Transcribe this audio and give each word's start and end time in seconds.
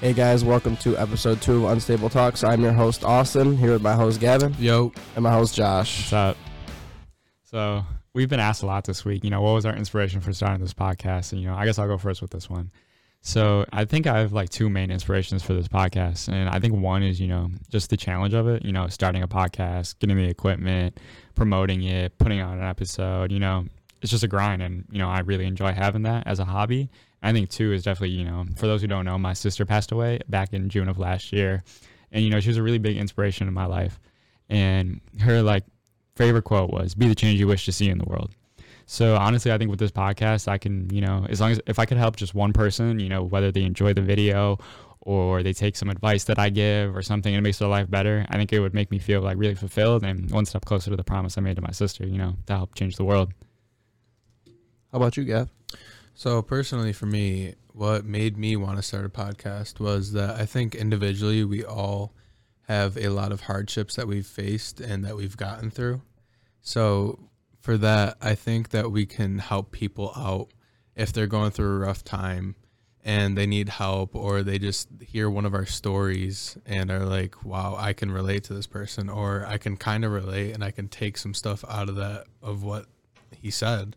Hey 0.00 0.12
guys, 0.12 0.44
welcome 0.44 0.76
to 0.78 0.94
episode 0.98 1.40
two 1.40 1.66
of 1.66 1.72
Unstable 1.72 2.10
Talks. 2.10 2.44
I'm 2.44 2.60
your 2.60 2.74
host 2.74 3.02
Austin, 3.02 3.56
here 3.56 3.72
with 3.72 3.80
my 3.80 3.94
host 3.94 4.20
Gavin 4.20 4.54
Yo, 4.58 4.92
and 5.14 5.22
my 5.22 5.32
host 5.32 5.54
Josh. 5.54 6.00
What's 6.00 6.12
up? 6.12 6.36
So 7.44 7.82
we've 8.12 8.28
been 8.28 8.38
asked 8.38 8.62
a 8.62 8.66
lot 8.66 8.84
this 8.84 9.06
week. 9.06 9.24
You 9.24 9.30
know, 9.30 9.40
what 9.40 9.52
was 9.52 9.64
our 9.64 9.74
inspiration 9.74 10.20
for 10.20 10.34
starting 10.34 10.60
this 10.60 10.74
podcast? 10.74 11.32
And 11.32 11.40
you 11.40 11.48
know, 11.48 11.54
I 11.54 11.64
guess 11.64 11.78
I'll 11.78 11.88
go 11.88 11.96
first 11.96 12.20
with 12.20 12.30
this 12.30 12.50
one. 12.50 12.70
So 13.22 13.64
I 13.72 13.86
think 13.86 14.06
I 14.06 14.18
have 14.18 14.34
like 14.34 14.50
two 14.50 14.68
main 14.68 14.90
inspirations 14.90 15.42
for 15.42 15.54
this 15.54 15.66
podcast, 15.66 16.28
and 16.28 16.50
I 16.50 16.60
think 16.60 16.74
one 16.74 17.02
is 17.02 17.18
you 17.18 17.28
know 17.28 17.50
just 17.70 17.88
the 17.88 17.96
challenge 17.96 18.34
of 18.34 18.48
it. 18.48 18.66
You 18.66 18.72
know, 18.72 18.88
starting 18.88 19.22
a 19.22 19.28
podcast, 19.28 19.98
getting 19.98 20.18
the 20.18 20.28
equipment, 20.28 21.00
promoting 21.34 21.82
it, 21.84 22.18
putting 22.18 22.38
out 22.38 22.58
an 22.58 22.62
episode. 22.62 23.32
You 23.32 23.40
know, 23.40 23.64
it's 24.02 24.10
just 24.10 24.24
a 24.24 24.28
grind, 24.28 24.60
and 24.60 24.84
you 24.90 24.98
know 24.98 25.08
I 25.08 25.20
really 25.20 25.46
enjoy 25.46 25.72
having 25.72 26.02
that 26.02 26.26
as 26.26 26.38
a 26.38 26.44
hobby. 26.44 26.90
I 27.22 27.32
think 27.32 27.48
two 27.48 27.72
is 27.72 27.82
definitely 27.82 28.16
you 28.16 28.24
know 28.24 28.44
for 28.56 28.66
those 28.66 28.80
who 28.80 28.86
don't 28.86 29.04
know, 29.04 29.18
my 29.18 29.32
sister 29.32 29.64
passed 29.64 29.92
away 29.92 30.20
back 30.28 30.52
in 30.52 30.68
June 30.68 30.88
of 30.88 30.98
last 30.98 31.32
year, 31.32 31.62
and 32.12 32.24
you 32.24 32.30
know 32.30 32.40
she 32.40 32.48
was 32.48 32.56
a 32.56 32.62
really 32.62 32.78
big 32.78 32.96
inspiration 32.96 33.48
in 33.48 33.54
my 33.54 33.66
life, 33.66 33.98
and 34.48 35.00
her 35.20 35.42
like 35.42 35.64
favorite 36.14 36.44
quote 36.44 36.70
was 36.70 36.94
"Be 36.94 37.08
the 37.08 37.14
change 37.14 37.40
you 37.40 37.46
wish 37.46 37.64
to 37.66 37.72
see 37.72 37.88
in 37.88 37.98
the 37.98 38.04
world." 38.04 38.32
So 38.86 39.16
honestly, 39.16 39.50
I 39.50 39.58
think 39.58 39.70
with 39.70 39.80
this 39.80 39.90
podcast, 39.90 40.46
I 40.46 40.58
can, 40.58 40.88
you 40.94 41.00
know, 41.00 41.26
as 41.28 41.40
long 41.40 41.50
as 41.50 41.60
if 41.66 41.80
I 41.80 41.86
could 41.86 41.98
help 41.98 42.14
just 42.14 42.34
one 42.34 42.52
person, 42.52 43.00
you 43.00 43.08
know, 43.08 43.24
whether 43.24 43.50
they 43.50 43.64
enjoy 43.64 43.92
the 43.92 44.00
video 44.00 44.58
or 45.00 45.42
they 45.42 45.52
take 45.52 45.76
some 45.76 45.88
advice 45.88 46.24
that 46.24 46.38
I 46.38 46.50
give 46.50 46.96
or 46.96 47.02
something 47.02 47.34
and 47.34 47.38
it 47.38 47.42
makes 47.42 47.58
their 47.58 47.68
life 47.68 47.90
better, 47.90 48.24
I 48.28 48.36
think 48.36 48.52
it 48.52 48.60
would 48.60 48.74
make 48.74 48.92
me 48.92 48.98
feel 48.98 49.20
like 49.22 49.38
really 49.38 49.56
fulfilled 49.56 50.04
and 50.04 50.30
one 50.30 50.46
step 50.46 50.64
closer 50.64 50.90
to 50.90 50.96
the 50.96 51.04
promise 51.04 51.36
I 51.36 51.40
made 51.40 51.56
to 51.56 51.62
my 51.62 51.72
sister, 51.72 52.06
you 52.06 52.16
know, 52.16 52.36
to 52.46 52.56
help 52.56 52.76
change 52.76 52.96
the 52.96 53.04
world. 53.04 53.32
How 54.92 54.98
about 54.98 55.16
you, 55.16 55.24
Gav? 55.24 55.50
So 56.16 56.40
personally 56.40 56.94
for 56.94 57.04
me, 57.04 57.54
what 57.74 58.06
made 58.06 58.38
me 58.38 58.56
want 58.56 58.78
to 58.78 58.82
start 58.82 59.04
a 59.04 59.10
podcast 59.10 59.78
was 59.78 60.12
that 60.12 60.40
I 60.40 60.46
think 60.46 60.74
individually 60.74 61.44
we 61.44 61.62
all 61.62 62.14
have 62.62 62.96
a 62.96 63.10
lot 63.10 63.32
of 63.32 63.42
hardships 63.42 63.96
that 63.96 64.08
we've 64.08 64.26
faced 64.26 64.80
and 64.80 65.04
that 65.04 65.14
we've 65.14 65.36
gotten 65.36 65.70
through. 65.70 66.00
So 66.62 67.18
for 67.60 67.76
that, 67.76 68.16
I 68.22 68.34
think 68.34 68.70
that 68.70 68.90
we 68.90 69.04
can 69.04 69.40
help 69.40 69.72
people 69.72 70.10
out 70.16 70.48
if 70.94 71.12
they're 71.12 71.26
going 71.26 71.50
through 71.50 71.76
a 71.76 71.78
rough 71.80 72.02
time 72.02 72.56
and 73.04 73.36
they 73.36 73.46
need 73.46 73.68
help 73.68 74.16
or 74.16 74.42
they 74.42 74.58
just 74.58 74.88
hear 75.06 75.28
one 75.28 75.44
of 75.44 75.52
our 75.52 75.66
stories 75.66 76.56
and 76.64 76.90
are 76.90 77.04
like, 77.04 77.44
wow, 77.44 77.76
I 77.78 77.92
can 77.92 78.10
relate 78.10 78.44
to 78.44 78.54
this 78.54 78.66
person 78.66 79.10
or 79.10 79.44
I 79.46 79.58
can 79.58 79.76
kind 79.76 80.02
of 80.02 80.12
relate 80.12 80.54
and 80.54 80.64
I 80.64 80.70
can 80.70 80.88
take 80.88 81.18
some 81.18 81.34
stuff 81.34 81.62
out 81.68 81.90
of 81.90 81.96
that 81.96 82.24
of 82.40 82.62
what 82.62 82.86
he 83.30 83.50
said. 83.50 83.96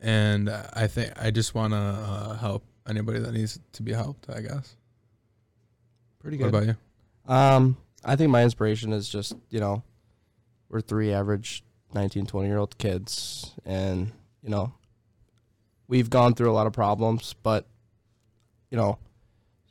And 0.00 0.48
I 0.50 0.86
think 0.86 1.12
I 1.20 1.30
just 1.30 1.54
want 1.54 1.72
to 1.72 1.78
uh, 1.78 2.34
help 2.36 2.64
anybody 2.88 3.18
that 3.18 3.32
needs 3.32 3.60
to 3.72 3.82
be 3.82 3.92
helped, 3.92 4.30
I 4.30 4.40
guess. 4.40 4.76
Pretty 6.20 6.36
good. 6.36 6.52
What 6.52 6.62
about 6.62 6.66
you? 6.66 7.32
Um, 7.32 7.76
I 8.04 8.16
think 8.16 8.30
my 8.30 8.42
inspiration 8.42 8.92
is 8.92 9.08
just, 9.08 9.34
you 9.50 9.60
know, 9.60 9.82
we're 10.68 10.80
three 10.80 11.12
average 11.12 11.62
19, 11.94 12.26
20 12.26 12.48
year 12.48 12.58
old 12.58 12.78
kids, 12.78 13.54
and, 13.64 14.12
you 14.42 14.48
know, 14.48 14.72
we've 15.88 16.08
gone 16.08 16.34
through 16.34 16.50
a 16.50 16.54
lot 16.54 16.66
of 16.66 16.72
problems, 16.72 17.34
but, 17.42 17.66
you 18.70 18.76
know, 18.76 18.98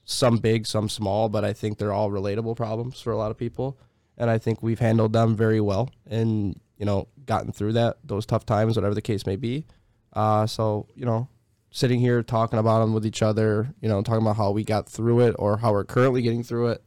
some 0.06 0.38
big, 0.38 0.66
some 0.66 0.90
small, 0.90 1.30
but 1.30 1.46
I 1.46 1.54
think 1.54 1.78
they're 1.78 1.94
all 1.94 2.10
relatable 2.10 2.56
problems 2.56 3.00
for 3.00 3.12
a 3.12 3.18
lot 3.18 3.32
of 3.32 3.38
people. 3.38 3.78
And 4.18 4.30
I 4.30 4.38
think 4.38 4.62
we've 4.62 4.80
handled 4.80 5.14
them 5.14 5.36
very 5.36 5.62
well 5.62 5.90
and, 6.06 6.60
you 6.78 6.86
know, 6.86 7.08
gotten 7.26 7.52
through 7.52 7.74
that, 7.74 7.98
those 8.04 8.26
tough 8.26 8.46
times, 8.46 8.76
whatever 8.76 8.96
the 8.96 9.02
case 9.02 9.26
may 9.26 9.38
be. 9.38 9.66
Uh, 10.14 10.46
so, 10.48 10.88
you 10.96 11.06
know, 11.06 11.28
sitting 11.72 12.00
here 12.00 12.24
talking 12.24 12.60
about 12.60 12.80
them 12.80 12.94
with 12.94 13.06
each 13.06 13.22
other, 13.22 13.74
you 13.82 13.90
know, 13.90 14.02
talking 14.02 14.22
about 14.22 14.36
how 14.36 14.52
we 14.52 14.64
got 14.64 14.88
through 14.90 15.22
it 15.22 15.36
or 15.38 15.58
how 15.58 15.72
we're 15.72 15.84
currently 15.84 16.22
getting 16.22 16.44
through 16.44 16.70
it, 16.70 16.84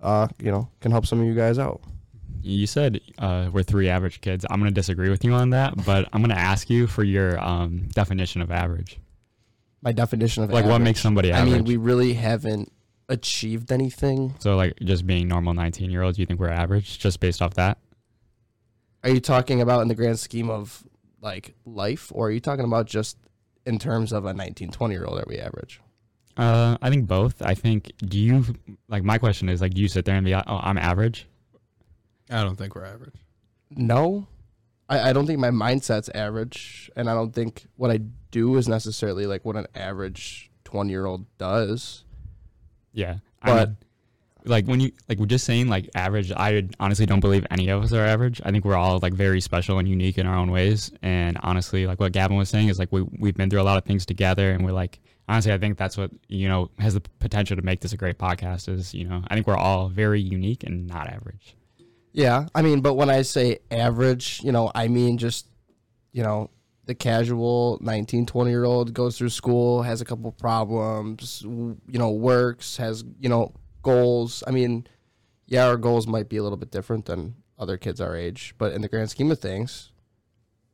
uh, 0.00 0.28
you 0.40 0.50
know, 0.50 0.68
can 0.80 0.90
help 0.90 1.06
some 1.06 1.20
of 1.20 1.26
you 1.26 1.34
guys 1.34 1.58
out. 1.58 1.80
You 2.42 2.66
said 2.66 3.00
uh, 3.18 3.50
we're 3.52 3.62
three 3.62 3.88
average 3.88 4.20
kids. 4.20 4.44
I'm 4.50 4.58
going 4.58 4.70
to 4.70 4.74
disagree 4.74 5.10
with 5.10 5.24
you 5.24 5.32
on 5.32 5.50
that, 5.50 5.84
but 5.84 6.08
I'm 6.12 6.22
going 6.22 6.34
to 6.34 6.40
ask 6.40 6.68
you 6.68 6.86
for 6.86 7.04
your 7.04 7.38
um, 7.38 7.88
definition 7.92 8.40
of 8.42 8.50
average. 8.50 8.98
My 9.80 9.92
definition 9.92 10.42
of 10.42 10.50
Like, 10.50 10.64
what 10.64 10.80
makes 10.80 11.00
somebody 11.00 11.30
average. 11.30 11.52
I 11.52 11.56
mean, 11.56 11.64
we 11.64 11.76
really 11.76 12.14
haven't 12.14 12.72
achieved 13.08 13.70
anything. 13.70 14.34
so, 14.38 14.56
like, 14.56 14.76
just 14.80 15.06
being 15.06 15.28
normal 15.28 15.54
19 15.54 15.90
year 15.90 16.02
olds, 16.02 16.18
you 16.18 16.26
think 16.26 16.40
we're 16.40 16.48
average 16.48 16.98
just 16.98 17.20
based 17.20 17.42
off 17.42 17.54
that? 17.54 17.78
Are 19.04 19.10
you 19.10 19.20
talking 19.20 19.60
about 19.60 19.82
in 19.82 19.88
the 19.88 19.94
grand 19.94 20.18
scheme 20.18 20.50
of 20.50 20.84
like 21.22 21.54
life, 21.64 22.10
or 22.14 22.26
are 22.26 22.30
you 22.30 22.40
talking 22.40 22.64
about 22.66 22.86
just 22.86 23.16
in 23.64 23.78
terms 23.78 24.12
of 24.12 24.26
a 24.26 24.34
19, 24.34 24.70
20 24.70 24.94
year 24.94 25.04
old? 25.06 25.18
Are 25.18 25.24
we 25.26 25.38
average? 25.38 25.80
Uh, 26.36 26.76
I 26.82 26.90
think 26.90 27.06
both. 27.06 27.40
I 27.42 27.54
think, 27.54 27.92
do 27.98 28.18
you, 28.18 28.44
like, 28.88 29.04
my 29.04 29.18
question 29.18 29.48
is, 29.48 29.60
like, 29.60 29.74
do 29.74 29.80
you 29.82 29.88
sit 29.88 30.04
there 30.04 30.16
and 30.16 30.24
be 30.24 30.32
like, 30.32 30.44
oh, 30.46 30.60
I'm 30.62 30.78
average? 30.78 31.26
I 32.30 32.42
don't 32.42 32.56
think 32.56 32.74
we're 32.74 32.84
average. 32.86 33.14
No, 33.70 34.26
I, 34.88 35.10
I 35.10 35.12
don't 35.12 35.26
think 35.26 35.38
my 35.38 35.50
mindset's 35.50 36.08
average, 36.14 36.90
and 36.96 37.08
I 37.08 37.14
don't 37.14 37.32
think 37.34 37.66
what 37.76 37.90
I 37.90 38.00
do 38.30 38.56
is 38.56 38.66
necessarily 38.68 39.26
like 39.26 39.44
what 39.44 39.56
an 39.56 39.66
average 39.74 40.50
20 40.64 40.90
year 40.90 41.06
old 41.06 41.26
does. 41.38 42.04
Yeah. 42.92 43.16
But- 43.44 43.50
I 43.50 43.64
mean, 43.66 43.76
like 44.44 44.66
when 44.66 44.80
you 44.80 44.92
like 45.08 45.18
we're 45.18 45.26
just 45.26 45.44
saying 45.44 45.68
like 45.68 45.88
average, 45.94 46.32
I 46.32 46.68
honestly 46.80 47.06
don't 47.06 47.20
believe 47.20 47.46
any 47.50 47.68
of 47.68 47.82
us 47.82 47.92
are 47.92 48.04
average. 48.04 48.40
I 48.44 48.50
think 48.50 48.64
we're 48.64 48.76
all 48.76 48.98
like 49.00 49.14
very 49.14 49.40
special 49.40 49.78
and 49.78 49.88
unique 49.88 50.18
in 50.18 50.26
our 50.26 50.36
own 50.36 50.50
ways. 50.50 50.92
And 51.02 51.38
honestly, 51.42 51.86
like 51.86 52.00
what 52.00 52.12
Gavin 52.12 52.36
was 52.36 52.48
saying 52.48 52.68
is 52.68 52.78
like 52.78 52.90
we 52.92 53.02
we've 53.02 53.36
been 53.36 53.50
through 53.50 53.60
a 53.60 53.64
lot 53.64 53.78
of 53.78 53.84
things 53.84 54.06
together 54.06 54.50
and 54.50 54.64
we're 54.64 54.72
like 54.72 55.00
honestly 55.28 55.52
I 55.52 55.58
think 55.58 55.78
that's 55.78 55.96
what 55.96 56.10
you 56.28 56.48
know 56.48 56.70
has 56.78 56.94
the 56.94 57.00
potential 57.20 57.56
to 57.56 57.62
make 57.62 57.80
this 57.80 57.92
a 57.92 57.96
great 57.96 58.18
podcast 58.18 58.68
is, 58.68 58.94
you 58.94 59.06
know, 59.06 59.22
I 59.28 59.34
think 59.34 59.46
we're 59.46 59.56
all 59.56 59.88
very 59.88 60.20
unique 60.20 60.64
and 60.64 60.86
not 60.86 61.08
average. 61.08 61.56
Yeah, 62.12 62.46
I 62.54 62.62
mean, 62.62 62.80
but 62.80 62.94
when 62.94 63.08
I 63.08 63.22
say 63.22 63.60
average, 63.70 64.40
you 64.42 64.52
know, 64.52 64.70
I 64.74 64.88
mean 64.88 65.16
just, 65.18 65.46
you 66.12 66.22
know, 66.22 66.50
the 66.84 66.94
casual 66.94 67.78
19, 67.80 68.26
20 68.26 68.50
year 68.50 68.64
old 68.64 68.92
goes 68.92 69.16
through 69.16 69.30
school, 69.30 69.82
has 69.82 70.00
a 70.00 70.04
couple 70.04 70.30
problems, 70.32 71.42
you 71.42 71.78
know, 71.86 72.10
works, 72.10 72.76
has, 72.76 73.04
you 73.18 73.28
know, 73.28 73.54
goals. 73.82 74.42
I 74.46 74.50
mean, 74.50 74.86
yeah, 75.46 75.66
our 75.66 75.76
goals 75.76 76.06
might 76.06 76.28
be 76.28 76.36
a 76.36 76.42
little 76.42 76.58
bit 76.58 76.70
different 76.70 77.06
than 77.06 77.34
other 77.58 77.76
kids 77.76 78.00
our 78.00 78.16
age, 78.16 78.54
but 78.58 78.72
in 78.72 78.80
the 78.82 78.88
grand 78.88 79.10
scheme 79.10 79.30
of 79.30 79.38
things, 79.38 79.90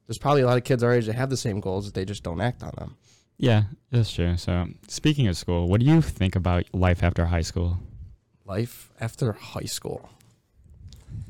there's 0.06 0.18
probably 0.18 0.42
a 0.42 0.46
lot 0.46 0.56
of 0.56 0.64
kids 0.64 0.82
our 0.82 0.92
age 0.92 1.06
that 1.06 1.14
have 1.14 1.30
the 1.30 1.36
same 1.36 1.60
goals 1.60 1.84
that 1.86 1.94
they 1.94 2.04
just 2.04 2.22
don't 2.22 2.40
act 2.40 2.62
on 2.62 2.72
them. 2.78 2.96
Yeah, 3.36 3.64
that's 3.90 4.12
true. 4.12 4.36
So 4.36 4.66
speaking 4.88 5.28
of 5.28 5.36
school, 5.36 5.68
what 5.68 5.80
do 5.80 5.86
you 5.86 6.00
think 6.02 6.34
about 6.34 6.64
life 6.72 7.02
after 7.02 7.26
high 7.26 7.42
school? 7.42 7.78
Life 8.44 8.90
after 9.00 9.32
high 9.32 9.64
school. 9.66 10.08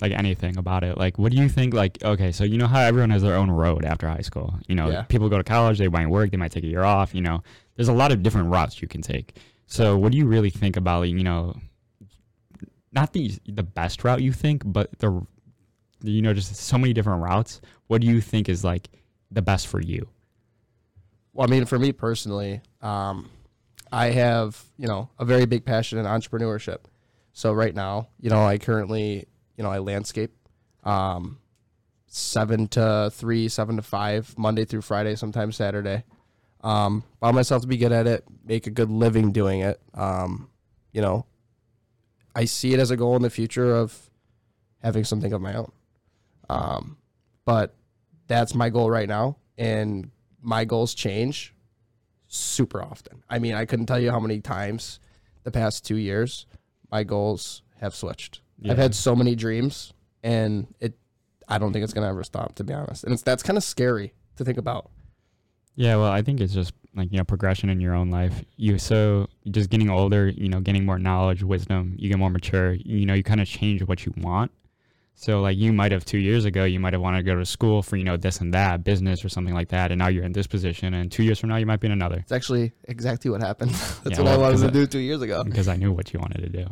like 0.00 0.12
anything 0.12 0.56
about 0.56 0.82
it. 0.84 0.96
Like, 0.98 1.18
what 1.18 1.30
do 1.32 1.38
you 1.38 1.48
think? 1.48 1.72
Like, 1.74 1.98
okay, 2.04 2.30
so 2.32 2.44
you 2.44 2.56
know 2.58 2.66
how 2.66 2.80
everyone 2.80 3.10
has 3.10 3.22
their 3.22 3.34
own 3.36 3.50
road 3.50 3.84
after 3.84 4.08
high 4.08 4.20
school. 4.22 4.54
You 4.68 4.74
know, 4.76 4.90
Yeah. 4.90 5.02
people 5.02 5.28
go 5.28 5.38
to 5.38 5.44
college, 5.44 5.78
they 5.78 5.88
might 5.88 6.08
work, 6.08 6.30
they 6.30 6.36
might 6.36 6.50
take 6.52 6.64
a 6.64 6.68
year 6.68 6.82
off. 6.84 7.14
You 7.14 7.20
know, 7.20 7.42
there's 7.76 7.88
a 7.88 7.92
lot 7.92 8.10
of 8.12 8.22
different 8.22 8.48
routes 8.50 8.80
you 8.82 8.86
can 8.88 9.02
take. 9.02 9.36
So, 9.70 9.98
what 9.98 10.12
do 10.12 10.18
you 10.18 10.26
really 10.26 10.48
think 10.48 10.76
about? 10.78 11.02
You 11.02 11.22
know, 11.22 11.54
not 12.90 13.12
the 13.12 13.32
the 13.46 13.62
best 13.62 14.02
route 14.02 14.22
you 14.22 14.32
think, 14.32 14.62
but 14.64 14.98
the 14.98 15.24
you 16.02 16.22
know 16.22 16.32
just 16.32 16.56
so 16.56 16.78
many 16.78 16.94
different 16.94 17.22
routes. 17.22 17.60
What 17.86 18.00
do 18.00 18.06
you 18.06 18.22
think 18.22 18.48
is 18.48 18.64
like 18.64 18.88
the 19.30 19.42
best 19.42 19.66
for 19.66 19.78
you? 19.78 20.08
Well, 21.34 21.46
I 21.46 21.50
mean, 21.50 21.66
for 21.66 21.78
me 21.78 21.92
personally, 21.92 22.62
um, 22.80 23.28
I 23.92 24.06
have 24.06 24.60
you 24.78 24.88
know 24.88 25.10
a 25.18 25.26
very 25.26 25.44
big 25.44 25.66
passion 25.66 25.98
in 25.98 26.06
entrepreneurship. 26.06 26.78
So 27.34 27.52
right 27.52 27.74
now, 27.74 28.08
you 28.18 28.30
know, 28.30 28.46
I 28.46 28.56
currently 28.56 29.26
you 29.58 29.64
know 29.64 29.70
I 29.70 29.80
landscape, 29.80 30.32
um, 30.82 31.40
seven 32.06 32.68
to 32.68 33.10
three, 33.12 33.48
seven 33.48 33.76
to 33.76 33.82
five, 33.82 34.34
Monday 34.38 34.64
through 34.64 34.80
Friday, 34.80 35.14
sometimes 35.14 35.56
Saturday. 35.56 36.04
Um, 36.62 37.04
allow 37.22 37.32
myself 37.32 37.62
to 37.62 37.68
be 37.68 37.76
good 37.76 37.92
at 37.92 38.06
it, 38.06 38.24
make 38.44 38.66
a 38.66 38.70
good 38.70 38.90
living 38.90 39.32
doing 39.32 39.60
it. 39.60 39.80
Um, 39.94 40.50
you 40.92 41.00
know, 41.00 41.26
I 42.34 42.44
see 42.46 42.72
it 42.74 42.80
as 42.80 42.90
a 42.90 42.96
goal 42.96 43.16
in 43.16 43.22
the 43.22 43.30
future 43.30 43.74
of 43.74 44.10
having 44.82 45.04
something 45.04 45.32
of 45.32 45.40
my 45.40 45.54
own. 45.54 45.72
Um, 46.48 46.96
but 47.44 47.74
that's 48.26 48.54
my 48.54 48.70
goal 48.70 48.90
right 48.90 49.08
now, 49.08 49.36
and 49.56 50.10
my 50.42 50.64
goals 50.64 50.94
change 50.94 51.54
super 52.26 52.82
often. 52.82 53.22
I 53.28 53.38
mean, 53.38 53.54
I 53.54 53.64
couldn't 53.64 53.86
tell 53.86 53.98
you 53.98 54.10
how 54.10 54.20
many 54.20 54.40
times 54.40 55.00
the 55.44 55.50
past 55.50 55.84
two 55.84 55.96
years 55.96 56.46
my 56.90 57.04
goals 57.04 57.62
have 57.80 57.94
switched. 57.94 58.40
I've 58.68 58.78
had 58.78 58.94
so 58.94 59.14
many 59.14 59.34
dreams, 59.34 59.92
and 60.22 60.66
it. 60.80 60.94
I 61.50 61.58
don't 61.58 61.72
think 61.72 61.84
it's 61.84 61.94
gonna 61.94 62.08
ever 62.08 62.24
stop, 62.24 62.54
to 62.56 62.64
be 62.64 62.74
honest. 62.74 63.04
And 63.04 63.12
it's 63.12 63.22
that's 63.22 63.42
kind 63.42 63.56
of 63.56 63.64
scary 63.64 64.12
to 64.36 64.44
think 64.44 64.58
about. 64.58 64.90
Yeah, 65.78 65.94
well, 65.94 66.10
I 66.10 66.22
think 66.22 66.40
it's 66.40 66.52
just 66.52 66.72
like 66.96 67.12
you 67.12 67.18
know 67.18 67.24
progression 67.24 67.70
in 67.70 67.80
your 67.80 67.94
own 67.94 68.10
life. 68.10 68.44
You 68.56 68.78
so 68.78 69.28
just 69.48 69.70
getting 69.70 69.88
older, 69.88 70.26
you 70.28 70.48
know, 70.48 70.58
getting 70.60 70.84
more 70.84 70.98
knowledge, 70.98 71.44
wisdom. 71.44 71.94
You 71.96 72.08
get 72.08 72.18
more 72.18 72.30
mature. 72.30 72.72
You 72.72 73.06
know, 73.06 73.14
you 73.14 73.22
kind 73.22 73.40
of 73.40 73.46
change 73.46 73.82
what 73.84 74.04
you 74.04 74.12
want. 74.16 74.50
So 75.14 75.40
like 75.40 75.56
you 75.56 75.72
might 75.72 75.92
have 75.92 76.04
two 76.04 76.18
years 76.18 76.44
ago, 76.44 76.64
you 76.64 76.80
might 76.80 76.94
have 76.94 77.02
wanted 77.02 77.18
to 77.18 77.22
go 77.22 77.36
to 77.38 77.46
school 77.46 77.82
for 77.84 77.96
you 77.96 78.02
know 78.02 78.16
this 78.16 78.40
and 78.40 78.52
that, 78.54 78.82
business 78.82 79.24
or 79.24 79.28
something 79.28 79.54
like 79.54 79.68
that, 79.68 79.92
and 79.92 80.00
now 80.00 80.08
you're 80.08 80.24
in 80.24 80.32
this 80.32 80.48
position, 80.48 80.94
and 80.94 81.12
two 81.12 81.22
years 81.22 81.38
from 81.38 81.48
now 81.50 81.56
you 81.56 81.66
might 81.66 81.78
be 81.78 81.86
in 81.86 81.92
another. 81.92 82.16
It's 82.18 82.32
actually 82.32 82.72
exactly 82.84 83.30
what 83.30 83.40
happened. 83.40 83.70
That's 84.02 84.18
Yeah, 84.18 84.18
what 84.18 84.24
well, 84.24 84.34
I 84.34 84.36
wanted 84.38 84.52
'cause 84.54 84.62
to 84.62 84.70
do 84.72 84.86
two 84.88 84.98
years 84.98 85.22
ago. 85.22 85.44
because 85.44 85.68
I 85.68 85.76
knew 85.76 85.92
what 85.92 86.12
you 86.12 86.18
wanted 86.18 86.42
to 86.42 86.48
do. 86.48 86.66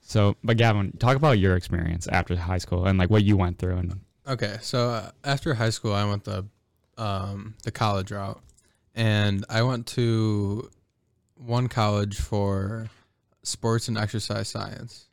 So, 0.00 0.34
but 0.42 0.56
Gavin, 0.56 0.96
talk 0.98 1.14
about 1.16 1.38
your 1.38 1.54
experience 1.54 2.08
after 2.08 2.34
high 2.34 2.58
school 2.58 2.86
and 2.86 2.98
like 2.98 3.08
what 3.10 3.22
you 3.22 3.36
went 3.36 3.58
through. 3.60 3.76
And 3.76 4.00
Okay, 4.26 4.56
so 4.62 4.90
uh, 4.90 5.10
after 5.22 5.54
high 5.54 5.70
school, 5.70 5.92
I 5.94 6.04
went 6.04 6.24
the 6.24 6.46
um, 6.96 7.54
the 7.62 7.70
college 7.70 8.10
route, 8.10 8.40
and 8.98 9.44
I 9.48 9.62
went 9.62 9.86
to 9.88 10.68
one 11.36 11.68
college 11.68 12.18
for 12.18 12.90
sports 13.44 13.86
and 13.88 13.96
exercise 13.96 14.48
science, 14.48 15.06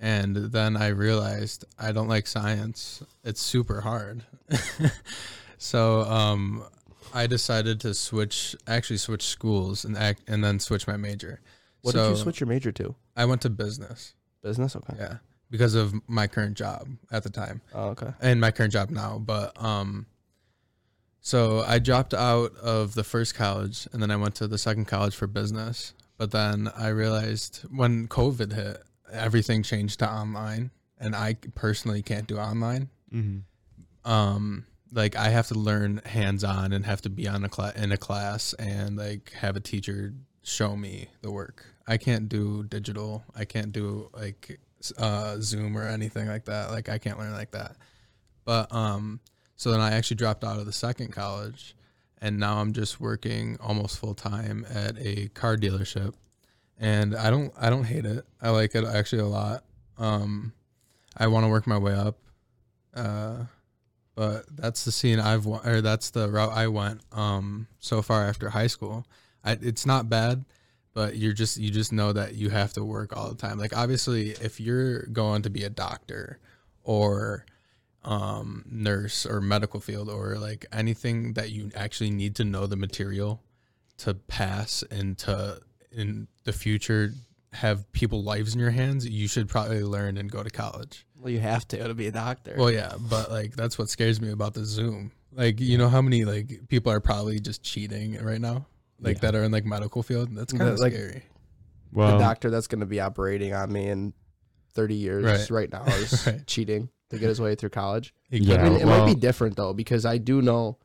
and 0.00 0.34
then 0.36 0.76
I 0.76 0.88
realized 0.88 1.64
I 1.78 1.92
don't 1.92 2.08
like 2.08 2.26
science. 2.26 3.02
It's 3.22 3.40
super 3.40 3.82
hard, 3.82 4.24
so 5.58 6.00
um, 6.02 6.64
I 7.14 7.26
decided 7.26 7.80
to 7.80 7.94
switch, 7.94 8.56
actually 8.66 8.96
switch 8.98 9.22
schools 9.22 9.84
and 9.84 9.96
act, 9.96 10.22
and 10.26 10.42
then 10.42 10.58
switch 10.58 10.86
my 10.86 10.96
major. 10.96 11.40
What 11.82 11.92
so 11.92 12.04
did 12.08 12.16
you 12.16 12.22
switch 12.22 12.40
your 12.40 12.48
major 12.48 12.72
to? 12.72 12.94
I 13.16 13.26
went 13.26 13.42
to 13.42 13.50
business. 13.50 14.14
Business. 14.42 14.74
Okay. 14.76 14.94
Yeah, 14.98 15.18
because 15.50 15.74
of 15.74 15.94
my 16.08 16.26
current 16.26 16.56
job 16.56 16.88
at 17.10 17.22
the 17.22 17.30
time 17.30 17.60
Oh, 17.74 17.88
okay. 17.90 18.12
and 18.20 18.40
my 18.40 18.50
current 18.50 18.72
job 18.72 18.90
now. 18.90 19.18
But 19.18 19.60
um, 19.62 20.06
so 21.26 21.64
I 21.66 21.80
dropped 21.80 22.14
out 22.14 22.54
of 22.58 22.94
the 22.94 23.02
first 23.02 23.34
college, 23.34 23.88
and 23.92 24.00
then 24.00 24.12
I 24.12 24.16
went 24.16 24.36
to 24.36 24.46
the 24.46 24.58
second 24.58 24.84
college 24.84 25.16
for 25.16 25.26
business. 25.26 25.92
But 26.18 26.30
then 26.30 26.70
I 26.76 26.86
realized 26.90 27.64
when 27.68 28.06
COVID 28.06 28.52
hit, 28.52 28.80
everything 29.10 29.64
changed 29.64 29.98
to 29.98 30.08
online, 30.08 30.70
and 31.00 31.16
I 31.16 31.34
personally 31.56 32.00
can't 32.02 32.28
do 32.28 32.38
online. 32.38 32.90
Um, 34.04 34.66
like 34.92 35.16
I 35.16 35.30
have 35.30 35.48
to 35.48 35.54
learn 35.54 36.00
hands 36.04 36.44
on 36.44 36.72
and 36.72 36.86
have 36.86 37.02
to 37.02 37.10
be 37.10 37.26
on 37.26 37.42
a 37.42 37.48
class 37.48 37.74
in 37.74 37.90
a 37.90 37.96
class 37.96 38.52
and 38.52 38.96
like 38.96 39.32
have 39.32 39.56
a 39.56 39.60
teacher 39.60 40.14
show 40.44 40.76
me 40.76 41.08
the 41.22 41.32
work. 41.32 41.66
I 41.88 41.96
can't 41.96 42.28
do 42.28 42.62
digital. 42.62 43.24
I 43.34 43.46
can't 43.46 43.72
do 43.72 44.10
like 44.14 44.60
uh, 44.96 45.38
Zoom 45.40 45.76
or 45.76 45.88
anything 45.88 46.28
like 46.28 46.44
that. 46.44 46.70
Like 46.70 46.88
I 46.88 46.98
can't 46.98 47.18
learn 47.18 47.32
like 47.32 47.50
that. 47.50 47.74
But 48.44 48.72
um, 48.72 49.18
so 49.56 49.70
then 49.70 49.80
I 49.80 49.92
actually 49.92 50.16
dropped 50.16 50.44
out 50.44 50.58
of 50.58 50.66
the 50.66 50.72
second 50.72 51.12
college, 51.12 51.74
and 52.20 52.38
now 52.38 52.58
I'm 52.58 52.72
just 52.72 53.00
working 53.00 53.58
almost 53.60 53.98
full 53.98 54.14
time 54.14 54.66
at 54.72 54.96
a 54.98 55.28
car 55.28 55.56
dealership, 55.56 56.14
and 56.78 57.16
I 57.16 57.30
don't 57.30 57.52
I 57.58 57.70
don't 57.70 57.84
hate 57.84 58.06
it. 58.06 58.24
I 58.40 58.50
like 58.50 58.74
it 58.74 58.84
actually 58.84 59.22
a 59.22 59.26
lot. 59.26 59.64
Um, 59.98 60.52
I 61.16 61.26
want 61.28 61.44
to 61.44 61.48
work 61.48 61.66
my 61.66 61.78
way 61.78 61.94
up. 61.94 62.18
Uh, 62.94 63.44
but 64.16 64.44
that's 64.56 64.84
the 64.84 64.92
scene 64.92 65.20
I've 65.20 65.46
or 65.46 65.82
that's 65.82 66.10
the 66.10 66.28
route 66.30 66.52
I 66.52 66.68
went 66.68 67.02
um 67.12 67.68
so 67.78 68.02
far 68.02 68.26
after 68.26 68.48
high 68.50 68.66
school. 68.66 69.06
I, 69.44 69.58
it's 69.60 69.86
not 69.86 70.08
bad, 70.08 70.44
but 70.94 71.16
you're 71.16 71.34
just 71.34 71.58
you 71.58 71.70
just 71.70 71.92
know 71.92 72.12
that 72.12 72.34
you 72.34 72.48
have 72.50 72.72
to 72.72 72.84
work 72.84 73.14
all 73.16 73.28
the 73.28 73.36
time. 73.36 73.58
Like 73.58 73.76
obviously, 73.76 74.30
if 74.30 74.58
you're 74.58 75.02
going 75.06 75.42
to 75.42 75.50
be 75.50 75.62
a 75.62 75.70
doctor 75.70 76.38
or 76.82 77.44
um 78.06 78.64
nurse 78.70 79.26
or 79.26 79.40
medical 79.40 79.80
field 79.80 80.08
or 80.08 80.36
like 80.38 80.64
anything 80.72 81.32
that 81.34 81.50
you 81.50 81.70
actually 81.74 82.10
need 82.10 82.34
to 82.36 82.44
know 82.44 82.66
the 82.66 82.76
material 82.76 83.42
to 83.98 84.14
pass 84.14 84.84
and 84.90 85.18
to 85.18 85.60
in 85.90 86.28
the 86.44 86.52
future 86.52 87.12
have 87.52 87.90
people 87.92 88.22
lives 88.22 88.54
in 88.54 88.60
your 88.60 88.70
hands, 88.70 89.08
you 89.08 89.26
should 89.26 89.48
probably 89.48 89.82
learn 89.82 90.18
and 90.18 90.30
go 90.30 90.42
to 90.42 90.50
college. 90.50 91.06
Well, 91.18 91.30
you 91.32 91.40
have 91.40 91.66
to 91.68 91.78
to 91.88 91.94
be 91.94 92.06
a 92.06 92.12
doctor. 92.12 92.54
Well, 92.56 92.70
yeah, 92.70 92.92
but 93.10 93.30
like 93.30 93.56
that's 93.56 93.78
what 93.78 93.88
scares 93.88 94.20
me 94.20 94.30
about 94.30 94.54
the 94.54 94.64
Zoom. 94.64 95.10
Like, 95.32 95.58
you 95.60 95.76
know 95.78 95.88
how 95.88 96.00
many 96.02 96.24
like 96.24 96.68
people 96.68 96.92
are 96.92 97.00
probably 97.00 97.40
just 97.40 97.62
cheating 97.62 98.22
right 98.22 98.40
now, 98.40 98.66
like 99.00 99.16
Yeah. 99.16 99.20
that 99.30 99.34
are 99.36 99.42
in 99.44 99.52
like 99.52 99.64
medical 99.64 100.02
field. 100.02 100.34
That's 100.36 100.52
kind 100.52 100.70
of 100.70 100.78
Like- 100.78 100.92
scary. 100.92 101.22
the 101.92 102.18
doctor 102.18 102.50
that's 102.50 102.66
going 102.66 102.80
to 102.80 102.86
be 102.86 103.00
operating 103.00 103.54
on 103.54 103.72
me 103.72 103.88
in 103.88 104.12
30 104.74 104.94
years 104.94 105.24
Right. 105.24 105.50
right, 105.50 105.72
now 105.72 105.84
is 105.94 106.26
Right. 106.26 106.46
cheating 106.46 106.90
to 107.10 107.18
get 107.18 107.28
his 107.28 107.40
way 107.40 107.54
through 107.54 107.70
college. 107.70 108.12
Yeah, 108.30 108.56
I 108.56 108.62
mean, 108.64 108.72
could- 108.74 108.82
it 108.82 108.86
might 108.86 109.06
be 109.06 109.14
different 109.14 109.56
though 109.56 109.72
because 109.72 110.04
I 110.04 110.18
do 110.18 110.42
know 110.42 110.78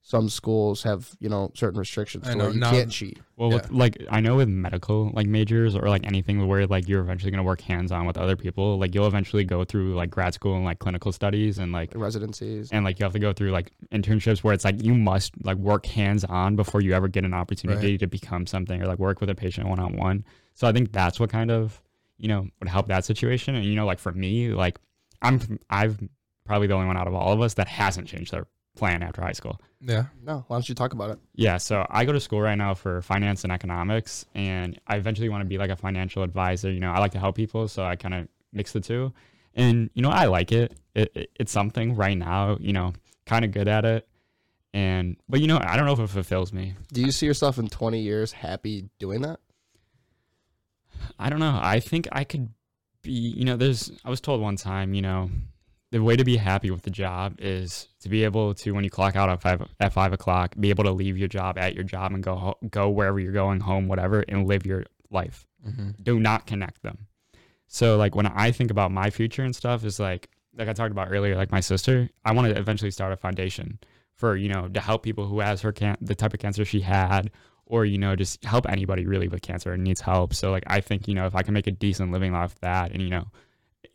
some 0.00 0.28
schools 0.30 0.84
have 0.84 1.10
you 1.20 1.28
know 1.28 1.50
certain 1.54 1.78
restrictions 1.78 2.26
I 2.26 2.30
to 2.32 2.38
know, 2.38 2.44
where 2.44 2.54
you 2.54 2.60
now- 2.60 2.70
can't 2.70 2.90
cheat. 2.90 3.18
well, 3.36 3.50
with, 3.50 3.70
like 3.70 3.98
I 4.10 4.20
know 4.20 4.36
with 4.36 4.48
medical 4.48 5.10
like 5.12 5.26
majors 5.26 5.74
or 5.76 5.88
like 5.88 6.06
anything 6.06 6.46
where 6.46 6.66
like 6.66 6.88
you're 6.88 7.02
eventually 7.02 7.30
gonna 7.30 7.42
work 7.42 7.60
hands 7.60 7.92
on 7.92 8.06
with 8.06 8.16
other 8.16 8.34
people, 8.36 8.78
like 8.78 8.94
you'll 8.94 9.06
eventually 9.06 9.44
go 9.44 9.64
through 9.64 9.94
like 9.94 10.08
grad 10.10 10.32
school 10.34 10.54
and 10.56 10.64
like 10.64 10.78
clinical 10.78 11.12
studies 11.12 11.58
and 11.58 11.72
like 11.72 11.92
Residencies. 11.94 12.70
and 12.72 12.84
like 12.84 12.98
you 12.98 13.04
have 13.04 13.12
to 13.12 13.18
go 13.18 13.32
through 13.32 13.50
like 13.50 13.70
internships 13.92 14.42
where 14.42 14.54
it's 14.54 14.64
like 14.64 14.82
you 14.82 14.94
must 14.94 15.32
like 15.44 15.58
work 15.58 15.84
hands 15.84 16.24
on 16.24 16.56
before 16.56 16.80
you 16.80 16.92
ever 16.94 17.08
get 17.08 17.24
an 17.24 17.34
opportunity 17.34 17.98
to 17.98 18.06
become 18.06 18.46
something 18.46 18.80
or 18.82 18.86
like 18.86 18.98
work 18.98 19.20
with 19.20 19.28
a 19.30 19.34
patient 19.34 19.68
one 19.68 19.78
on 19.78 19.96
one. 19.96 20.24
So 20.54 20.66
I 20.66 20.72
think 20.72 20.92
that's 20.92 21.20
what 21.20 21.28
kind 21.28 21.50
of 21.50 21.82
you 22.16 22.28
know 22.28 22.46
would 22.60 22.68
help 22.68 22.86
that 22.88 23.04
situation. 23.04 23.56
And 23.56 23.64
you 23.66 23.74
know, 23.74 23.84
like 23.84 23.98
for 23.98 24.12
me, 24.12 24.48
like 24.48 24.78
I'm 25.22 25.58
I've 25.70 25.98
probably 26.44 26.66
the 26.66 26.74
only 26.74 26.86
one 26.86 26.96
out 26.96 27.06
of 27.06 27.14
all 27.14 27.32
of 27.32 27.40
us 27.40 27.54
that 27.54 27.68
hasn't 27.68 28.08
changed 28.08 28.32
their 28.32 28.46
plan 28.76 29.02
after 29.02 29.20
high 29.20 29.32
school. 29.32 29.60
yeah. 29.80 30.04
No, 30.22 30.44
why 30.46 30.56
don't 30.56 30.68
you 30.68 30.74
talk 30.74 30.92
about 30.92 31.10
it? 31.10 31.18
Yeah, 31.34 31.58
so 31.58 31.84
I 31.90 32.04
go 32.04 32.12
to 32.12 32.20
school 32.20 32.40
right 32.40 32.54
now 32.54 32.74
for 32.74 33.02
finance 33.02 33.42
and 33.42 33.52
economics, 33.52 34.24
and 34.34 34.80
I 34.86 34.96
eventually 34.96 35.28
want 35.28 35.42
to 35.42 35.46
be 35.46 35.58
like 35.58 35.70
a 35.70 35.76
financial 35.76 36.22
advisor. 36.22 36.70
You 36.70 36.80
know, 36.80 36.92
I 36.92 37.00
like 37.00 37.12
to 37.12 37.18
help 37.18 37.34
people, 37.36 37.66
so 37.68 37.84
I 37.84 37.96
kind 37.96 38.14
of 38.14 38.28
mix 38.52 38.72
the 38.72 38.80
two. 38.80 39.12
And 39.54 39.90
you 39.94 40.02
know, 40.02 40.10
I 40.10 40.26
like 40.26 40.52
it. 40.52 40.74
it, 40.94 41.10
it 41.14 41.30
it's 41.40 41.52
something 41.52 41.96
right 41.96 42.16
now. 42.16 42.56
You 42.60 42.72
know, 42.72 42.92
kind 43.26 43.44
of 43.44 43.50
good 43.52 43.68
at 43.68 43.84
it. 43.84 44.08
And 44.72 45.16
but 45.28 45.40
you 45.40 45.48
know, 45.48 45.58
I 45.60 45.76
don't 45.76 45.86
know 45.86 45.92
if 45.92 45.98
it 46.00 46.08
fulfills 46.08 46.52
me. 46.52 46.74
Do 46.92 47.00
you 47.00 47.10
see 47.10 47.26
yourself 47.26 47.58
in 47.58 47.68
20 47.68 48.00
years 48.00 48.32
happy 48.32 48.88
doing 48.98 49.22
that? 49.22 49.40
I 51.18 51.30
don't 51.30 51.40
know. 51.40 51.58
I 51.60 51.80
think 51.80 52.06
I 52.12 52.24
could 52.24 52.50
be. 53.08 53.14
You 53.14 53.44
know, 53.44 53.56
there's. 53.56 53.90
I 54.04 54.10
was 54.10 54.20
told 54.20 54.40
one 54.40 54.56
time. 54.56 54.94
You 54.94 55.02
know, 55.02 55.30
the 55.90 56.02
way 56.02 56.16
to 56.16 56.24
be 56.24 56.36
happy 56.36 56.70
with 56.70 56.82
the 56.82 56.90
job 56.90 57.36
is 57.38 57.88
to 58.00 58.08
be 58.08 58.24
able 58.24 58.54
to, 58.54 58.72
when 58.72 58.84
you 58.84 58.90
clock 58.90 59.16
out 59.16 59.28
at 59.28 59.40
five 59.40 59.62
at 59.80 59.92
five 59.92 60.12
o'clock, 60.12 60.54
be 60.58 60.70
able 60.70 60.84
to 60.84 60.92
leave 60.92 61.16
your 61.16 61.28
job 61.28 61.58
at 61.58 61.74
your 61.74 61.84
job 61.84 62.12
and 62.12 62.22
go 62.22 62.56
go 62.70 62.88
wherever 62.90 63.18
you're 63.18 63.32
going, 63.32 63.60
home, 63.60 63.88
whatever, 63.88 64.24
and 64.28 64.46
live 64.46 64.66
your 64.66 64.84
life. 65.10 65.46
Mm-hmm. 65.66 65.90
Do 66.02 66.20
not 66.20 66.46
connect 66.46 66.82
them. 66.82 67.06
So 67.66 67.96
like 67.96 68.14
when 68.14 68.26
I 68.26 68.50
think 68.50 68.70
about 68.70 68.92
my 68.92 69.10
future 69.10 69.42
and 69.42 69.54
stuff, 69.54 69.84
is 69.84 69.98
like 69.98 70.28
like 70.56 70.68
I 70.68 70.72
talked 70.72 70.92
about 70.92 71.08
earlier, 71.10 71.36
like 71.36 71.52
my 71.52 71.60
sister, 71.60 72.10
I 72.24 72.32
want 72.32 72.52
to 72.52 72.58
eventually 72.58 72.90
start 72.90 73.12
a 73.12 73.16
foundation 73.16 73.78
for 74.14 74.36
you 74.36 74.48
know 74.48 74.68
to 74.68 74.80
help 74.80 75.02
people 75.02 75.26
who 75.26 75.40
has 75.40 75.62
her 75.62 75.72
can 75.72 75.96
the 76.00 76.14
type 76.14 76.34
of 76.34 76.40
cancer 76.40 76.64
she 76.64 76.80
had 76.80 77.30
or 77.68 77.84
you 77.84 77.98
know 77.98 78.16
just 78.16 78.44
help 78.44 78.68
anybody 78.68 79.06
really 79.06 79.28
with 79.28 79.42
cancer 79.42 79.72
and 79.72 79.84
needs 79.84 80.00
help. 80.00 80.34
So 80.34 80.50
like 80.50 80.64
i 80.66 80.80
think 80.80 81.08
you 81.08 81.14
know 81.14 81.26
if 81.26 81.34
i 81.34 81.42
can 81.42 81.54
make 81.54 81.66
a 81.66 81.70
decent 81.70 82.12
living 82.12 82.34
off 82.34 82.58
that 82.60 82.92
and 82.92 83.02
you 83.02 83.10
know 83.10 83.24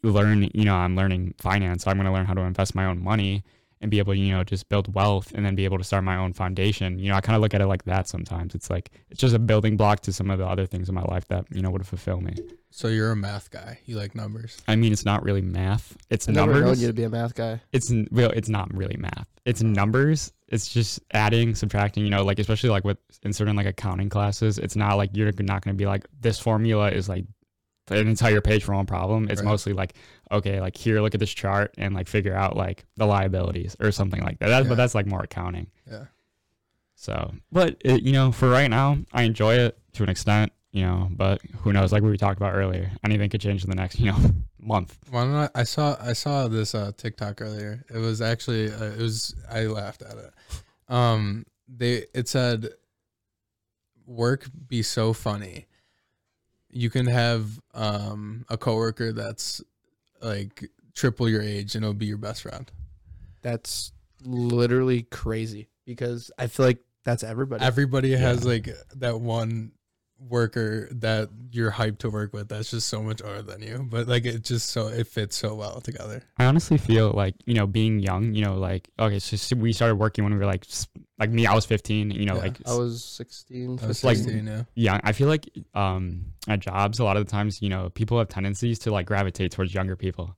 learn 0.03 0.49
you 0.53 0.65
know 0.65 0.75
i'm 0.75 0.95
learning 0.95 1.33
finance 1.37 1.83
so 1.83 1.91
i'm 1.91 1.97
going 1.97 2.05
to 2.05 2.11
learn 2.11 2.25
how 2.25 2.33
to 2.33 2.41
invest 2.41 2.75
my 2.75 2.85
own 2.85 3.01
money 3.01 3.43
and 3.83 3.91
be 3.91 3.99
able 3.99 4.13
to 4.13 4.19
you 4.19 4.31
know 4.33 4.43
just 4.43 4.67
build 4.69 4.91
wealth 4.95 5.31
and 5.35 5.45
then 5.45 5.53
be 5.53 5.65
able 5.65 5.77
to 5.77 5.83
start 5.83 6.03
my 6.03 6.15
own 6.15 6.33
foundation 6.33 6.97
you 6.97 7.09
know 7.09 7.15
i 7.15 7.21
kind 7.21 7.35
of 7.35 7.41
look 7.41 7.53
at 7.53 7.61
it 7.61 7.67
like 7.67 7.83
that 7.83 8.07
sometimes 8.07 8.55
it's 8.55 8.69
like 8.69 8.89
it's 9.11 9.19
just 9.19 9.35
a 9.35 9.39
building 9.39 9.77
block 9.77 9.99
to 9.99 10.11
some 10.11 10.31
of 10.31 10.39
the 10.39 10.45
other 10.47 10.65
things 10.65 10.89
in 10.89 10.95
my 10.95 11.03
life 11.03 11.27
that 11.27 11.45
you 11.51 11.61
know 11.61 11.69
would 11.69 11.85
fulfill 11.85 12.19
me 12.21 12.33
So 12.71 12.87
you're 12.87 13.11
a 13.11 13.15
math 13.15 13.51
guy. 13.51 13.77
You 13.85 13.97
like 13.97 14.15
numbers. 14.15 14.59
i 14.67 14.75
mean 14.75 14.91
it's 14.93 15.05
not 15.05 15.21
really 15.23 15.41
math 15.41 15.95
it's 16.09 16.27
I 16.27 16.31
never 16.31 16.53
known 16.53 16.61
numbers 16.61 16.81
you 16.81 16.87
to 16.87 16.93
be 16.93 17.03
a 17.03 17.09
math 17.09 17.35
guy. 17.35 17.61
it's 17.71 17.91
n- 17.91 18.07
real 18.11 18.31
it's 18.31 18.49
not 18.49 18.73
really 18.73 18.97
math 18.97 19.27
it's 19.45 19.61
numbers 19.61 20.31
it's 20.47 20.71
just 20.71 21.01
adding 21.11 21.53
subtracting 21.53 22.03
you 22.05 22.09
know 22.09 22.23
like 22.23 22.39
especially 22.39 22.69
like 22.69 22.85
with 22.85 22.97
in 23.23 23.33
certain 23.33 23.55
like 23.55 23.65
accounting 23.67 24.09
classes 24.09 24.57
it's 24.59 24.75
not 24.77 24.95
like 24.95 25.09
you're 25.13 25.31
not 25.39 25.61
going 25.63 25.75
to 25.75 25.81
be 25.83 25.85
like 25.85 26.05
this 26.21 26.39
formula 26.39 26.89
is 26.89 27.09
like 27.09 27.25
an 27.89 28.07
entire 28.07 28.39
page 28.39 28.63
for 28.63 28.73
one 28.73 28.85
problem 28.85 29.27
it's 29.29 29.41
Right. 29.41 29.49
mostly 29.49 29.73
like 29.73 29.93
okay 30.31 30.59
like 30.61 30.75
here 30.75 31.01
look 31.01 31.13
at 31.13 31.19
this 31.19 31.33
chart 31.33 31.73
and 31.77 31.93
like 31.93 32.07
figure 32.07 32.35
out 32.35 32.55
like 32.55 32.85
the 32.97 33.05
liabilities 33.05 33.75
or 33.79 33.91
something 33.91 34.21
like 34.21 34.39
that, 34.39 34.47
that 34.49 34.63
Yeah. 34.63 34.69
but 34.69 34.75
that's 34.75 34.95
like 34.95 35.05
more 35.05 35.21
accounting 35.23 35.67
Yeah. 35.89 36.05
so 36.95 37.33
but 37.51 37.77
it, 37.83 38.01
you 38.03 38.13
know 38.13 38.31
for 38.31 38.49
right 38.49 38.69
now 38.69 38.97
i 39.13 39.23
enjoy 39.23 39.55
it 39.55 39.77
to 39.93 40.03
an 40.03 40.09
extent 40.09 40.51
you 40.71 40.81
know 40.83 41.07
but 41.11 41.41
who 41.61 41.73
knows 41.73 41.91
like 41.91 42.01
we 42.03 42.17
talked 42.17 42.37
about 42.37 42.53
earlier 42.55 42.91
anything 43.03 43.29
could 43.29 43.41
change 43.41 43.63
in 43.63 43.69
the 43.69 43.75
next 43.75 43.99
you 43.99 44.11
know 44.11 44.17
month 44.59 44.97
Why 45.09 45.23
don't 45.25 45.35
I, 45.35 45.49
I 45.53 45.63
saw 45.63 45.97
I 45.99 46.13
saw 46.13 46.47
this 46.47 46.73
uh, 46.73 46.93
TikTok 46.95 47.41
earlier. 47.41 47.83
It 47.93 47.97
was 47.97 48.21
actually 48.21 48.71
uh, 48.71 48.85
it 48.93 48.97
was 48.99 49.35
I 49.51 49.63
laughed 49.65 50.01
at 50.01 50.15
it. 50.17 50.33
Um, 50.87 51.45
they 51.67 52.05
it 52.13 52.29
said, 52.29 52.69
"Work 54.05 54.47
be 54.67 54.81
so 54.81 55.11
funny." 55.11 55.67
You 56.69 56.89
can 56.89 57.07
have 57.07 57.59
um 57.73 58.45
a 58.49 58.57
coworker 58.57 59.11
that's 59.11 59.61
like 60.23 60.69
triple 60.95 61.29
your 61.29 61.41
age 61.41 61.75
and 61.75 61.83
it'll 61.83 61.93
be 61.93 62.05
your 62.05 62.17
best 62.17 62.43
friend. 62.43 62.71
That's 63.41 63.91
literally 64.23 65.03
crazy 65.03 65.67
because 65.85 66.31
I 66.37 66.47
feel 66.47 66.65
like 66.65 66.79
that's 67.03 67.23
everybody. 67.23 67.63
Everybody 67.63 68.11
has 68.13 68.45
like 68.45 68.69
that 68.95 69.19
one 69.19 69.73
worker 70.29 70.87
that 70.91 71.29
you're 71.51 71.71
hyped 71.71 71.99
to 71.99 72.09
work 72.09 72.33
with 72.33 72.47
that's 72.49 72.71
just 72.71 72.87
so 72.87 73.01
much 73.03 73.21
older 73.23 73.41
than 73.41 73.61
you, 73.61 73.85
but 73.89 74.07
like 74.07 74.25
it 74.25 74.43
just 74.43 74.69
so 74.69 74.87
it 74.87 75.07
fits 75.07 75.35
so 75.35 75.53
well 75.55 75.81
together. 75.81 76.23
I 76.37 76.45
honestly 76.45 76.77
feel 76.77 77.11
like 77.11 77.35
you 77.45 77.53
know, 77.53 77.67
being 77.67 77.99
young, 77.99 78.33
you 78.33 78.43
know, 78.43 78.55
like 78.55 78.89
okay, 78.99 79.19
so 79.19 79.55
we 79.55 79.73
started 79.73 79.95
working 79.95 80.23
when 80.23 80.33
we 80.33 80.39
were 80.39 80.45
like, 80.45 80.65
like 81.19 81.29
me, 81.29 81.45
I 81.45 81.53
was 81.53 81.65
15. 81.65 82.11
You 82.11 82.25
know, 82.25 82.35
Yeah. 82.35 82.41
like 82.41 82.57
I 82.67 82.75
was 82.75 83.03
16. 83.03 83.79
I 83.83 83.87
was 83.87 84.01
15. 84.01 84.07
like- 84.07 84.17
16, 84.17 84.47
yeah. 84.47 84.63
yeah, 84.75 84.99
I 85.03 85.11
feel 85.11 85.27
like 85.27 85.49
um 85.73 86.25
at 86.47 86.59
jobs 86.59 86.99
a 86.99 87.03
lot 87.03 87.17
of 87.17 87.25
the 87.25 87.31
times, 87.31 87.61
you 87.61 87.69
know, 87.69 87.89
people 87.89 88.17
have 88.17 88.29
tendencies 88.29 88.79
to 88.79 88.91
like 88.91 89.05
gravitate 89.05 89.51
towards 89.51 89.73
younger 89.73 89.95
people. 89.95 90.35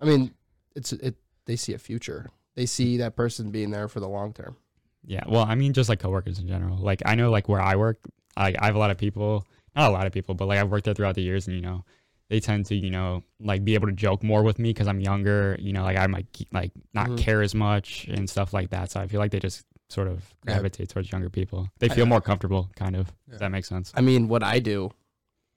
I 0.00 0.04
mean, 0.04 0.34
it's 0.74 0.92
it. 0.92 1.14
They 1.46 1.56
see 1.56 1.74
a 1.74 1.78
future. 1.78 2.30
They 2.54 2.66
see 2.66 2.98
that 2.98 3.16
person 3.16 3.50
being 3.50 3.70
there 3.70 3.88
for 3.88 4.00
the 4.00 4.08
long 4.08 4.32
term. 4.32 4.56
Yeah, 5.04 5.24
well, 5.26 5.42
I 5.44 5.54
mean, 5.56 5.72
just 5.72 5.88
like 5.88 5.98
coworkers 6.00 6.38
in 6.38 6.46
general. 6.46 6.76
Like 6.78 7.02
I 7.04 7.14
know, 7.16 7.30
like 7.30 7.48
where 7.48 7.60
I 7.60 7.74
work, 7.76 7.98
I, 8.36 8.54
I 8.58 8.66
have 8.66 8.74
a 8.76 8.78
lot 8.78 8.90
of 8.90 8.98
people, 8.98 9.46
not 9.76 9.90
a 9.90 9.92
lot 9.92 10.06
of 10.06 10.12
people, 10.12 10.34
but 10.34 10.46
like 10.46 10.58
I've 10.58 10.70
worked 10.70 10.84
there 10.84 10.94
throughout 10.94 11.14
the 11.14 11.22
years, 11.22 11.46
and 11.46 11.56
you 11.56 11.62
know, 11.62 11.84
they 12.30 12.40
tend 12.40 12.66
to, 12.66 12.74
you 12.74 12.90
know, 12.90 13.22
like 13.40 13.64
be 13.64 13.74
able 13.74 13.88
to 13.88 13.92
joke 13.92 14.22
more 14.22 14.42
with 14.42 14.58
me 14.58 14.70
because 14.70 14.86
I'm 14.88 15.00
younger. 15.00 15.56
You 15.60 15.72
know, 15.72 15.82
like 15.82 15.96
I 15.98 16.06
might 16.06 16.26
ke- 16.32 16.52
like 16.52 16.72
not 16.94 17.08
Mhm. 17.08 17.18
care 17.18 17.42
as 17.42 17.54
much 17.54 18.06
and 18.08 18.28
stuff 18.30 18.52
like 18.54 18.70
that. 18.70 18.90
So 18.90 19.00
I 19.00 19.06
feel 19.06 19.20
like 19.20 19.30
they 19.32 19.40
just 19.40 19.64
sort 19.90 20.08
of 20.08 20.22
Yeah. 20.46 20.54
gravitate 20.54 20.88
towards 20.88 21.12
younger 21.12 21.28
people. 21.28 21.68
They 21.78 21.90
I- 21.90 21.94
feel 21.94 22.06
more 22.06 22.22
comfortable, 22.22 22.70
kind 22.76 22.96
of. 22.96 23.12
Yeah. 23.30 23.36
That 23.38 23.50
makes 23.50 23.68
sense? 23.68 23.92
I 23.94 24.00
mean, 24.00 24.28
what 24.28 24.42
I 24.42 24.58
do, 24.60 24.90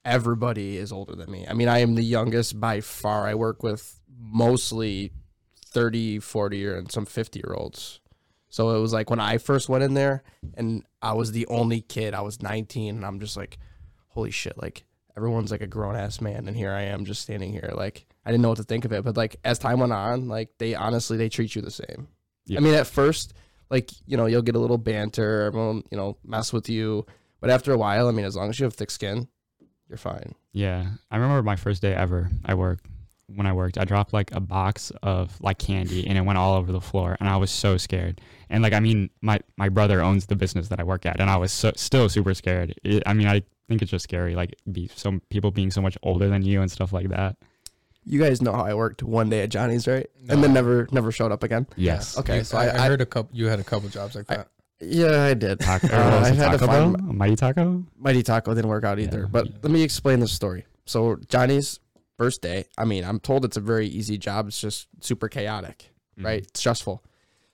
everybody 0.04 0.78
is 0.78 0.92
older 0.92 1.16
than 1.16 1.32
me. 1.32 1.48
I 1.48 1.54
mean, 1.54 1.68
I 1.70 1.80
am 1.80 1.96
the 1.96 2.04
youngest 2.04 2.60
by 2.60 2.82
far. 2.82 3.26
I 3.28 3.36
work 3.36 3.64
with 3.64 4.00
mostly 4.18 5.12
30, 5.66 6.20
40, 6.20 6.66
or 6.66 6.76
and 6.76 6.92
some 6.92 7.06
50 7.06 7.40
year 7.40 7.54
olds. 7.56 8.00
So 8.56 8.70
it 8.70 8.80
was 8.80 8.94
like 8.94 9.10
when 9.10 9.20
I 9.20 9.38
first 9.38 9.68
went 9.68 9.84
in 9.84 9.96
there 9.96 10.24
and 10.54 10.86
I 11.02 11.12
was 11.12 11.34
the 11.34 11.46
only 11.48 11.82
kid, 11.82 12.14
I 12.14 12.22
was 12.22 12.42
19, 12.42 12.96
and 12.96 13.06
I'm 13.06 13.20
just 13.20 13.36
like, 13.36 13.58
holy 14.08 14.32
shit, 14.32 14.58
like 14.58 14.86
everyone's 15.18 15.52
like 15.52 15.60
a 15.60 15.68
grown 15.68 15.98
ass 15.98 16.22
man. 16.22 16.48
And 16.48 16.56
here 16.56 16.72
I 16.72 16.84
am 16.84 17.04
just 17.04 17.22
standing 17.22 17.52
here. 17.52 17.74
Like, 17.76 18.06
I 18.26 18.32
didn't 18.32 18.44
know 18.44 18.48
what 18.48 18.60
to 18.60 18.64
think 18.64 18.86
of 18.86 18.94
it. 18.94 19.04
But 19.04 19.18
like 19.18 19.36
as 19.44 19.60
time 19.60 19.82
went 19.82 19.92
on, 19.92 20.30
like 20.30 20.52
they 20.58 20.74
honestly, 20.74 21.18
they 21.18 21.28
treat 21.28 21.54
you 21.54 21.62
the 21.62 21.70
same. 21.70 22.08
Yeah. 22.46 22.60
I 22.60 22.62
mean, 22.62 22.76
at 22.76 22.88
first, 22.88 23.34
like, 23.70 23.92
you 24.06 24.16
know, 24.16 24.26
you'll 24.26 24.42
get 24.42 24.56
a 24.56 24.60
little 24.60 24.78
banter, 24.78 25.42
everyone, 25.42 25.84
you 25.92 25.98
know, 25.98 26.18
mess 26.24 26.54
with 26.54 26.70
you. 26.70 27.06
But 27.42 27.50
after 27.50 27.74
a 27.74 27.78
while, 27.78 28.08
I 28.08 28.12
mean, 28.12 28.24
as 28.24 28.38
long 28.38 28.50
as 28.50 28.58
you 28.58 28.64
have 28.64 28.74
thick 28.74 28.90
skin, 28.90 29.28
you're 29.90 29.98
fine. 29.98 30.34
Yeah, 30.54 30.92
I 31.12 31.18
remember 31.18 31.44
my 31.44 31.58
first 31.58 31.82
day 31.82 31.94
ever. 31.94 32.30
I 32.46 32.54
worked 32.54 32.86
when 33.28 33.48
I 33.48 33.54
worked. 33.54 33.78
I 33.78 33.86
dropped 33.86 34.14
like 34.14 34.32
a 34.34 34.40
box 34.40 34.92
of 35.04 35.40
like 35.42 35.58
candy, 35.58 36.06
and 36.08 36.18
it 36.18 36.22
went 36.22 36.38
all 36.38 36.56
over 36.56 36.72
the 36.72 36.82
floor, 36.82 37.18
and 37.20 37.28
I 37.30 37.38
was 37.38 37.52
so 37.52 37.78
scared. 37.78 38.22
And 38.50 38.62
like, 38.64 38.74
I 38.74 38.80
mean, 38.80 39.10
my 39.22 39.40
my 39.58 39.70
brother 39.70 40.02
owns 40.02 40.26
the 40.28 40.36
business 40.36 40.68
that 40.70 40.80
I 40.80 40.84
work 40.84 41.06
at, 41.06 41.20
and 41.20 41.30
I 41.30 41.38
was 41.38 41.52
so, 41.52 41.72
still 41.76 42.10
super 42.10 42.34
scared. 42.34 42.76
It, 42.84 43.04
I 43.06 43.14
mean, 43.14 43.28
I 43.28 43.44
think 43.68 43.82
it's 43.82 43.92
just 43.92 44.04
scary, 44.04 44.36
like 44.36 44.56
be 44.72 44.90
some 44.96 45.22
people 45.30 45.52
being 45.52 45.72
so 45.72 45.82
much 45.82 45.98
older 46.04 46.30
than 46.30 46.44
you 46.44 46.62
and 46.62 46.72
stuff 46.72 46.94
like 46.94 47.10
that. 47.10 47.36
You 48.08 48.20
guys 48.22 48.40
know 48.40 48.52
how 48.54 48.64
I 48.66 48.76
worked 48.76 49.02
one 49.02 49.30
day 49.32 49.42
at 49.42 49.50
Johnny's, 49.50 49.88
right? 49.88 50.06
No. 50.22 50.36
And 50.36 50.44
then 50.44 50.54
never, 50.54 50.88
never 50.92 51.12
showed 51.12 51.32
up 51.32 51.42
again. 51.42 51.66
Yes. 51.76 52.16
Okay, 52.20 52.38
You- 52.38 52.44
so 52.44 52.58
I, 52.60 52.66
I- 52.66 52.68
I 52.68 52.86
I- 52.86 52.88
heard 52.90 53.02
a 53.02 53.06
couple. 53.08 53.36
You 53.36 53.48
had 53.48 53.60
a 53.60 53.64
couple 53.64 53.90
jobs 53.90 54.14
like 54.16 54.30
I- 54.30 54.38
that. 54.38 54.48
Yeah, 54.80 55.24
I 55.24 55.34
did. 55.34 55.60
Taco, 55.62 55.88
Uh, 55.92 56.22
I 56.24 56.30
it 56.30 56.36
had 56.36 56.52
to 56.52 56.58
Taco 56.60 56.66
find 56.68 56.98
Bell? 56.98 57.14
Mighty 57.14 57.36
Taco. 57.38 57.84
Mighty 57.98 58.22
Taco 58.22 58.54
didn't 58.54 58.70
work 58.70 58.84
out 58.84 59.00
either. 59.00 59.22
Yeah. 59.22 59.28
But 59.32 59.48
let 59.64 59.72
me 59.72 59.82
explain 59.82 60.20
the 60.20 60.28
story. 60.28 60.66
So 60.86 61.16
Johnny's 61.30 61.80
first 62.18 62.42
day. 62.42 62.66
I 62.78 62.86
mean, 62.86 63.04
I'm 63.04 63.20
told 63.20 63.46
it's 63.46 63.58
a 63.58 63.62
very 63.62 63.88
easy 63.88 64.18
job. 64.18 64.48
It's 64.48 64.60
just 64.62 64.88
super 65.02 65.28
chaotic, 65.30 65.90
Mm-hmm. 66.18 66.26
right? 66.26 66.44
It's 66.44 66.60
stressful. 66.62 67.04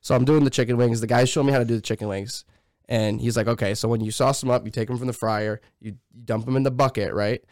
So 0.01 0.15
I'm 0.15 0.23
doing 0.25 0.43
the 0.43 0.49
chicken 0.51 0.77
wings. 0.77 1.01
The 1.01 1.07
guy 1.07 1.25
showed 1.25 1.43
me 1.43 1.51
how 1.51 1.59
to 1.59 1.65
do 1.65 1.75
the 1.75 1.81
chicken 1.81 2.07
wings. 2.07 2.45
And 2.87 3.19
he's 3.21 3.35
like, 3.37 3.47
okay, 3.47 3.73
so 3.73 3.87
when 3.87 4.01
you 4.01 4.11
sauce 4.11 4.41
them 4.41 4.49
up, 4.51 4.65
you 4.65 4.71
take 4.71 4.87
them 4.87 4.97
from 4.97 5.07
the 5.07 5.13
fryer, 5.13 5.61
you, 5.79 5.95
you 6.13 6.21
dump 6.25 6.45
them 6.45 6.55
in 6.55 6.63
the 6.63 6.71
bucket, 6.71 7.13
right? 7.13 7.43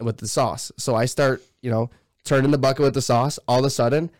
With 0.00 0.18
the 0.18 0.28
sauce. 0.28 0.70
So 0.78 0.94
I 0.94 1.06
start, 1.06 1.42
you 1.60 1.70
know, 1.70 1.90
turning 2.24 2.50
the 2.52 2.58
bucket 2.58 2.84
with 2.84 2.94
the 2.94 3.02
sauce. 3.02 3.38
All 3.48 3.58
of 3.60 3.64
a 3.64 3.70
sudden, 3.70 4.10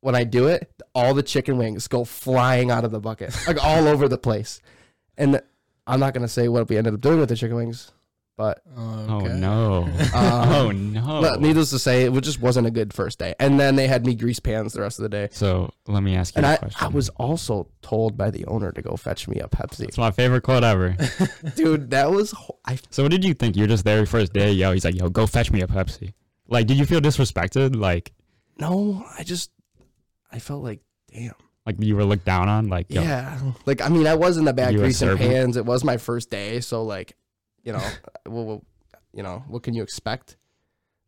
when 0.00 0.14
I 0.14 0.24
do 0.24 0.46
it, 0.46 0.70
all 0.94 1.14
the 1.14 1.22
chicken 1.22 1.56
wings 1.58 1.88
go 1.88 2.04
flying 2.04 2.70
out 2.70 2.84
of 2.84 2.90
the 2.92 3.00
bucket, 3.00 3.34
like 3.46 3.62
all 3.64 3.88
over 3.88 4.06
the 4.08 4.18
place. 4.18 4.60
And 5.18 5.40
I'm 5.86 6.00
not 6.00 6.14
gonna 6.14 6.28
say 6.28 6.48
what 6.48 6.68
we 6.68 6.76
ended 6.78 6.94
up 6.94 7.00
doing 7.00 7.18
with 7.20 7.28
the 7.30 7.36
chicken 7.36 7.56
wings, 7.56 7.90
but 8.36 8.60
Oh 8.76 9.20
no! 9.20 9.88
Um, 10.14 10.48
oh 10.52 10.70
no! 10.72 11.20
but 11.22 11.40
needless 11.40 11.70
to 11.70 11.78
say, 11.78 12.04
it 12.04 12.20
just 12.22 12.40
wasn't 12.40 12.66
a 12.66 12.70
good 12.70 12.92
first 12.92 13.18
day. 13.18 13.34
And 13.38 13.58
then 13.60 13.76
they 13.76 13.86
had 13.86 14.04
me 14.06 14.14
grease 14.14 14.40
pans 14.40 14.72
the 14.72 14.80
rest 14.80 14.98
of 14.98 15.04
the 15.04 15.08
day. 15.08 15.28
so 15.32 15.70
let 15.86 16.02
me 16.02 16.14
ask 16.16 16.34
you 16.34 16.38
And 16.40 16.46
a 16.46 16.50
I, 16.50 16.56
question. 16.56 16.84
I 16.84 16.88
was 16.88 17.08
also 17.10 17.68
told 17.82 18.16
by 18.16 18.30
the 18.30 18.44
owner 18.46 18.72
to 18.72 18.82
go 18.82 18.96
fetch 18.96 19.28
me 19.28 19.38
a 19.40 19.48
Pepsi. 19.48 19.84
It's 19.88 19.98
my 19.98 20.10
favorite 20.10 20.42
quote 20.42 20.64
ever. 20.64 20.96
Dude, 21.56 21.90
that 21.90 22.10
was 22.10 22.32
ho- 22.32 22.58
I 22.64 22.78
So 22.90 23.02
what 23.02 23.10
did 23.12 23.24
you 23.24 23.34
think? 23.34 23.56
You're 23.56 23.66
just 23.68 23.84
there 23.84 23.98
your 23.98 24.06
first 24.06 24.32
day. 24.32 24.52
Yo, 24.52 24.72
he's 24.72 24.84
like, 24.84 24.94
yo, 24.96 25.08
go 25.08 25.26
fetch 25.26 25.50
me 25.50 25.60
a 25.62 25.66
Pepsi. 25.66 26.12
Like, 26.48 26.66
did 26.66 26.76
you 26.76 26.86
feel 26.86 27.00
disrespected? 27.00 27.76
Like, 27.76 28.12
no, 28.58 29.04
I 29.18 29.22
just 29.24 29.50
I 30.30 30.38
felt 30.38 30.62
like 30.62 30.80
damn. 31.12 31.32
like 31.66 31.76
you 31.78 31.96
were 31.96 32.04
looked 32.04 32.24
down 32.24 32.48
on? 32.48 32.68
Like, 32.68 32.86
yo, 32.90 33.02
Yeah. 33.02 33.38
Like 33.66 33.80
I 33.80 33.88
mean, 33.88 34.06
I 34.06 34.14
was 34.14 34.36
in 34.38 34.44
the 34.44 34.52
back 34.52 34.72
You 34.72 34.78
a 34.78 34.82
greasing 34.82 35.08
servant? 35.08 35.30
pans. 35.30 35.56
It 35.56 35.64
was 35.66 35.84
my 35.84 35.96
first 35.96 36.30
day, 36.30 36.60
so 36.60 36.82
like, 36.84 37.16
you 37.64 37.72
know, 37.72 37.82
well, 38.26 38.44
well, 38.44 38.64
you 39.12 39.22
know, 39.22 39.42
what 39.48 39.62
can 39.62 39.74
you 39.74 39.82
expect? 39.82 40.36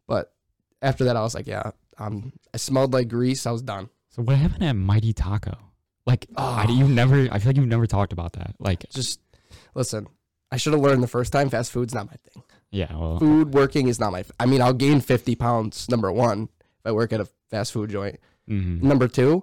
But 0.07 0.33
after 0.83 1.05
that, 1.05 1.17
I 1.17 1.23
was 1.23 1.35
like, 1.35 1.47
yeah, 1.47 1.71
um, 1.99 2.33
I 2.55 2.57
smelled 2.57 2.93
like 2.93 3.09
grease. 3.09 3.47
I 3.47 3.51
was 3.53 3.63
done. 3.63 3.89
So 4.11 4.23
what 4.23 4.37
happened 4.37 4.65
at 4.65 4.73
Mighty 4.77 5.13
Taco? 5.13 5.57
Like, 6.07 6.27
I, 6.37 6.67
Oh. 6.69 6.73
you 6.73 6.87
never. 6.89 7.29
I 7.33 7.39
feel 7.39 7.49
like 7.51 7.57
you've 7.57 7.67
never 7.67 7.87
talked 7.87 8.13
about 8.13 8.35
that. 8.35 8.55
Like, 8.59 8.89
Just 8.91 9.21
listen. 9.75 10.07
I 10.53 10.57
should 10.59 10.73
have 10.73 10.83
learned 10.83 11.03
the 11.03 11.09
first 11.09 11.33
time. 11.33 11.51
Fast 11.51 11.73
food's 11.73 11.93
not 11.93 12.07
my 12.07 12.15
thing. 12.33 12.45
yeah, 12.71 12.95
well, 12.97 13.19
Food 13.19 13.53
working 13.53 13.89
is 13.89 13.99
not 13.99 14.13
my. 14.13 14.25
I 14.39 14.47
mean, 14.47 14.63
I'll 14.63 14.73
gain 14.73 15.01
fifty 15.01 15.35
pounds. 15.35 15.89
Number 15.91 16.13
one, 16.13 16.49
if 16.61 16.87
I 16.87 16.93
work 16.93 17.13
at 17.13 17.21
a 17.21 17.29
fast 17.51 17.73
food 17.73 17.91
joint. 17.91 18.21
mhm. 18.49 18.81
Number 18.83 19.09
two, 19.09 19.43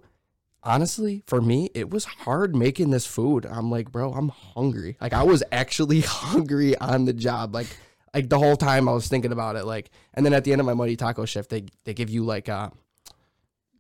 honestly, 0.63 1.24
for 1.27 1.41
me, 1.41 1.70
it 1.74 1.89
was 1.89 2.05
hard 2.05 2.55
making 2.55 2.91
this 2.91 3.05
food. 3.05 3.46
I'm 3.46 3.70
like, 3.70 3.91
bro, 3.91 4.12
I'm 4.13 4.29
hungry. 4.29 4.98
Like 5.01 5.13
I 5.13 5.24
was 5.24 5.43
actually 5.51 6.01
hungry 6.05 6.77
on 6.77 7.05
the 7.05 7.13
job. 7.13 7.53
Like 7.53 7.67
like 8.13 8.29
the 8.29 8.39
whole 8.39 8.55
time 8.55 8.88
I 8.88 8.93
was 8.93 9.08
thinking 9.08 9.32
about 9.32 9.55
it. 9.55 9.65
Like 9.65 9.89
and 10.13 10.25
then 10.25 10.34
at 10.34 10.43
the 10.43 10.51
end 10.51 10.62
of 10.62 10.65
my 10.65 10.74
Mighty 10.74 10.96
Taco 10.96 11.25
shift, 11.25 11.50
they 11.50 11.65
they 11.84 11.93
give 11.93 12.10
you 12.10 12.24
like 12.24 12.48
a 12.48 12.72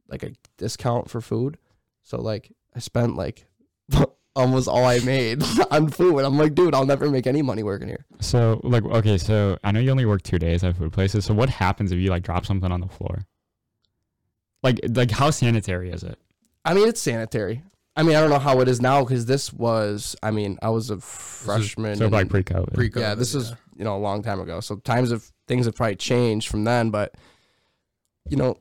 like 0.07 0.23
a 0.23 0.33
discount 0.57 1.09
for 1.09 1.21
food. 1.21 1.57
So 2.03 2.21
like 2.21 2.51
I 2.75 2.79
spent 2.79 3.15
like 3.15 3.45
almost 4.35 4.67
all 4.67 4.85
I 4.85 4.99
made 4.99 5.43
on 5.71 5.89
food. 5.89 6.19
I'm 6.19 6.37
like, 6.37 6.55
dude, 6.55 6.75
I'll 6.75 6.85
never 6.85 7.09
make 7.09 7.27
any 7.27 7.41
money 7.41 7.63
working 7.63 7.87
here. 7.87 8.05
So 8.19 8.59
like, 8.63 8.83
okay, 8.83 9.17
so 9.17 9.57
I 9.63 9.71
know 9.71 9.79
you 9.79 9.91
only 9.91 10.05
work 10.05 10.23
two 10.23 10.39
days 10.39 10.63
at 10.63 10.77
food 10.77 10.93
places. 10.93 11.25
So 11.25 11.33
what 11.33 11.49
happens 11.49 11.91
if 11.91 11.99
you 11.99 12.09
like 12.09 12.23
drop 12.23 12.45
something 12.45 12.71
on 12.71 12.81
the 12.81 12.87
floor? 12.87 13.25
Like, 14.61 14.79
like 14.89 15.11
how 15.11 15.29
sanitary 15.29 15.91
is 15.91 16.03
it? 16.03 16.17
I 16.65 16.73
mean, 16.73 16.87
it's 16.87 17.01
sanitary. 17.01 17.63
I 17.95 18.03
mean, 18.03 18.15
I 18.15 18.21
don't 18.21 18.29
know 18.29 18.39
how 18.39 18.59
it 18.61 18.67
is 18.67 18.81
now 18.81 19.03
because 19.03 19.25
this 19.25 19.53
was. 19.53 20.15
I 20.23 20.31
mean, 20.31 20.57
I 20.61 20.69
was 20.69 20.89
a 20.89 20.99
freshman. 20.99 21.97
So 21.97 22.07
like 22.07 22.29
pre-COVID. 22.29 22.73
pre-COVID. 22.73 22.99
yeah, 22.99 23.15
this 23.15 23.35
is 23.35 23.53
you 23.75 23.83
know 23.83 23.95
a 23.95 23.99
long 23.99 24.23
time 24.23 24.39
ago. 24.39 24.59
So 24.61 24.77
times 24.77 25.11
of 25.11 25.31
things 25.47 25.65
have 25.65 25.75
probably 25.75 25.95
changed 25.95 26.49
from 26.49 26.63
then, 26.63 26.89
but 26.89 27.13
you 28.27 28.37
know, 28.37 28.57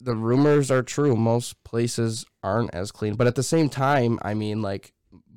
the 0.00 0.14
rumors 0.14 0.70
are 0.70 0.82
true. 0.82 1.16
Most 1.16 1.62
places 1.64 2.26
aren't 2.42 2.74
as 2.74 2.92
clean, 2.92 3.14
but 3.14 3.26
at 3.26 3.34
the 3.34 3.42
same 3.42 3.70
time, 3.70 4.18
I 4.22 4.34
mean, 4.34 4.60
like 4.60 4.92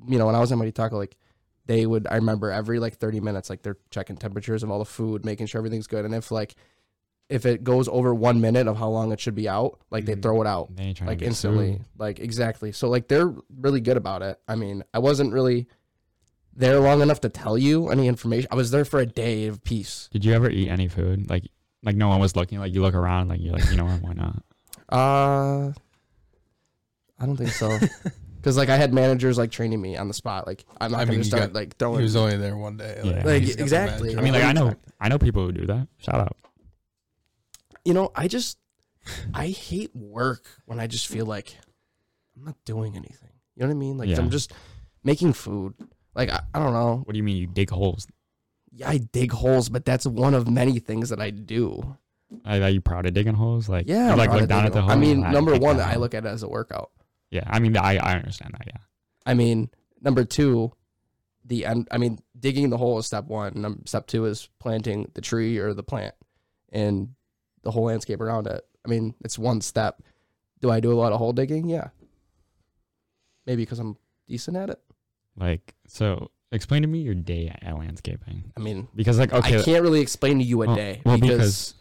you 0.06 0.18
know, 0.18 0.26
when 0.26 0.34
I 0.34 0.40
was 0.40 0.52
at 0.52 0.58
Mighty 0.58 0.72
Taco, 0.72 0.98
like 0.98 1.16
they 1.64 1.86
would. 1.86 2.06
I 2.10 2.16
remember 2.16 2.50
every 2.50 2.78
like 2.78 2.96
thirty 2.96 3.20
minutes, 3.20 3.48
like 3.48 3.62
they're 3.62 3.78
checking 3.90 4.16
temperatures 4.16 4.62
of 4.62 4.70
all 4.70 4.78
the 4.80 4.84
food, 4.84 5.24
making 5.24 5.46
sure 5.46 5.60
everything's 5.60 5.86
good, 5.86 6.04
and 6.04 6.14
if 6.14 6.30
like 6.30 6.56
if 7.30 7.46
it 7.46 7.64
goes 7.64 7.88
over 7.88 8.14
one 8.14 8.40
minute 8.40 8.66
of 8.68 8.76
how 8.76 8.88
long 8.88 9.10
it 9.12 9.18
should 9.20 9.34
be 9.34 9.48
out, 9.48 9.80
like 9.90 10.04
they 10.04 10.14
Mhm. 10.14 10.22
throw 10.22 10.40
it 10.42 10.46
out 10.46 10.74
They 10.76 10.84
ain't 10.84 10.96
trying 10.98 11.08
like 11.08 11.18
get 11.18 11.28
instantly 11.28 11.72
sued. 11.78 11.84
like 11.98 12.18
exactly 12.20 12.70
so 12.72 12.88
like 12.90 13.08
they're 13.08 13.32
really 13.56 13.80
good 13.80 13.96
about 13.96 14.20
it 14.22 14.38
i 14.46 14.54
mean 14.56 14.84
i 14.92 14.98
wasn't 14.98 15.32
really 15.32 15.66
there 16.54 16.78
long 16.80 17.00
enough 17.00 17.20
to 17.22 17.28
tell 17.30 17.56
you 17.56 17.88
any 17.88 18.06
information 18.08 18.46
i 18.50 18.54
was 18.54 18.70
there 18.70 18.84
for 18.84 19.00
a 19.00 19.06
day 19.06 19.46
of 19.46 19.64
peace 19.64 20.08
Did 20.12 20.24
you 20.24 20.34
ever 20.34 20.50
eat 20.50 20.68
any 20.68 20.86
food? 20.88 21.28
Like, 21.30 21.44
like 21.82 21.96
no 21.96 22.08
one 22.08 22.20
was 22.20 22.36
looking. 22.36 22.58
Like 22.60 22.72
you 22.74 22.80
look 22.82 22.94
around, 22.94 23.28
like 23.28 23.40
you're 23.40 23.52
like, 23.54 23.70
you 23.70 23.76
know 23.76 23.84
what? 23.86 24.00
Why 24.02 24.12
not? 24.12 24.42
uh 24.92 25.72
i 27.18 27.26
don't 27.26 27.36
think 27.36 27.50
so 27.50 27.78
because 28.36 28.56
like 28.56 28.68
i 28.68 28.76
had 28.76 28.92
managers 28.92 29.38
like 29.38 29.50
training 29.50 29.80
me 29.80 29.96
on 29.96 30.08
the 30.08 30.14
spot 30.14 30.46
like 30.46 30.64
i'm 30.80 30.90
not 30.92 30.98
I 30.98 31.04
gonna 31.04 31.10
mean, 31.12 31.18
you 31.20 31.24
start 31.24 31.42
got- 31.44 31.52
like 31.54 31.68
He 31.72 31.76
throwing 31.78 32.02
was 32.02 32.16
only 32.16 32.36
there 32.36 32.56
one 32.56 32.76
day. 32.76 33.00
Yeah. 33.02 33.22
Like, 33.24 33.42
he's 33.42 33.50
got 33.50 33.56
the 33.56 33.62
exactly. 33.62 34.14
manager. 34.14 34.18
I 34.18 34.22
mean, 34.22 34.32
like 34.34 34.44
I 34.44 34.52
know, 34.52 34.74
I 35.00 35.08
know 35.08 35.18
people 35.18 35.44
who 35.46 35.52
do 35.52 35.66
that. 35.66 35.88
Shout 35.98 36.16
out. 36.20 36.36
You 37.84 37.92
know 37.94 38.10
i 38.14 38.26
just 38.28 38.58
i 39.34 39.48
hate 39.48 39.94
work 39.94 40.44
when 40.66 40.80
i 40.80 40.86
just 40.86 41.06
feel 41.06 41.26
like 41.26 41.56
i'm 42.36 42.44
not 42.44 42.56
doing 42.64 42.96
anything 42.96 43.30
you 43.54 43.60
know 43.62 43.66
what 43.68 43.72
i 43.72 43.76
mean 43.78 43.98
like 43.98 44.08
Yeah. 44.08 44.18
i'm 44.18 44.30
just 44.30 44.52
making 45.02 45.32
food 45.34 45.74
like 46.14 46.30
I, 46.30 46.40
I 46.54 46.58
don't 46.60 46.72
know 46.72 47.02
What 47.04 47.12
do 47.12 47.16
you 47.18 47.22
mean 47.22 47.36
you 47.36 47.46
dig 47.46 47.70
holes? 47.70 48.06
yeah, 48.76 48.88
I 48.88 48.98
dig 48.98 49.30
holes, 49.32 49.68
but 49.68 49.84
that's 49.84 50.04
one 50.06 50.34
of 50.34 50.48
many 50.50 50.80
things 50.80 51.10
that 51.10 51.20
I 51.20 51.30
do. 51.30 51.96
Are, 52.44 52.60
are 52.62 52.68
you 52.68 52.80
proud 52.80 53.06
of 53.06 53.12
digging 53.14 53.34
holes? 53.34 53.68
Like, 53.68 53.86
Yeah, 53.86 54.06
you 54.06 54.12
I'm 54.12 54.18
like 54.18 54.30
proud 54.30 54.34
look 54.34 54.42
of 54.44 54.48
down 54.48 54.58
at 54.64 54.72
digging 54.72 54.74
the 54.74 54.80
hole. 54.82 54.90
holes. 54.90 54.96
I 54.96 55.00
mean, 55.00 55.20
number 55.32 55.56
one, 55.56 55.78
I 55.80 55.94
look 55.94 56.12
at 56.14 56.24
it 56.24 56.28
as 56.28 56.42
a 56.42 56.48
workout. 56.48 56.90
Yeah, 57.30 57.44
I 57.46 57.60
mean, 57.60 57.76
I 57.76 57.98
I 57.98 58.14
understand 58.14 58.54
that. 58.58 58.66
Yeah. 58.66 58.80
I 59.26 59.34
mean, 59.34 59.70
number 60.00 60.24
two, 60.24 60.72
the 61.44 61.66
end. 61.66 61.86
I 61.92 61.98
mean, 61.98 62.18
digging 62.38 62.70
the 62.70 62.76
hole 62.78 62.98
is 62.98 63.06
step 63.06 63.26
one. 63.26 63.52
Num- 63.60 63.82
Step 63.86 64.08
two 64.08 64.24
is 64.26 64.48
planting 64.58 65.08
the 65.14 65.20
tree 65.20 65.58
or 65.58 65.72
the 65.74 65.84
plant, 65.84 66.14
and 66.72 67.10
the 67.64 67.70
whole 67.70 67.84
landscape 67.84 68.20
around 68.20 68.46
it. 68.46 68.64
I 68.84 68.88
mean, 68.88 69.14
it's 69.24 69.38
one 69.38 69.60
step. 69.60 70.02
Do 70.60 70.70
I 70.70 70.80
do 70.80 70.92
a 70.92 70.94
lot 70.94 71.12
of 71.12 71.18
hole 71.18 71.32
digging? 71.32 71.68
Yeah. 71.68 71.88
Maybe 73.46 73.62
because 73.62 73.78
I'm 73.78 73.96
decent 74.28 74.56
at 74.56 74.70
it. 74.70 74.80
Like, 75.36 75.74
so 75.86 76.30
explain 76.52 76.82
to 76.82 76.88
me 76.88 77.00
your 77.00 77.14
day 77.14 77.54
at 77.62 77.76
landscaping. 77.76 78.52
I 78.56 78.60
mean, 78.60 78.88
Because 78.94 79.18
like, 79.18 79.32
okay, 79.32 79.58
I 79.58 79.62
can't 79.62 79.82
really 79.82 80.00
explain 80.00 80.38
to 80.38 80.44
you 80.44 80.62
a 80.62 80.66
well- 80.66 80.76
day 80.76 81.02
well, 81.04 81.18
because, 81.18 81.38
because 81.38 81.74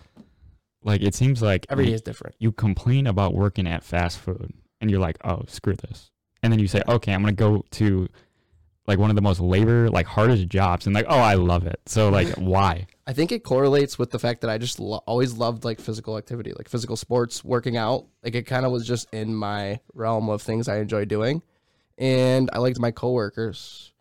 like 0.84 1.02
it 1.02 1.16
seems 1.16 1.42
like 1.42 1.66
every 1.70 1.86
day 1.86 1.94
is 1.94 2.02
different. 2.02 2.36
you 2.40 2.52
complain 2.52 3.08
about 3.08 3.34
working 3.34 3.68
at 3.68 3.84
fast 3.84 4.20
food 4.20 4.54
and 4.82 4.90
you're 4.90 5.00
like, 5.00 5.18
oh, 5.24 5.44
screw 5.48 5.76
this. 5.76 6.10
And 6.42 6.52
then 6.52 6.60
you 6.60 6.68
say, 6.68 6.82
okay, 6.90 7.14
I'm 7.14 7.22
going 7.22 7.34
to 7.34 7.40
go 7.40 7.64
to 7.72 8.10
like 8.88 9.00
one 9.00 9.10
of 9.10 9.16
the 9.16 9.22
most 9.22 9.40
labor, 9.40 9.90
like 9.90 10.06
hardest 10.06 10.48
jobs. 10.50 10.86
And 10.86 10.94
like, 10.96 11.06
oh, 11.08 11.18
I 11.20 11.36
love 11.36 11.66
it. 11.66 11.80
So 11.86 12.10
like, 12.10 12.28
why? 12.38 12.88
I 13.08 13.14
think 13.14 13.32
it 13.32 13.44
correlates 13.44 13.98
with 14.00 14.12
the 14.12 14.20
fact 14.20 14.42
that 14.42 14.50
I 14.50 14.58
just 14.58 14.80
lo- 14.80 15.04
always 15.06 15.34
loved 15.34 15.64
like 15.66 15.80
physical 15.80 16.18
activity, 16.18 16.52
like 16.58 16.68
physical 16.70 16.96
sports, 16.96 17.44
working 17.44 17.78
out. 17.78 18.06
Like 18.24 18.36
it 18.36 18.44
kind 18.44 18.66
of 18.66 18.72
was 18.72 18.86
just 18.88 19.14
in 19.14 19.34
my 19.36 19.80
realm 19.94 20.30
of 20.30 20.42
things 20.42 20.68
I 20.68 20.80
enjoy 20.80 21.06
doing, 21.06 21.42
and 21.98 22.50
I 22.54 22.58
liked 22.60 22.80
my 22.80 22.92
coworkers. 22.92 23.92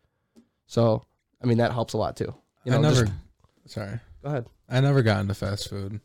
So, 0.66 1.04
I 1.42 1.46
mean, 1.46 1.58
that 1.58 1.72
helps 1.72 1.92
a 1.92 1.98
lot 1.98 2.16
too. 2.16 2.34
You 2.64 2.72
know, 2.72 2.78
I 2.78 2.80
never. 2.80 3.00
just- 3.06 3.12
sorry, 3.66 4.00
go 4.22 4.28
ahead. 4.28 4.46
I 4.68 4.80
never 4.80 5.02
got 5.02 5.20
into 5.20 5.34
fast 5.34 5.68
food 5.68 6.00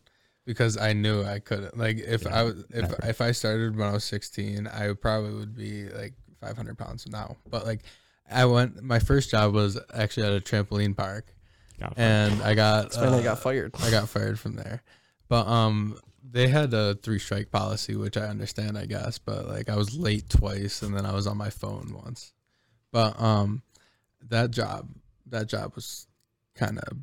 because 0.46 0.78
I 0.78 0.94
knew 0.94 1.24
I 1.24 1.40
couldn't. 1.40 1.78
Like 1.78 1.98
if 2.00 2.24
Yeah, 2.24 2.40
I 2.40 2.44
was 2.44 2.64
if 2.70 2.82
never. 2.82 2.98
if 3.04 3.22
I 3.22 3.32
started 3.32 3.76
when 3.78 3.88
I 3.88 3.94
was 3.94 4.04
16, 4.04 4.68
I 4.68 4.94
probably 4.94 5.34
would 5.34 5.56
be 5.56 5.88
like 5.90 6.14
500 6.42 6.78
pounds 6.78 7.08
now. 7.08 7.38
But 7.50 7.66
like 7.66 7.82
I 8.30 8.46
went. 8.46 8.82
My 8.82 9.00
first 9.00 9.32
job 9.32 9.54
was 9.54 9.80
actually 9.94 10.28
at 10.28 10.34
a 10.34 10.40
trampoline 10.40 10.96
park, 10.96 11.34
God, 11.80 11.94
and 11.98 12.42
I 12.42 12.56
got 12.56 12.84
That's 12.84 12.98
when 12.98 13.14
I 13.14 13.20
uh, 13.20 13.24
got 13.24 13.40
fired. 13.40 13.76
I 13.82 13.92
got 13.92 14.10
fired 14.10 14.40
from 14.40 14.56
there. 14.56 14.84
But 15.30 15.48
um 15.48 15.98
they 16.30 16.48
had 16.48 16.74
a 16.74 16.96
three 16.96 17.20
strike 17.20 17.52
policy, 17.52 17.96
which 17.96 18.18
I 18.18 18.26
understand, 18.28 18.78
I 18.78 18.86
guess, 18.86 19.18
but 19.18 19.48
like 19.48 19.70
I 19.70 19.76
was 19.76 19.96
late 19.96 20.30
twice 20.30 20.82
and 20.82 20.96
then 20.96 21.06
I 21.06 21.14
was 21.14 21.28
on 21.28 21.38
my 21.38 21.50
phone 21.50 21.94
once. 22.04 22.34
But 22.92 23.20
um 23.22 23.62
that 24.30 24.52
job 24.52 24.90
that 25.28 25.48
job 25.48 25.74
was 25.76 26.08
kind 26.56 26.80
of 26.80 26.98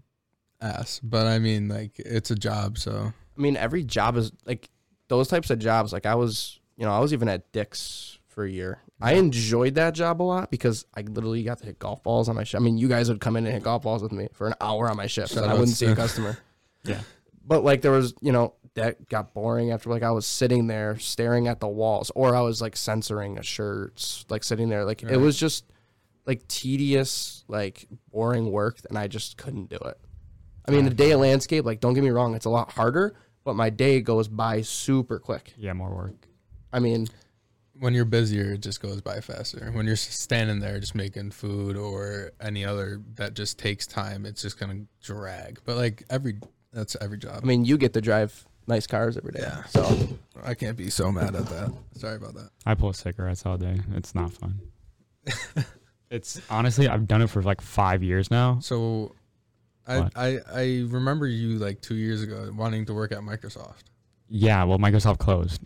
ass. 0.60 1.00
But 1.02 1.26
I 1.26 1.38
mean 1.38 1.68
like 1.68 1.98
it's 1.98 2.30
a 2.30 2.36
job, 2.36 2.78
so 2.78 3.12
I 3.36 3.40
mean, 3.40 3.56
every 3.56 3.82
job 3.82 4.16
is 4.16 4.32
like 4.46 4.68
those 5.08 5.28
types 5.28 5.50
of 5.50 5.58
jobs. 5.58 5.92
Like 5.92 6.06
I 6.06 6.14
was, 6.14 6.60
you 6.76 6.84
know, 6.84 6.92
I 6.92 7.00
was 7.00 7.12
even 7.12 7.28
at 7.28 7.50
Dick's 7.52 8.18
for 8.28 8.44
a 8.44 8.50
year. 8.50 8.80
I 9.04 9.14
enjoyed 9.14 9.74
that 9.74 9.92
job 9.92 10.22
a 10.22 10.24
lot 10.24 10.50
because 10.50 10.86
I 10.94 11.02
literally 11.02 11.42
got 11.42 11.58
to 11.58 11.66
hit 11.66 11.78
golf 11.78 12.02
balls 12.02 12.28
on 12.28 12.36
my 12.36 12.44
shift. 12.44 12.60
I 12.60 12.64
mean, 12.64 12.78
you 12.78 12.88
guys 12.88 13.10
would 13.10 13.20
come 13.20 13.36
in 13.36 13.44
and 13.44 13.52
hit 13.52 13.62
golf 13.62 13.82
balls 13.82 14.02
with 14.02 14.12
me 14.12 14.28
for 14.32 14.46
an 14.46 14.54
hour 14.62 14.88
on 14.88 14.96
my 14.96 15.06
shift, 15.06 15.34
Shout 15.34 15.42
and 15.42 15.52
I 15.52 15.54
wouldn't 15.54 15.76
see 15.76 15.86
a 15.86 15.94
customer. 15.94 16.38
Yeah. 16.86 17.00
But 17.46 17.64
like 17.64 17.80
there 17.80 17.92
was, 17.92 18.12
you 18.20 18.30
know, 18.30 18.56
that 18.74 19.08
got 19.08 19.32
boring 19.32 19.70
after 19.70 19.88
like 19.88 20.02
I 20.02 20.10
was 20.10 20.26
sitting 20.26 20.66
there 20.66 20.98
staring 20.98 21.48
at 21.48 21.60
the 21.60 21.66
walls, 21.66 22.12
or 22.14 22.36
I 22.36 22.42
was 22.42 22.60
like 22.60 22.76
censoring 22.76 23.38
a 23.38 23.42
shirt, 23.42 24.24
like 24.28 24.44
sitting 24.44 24.68
there. 24.68 24.84
Like 24.84 25.02
it 25.02 25.16
was 25.16 25.38
just 25.38 25.64
like 26.26 26.46
tedious, 26.46 27.42
like 27.48 27.86
boring 28.12 28.50
work, 28.50 28.80
and 28.90 28.98
I 28.98 29.08
just 29.08 29.38
couldn't 29.38 29.70
do 29.70 29.76
it. 29.76 29.98
I 30.66 30.72
mean, 30.72 30.84
the 30.84 30.90
day 30.90 31.12
of 31.12 31.20
landscape, 31.20 31.64
like 31.64 31.80
don't 31.80 31.94
get 31.94 32.04
me 32.04 32.10
wrong, 32.10 32.34
it's 32.34 32.44
a 32.44 32.50
lot 32.50 32.72
harder, 32.72 33.14
but 33.44 33.56
my 33.56 33.70
day 33.70 34.02
goes 34.02 34.28
by 34.28 34.60
super 34.60 35.18
quick. 35.18 35.54
yeah, 35.56 35.72
more 35.72 35.94
work. 35.94 36.28
I 36.70 36.80
mean, 36.80 37.08
when 37.78 37.94
you're 37.94 38.04
busier 38.04 38.52
it 38.52 38.60
just 38.60 38.80
goes 38.80 39.00
by 39.00 39.20
faster. 39.20 39.70
When 39.72 39.86
you're 39.86 39.96
standing 39.96 40.60
there 40.60 40.78
just 40.80 40.94
making 40.94 41.32
food 41.32 41.76
or 41.76 42.32
any 42.40 42.64
other 42.64 43.00
that 43.14 43.34
just 43.34 43.58
takes 43.58 43.86
time, 43.86 44.26
it's 44.26 44.42
just 44.42 44.58
going 44.58 44.88
to 45.02 45.06
drag. 45.06 45.60
But 45.64 45.76
like 45.76 46.04
every 46.10 46.38
that's 46.72 46.96
every 47.00 47.18
job. 47.18 47.40
I 47.42 47.46
mean, 47.46 47.64
you 47.64 47.76
get 47.78 47.92
to 47.94 48.00
drive 48.00 48.46
nice 48.66 48.86
cars 48.86 49.16
every 49.16 49.32
day. 49.32 49.40
Yeah. 49.42 49.64
So 49.64 50.08
I 50.42 50.54
can't 50.54 50.76
be 50.76 50.90
so 50.90 51.10
mad 51.10 51.34
at 51.34 51.46
that. 51.46 51.72
Sorry 51.96 52.16
about 52.16 52.34
that. 52.34 52.50
I 52.66 52.74
pull 52.74 52.92
cigarettes 52.92 53.44
all 53.46 53.56
day. 53.56 53.80
It's 53.94 54.14
not 54.14 54.32
fun. 54.32 54.60
it's 56.10 56.40
honestly, 56.50 56.88
I've 56.88 57.06
done 57.06 57.22
it 57.22 57.30
for 57.30 57.42
like 57.42 57.60
five 57.60 58.02
years 58.02 58.30
now. 58.30 58.58
So, 58.60 59.14
I, 59.86 60.08
I 60.16 60.38
I 60.52 60.84
remember 60.88 61.26
you 61.26 61.58
like 61.58 61.80
two 61.82 61.94
years 61.94 62.22
ago 62.22 62.50
wanting 62.56 62.86
to 62.86 62.94
work 62.94 63.12
at 63.12 63.18
Microsoft. 63.18 63.84
Yeah, 64.28 64.64
well, 64.64 64.78
Microsoft 64.78 65.18
closed. 65.18 65.60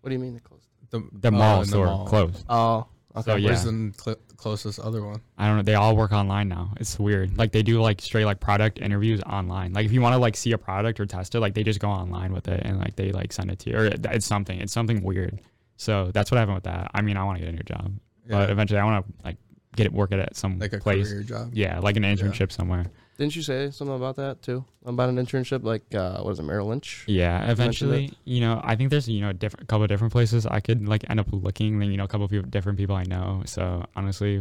what 0.00 0.10
do 0.10 0.14
you 0.14 0.18
mean 0.18 0.34
they 0.34 0.40
closed? 0.40 0.68
The, 0.90 1.06
The 1.12 1.30
mall 1.30 1.56
in 1.56 1.60
the 1.62 1.66
store 1.68 1.86
mall. 1.86 2.06
closed. 2.06 2.44
Oh, 2.48 2.86
okay. 3.16 3.22
So, 3.32 3.36
yeah. 3.36 3.48
Where's 3.48 3.64
the 3.64 3.92
cl- 4.00 4.16
closest 4.36 4.78
other 4.80 5.04
one? 5.04 5.20
I 5.36 5.46
don't 5.46 5.56
know. 5.56 5.62
They 5.62 5.74
all 5.74 5.96
work 5.96 6.12
online 6.12 6.48
now. 6.48 6.72
It's 6.80 6.98
weird. 6.98 7.36
Like 7.36 7.52
they 7.52 7.62
do 7.62 7.80
like 7.80 8.00
straight 8.00 8.24
like 8.24 8.40
product 8.40 8.78
interviews 8.78 9.20
online. 9.22 9.72
Like 9.72 9.84
if 9.86 9.92
you 9.92 10.00
want 10.00 10.14
to 10.14 10.18
like 10.18 10.36
see 10.36 10.52
a 10.52 10.58
product 10.58 10.98
or 11.00 11.06
test 11.06 11.34
it, 11.34 11.40
like 11.40 11.54
they 11.54 11.62
just 11.62 11.80
go 11.80 11.88
online 11.90 12.32
with 12.32 12.48
it 12.48 12.62
and 12.64 12.78
like 12.78 12.96
they 12.96 13.12
like 13.12 13.32
send 13.32 13.50
it 13.50 13.58
to 13.60 13.70
you. 13.70 13.76
Or 13.76 13.84
it- 13.86 14.06
it's 14.06 14.26
something. 14.26 14.58
It's 14.60 14.72
something 14.72 15.02
weird. 15.02 15.40
So 15.76 16.10
that's 16.12 16.30
what 16.30 16.38
happened 16.38 16.56
with 16.56 16.64
that. 16.64 16.90
I 16.94 17.02
mean, 17.02 17.16
I 17.16 17.24
want 17.24 17.38
to 17.38 17.44
get 17.44 17.50
a 17.52 17.56
new 17.56 17.62
job, 17.64 17.92
but 18.28 18.50
eventually 18.50 18.80
I 18.80 18.84
want 18.84 19.06
to 19.06 19.12
like 19.24 19.36
get 19.76 19.86
it 19.86 19.92
work 19.92 20.10
it 20.12 20.18
at 20.18 20.36
some 20.36 20.58
like 20.58 20.72
a 20.72 20.78
place. 20.78 21.08
career 21.08 21.22
job. 21.22 21.50
Yeah, 21.54 21.78
like 21.80 21.96
an 21.96 22.02
internship 22.02 22.50
somewhere. 22.50 22.86
Didn't 23.18 23.34
you 23.34 23.42
say 23.42 23.70
something 23.72 23.96
about 23.96 24.14
that 24.16 24.42
too? 24.42 24.64
About 24.86 25.08
an 25.08 25.16
internship, 25.16 25.64
like 25.64 25.92
uh, 25.94 26.22
what 26.22 26.30
is 26.30 26.38
it, 26.38 26.44
Merrill 26.44 26.68
Lynch? 26.68 27.04
Yeah, 27.08 27.50
eventually, 27.50 28.12
you 28.24 28.40
know, 28.40 28.60
I 28.62 28.76
think 28.76 28.90
there's 28.90 29.08
you 29.08 29.20
know 29.20 29.30
a 29.30 29.34
different 29.34 29.68
couple 29.68 29.82
of 29.82 29.88
different 29.88 30.12
places 30.12 30.46
I 30.46 30.60
could 30.60 30.86
like 30.88 31.04
end 31.10 31.18
up 31.18 31.26
looking. 31.32 31.80
Then 31.80 31.90
you 31.90 31.96
know, 31.96 32.04
a 32.04 32.08
couple 32.08 32.24
of 32.24 32.30
people, 32.30 32.48
different 32.48 32.78
people 32.78 32.94
I 32.94 33.02
know. 33.02 33.42
So 33.44 33.84
honestly, 33.96 34.36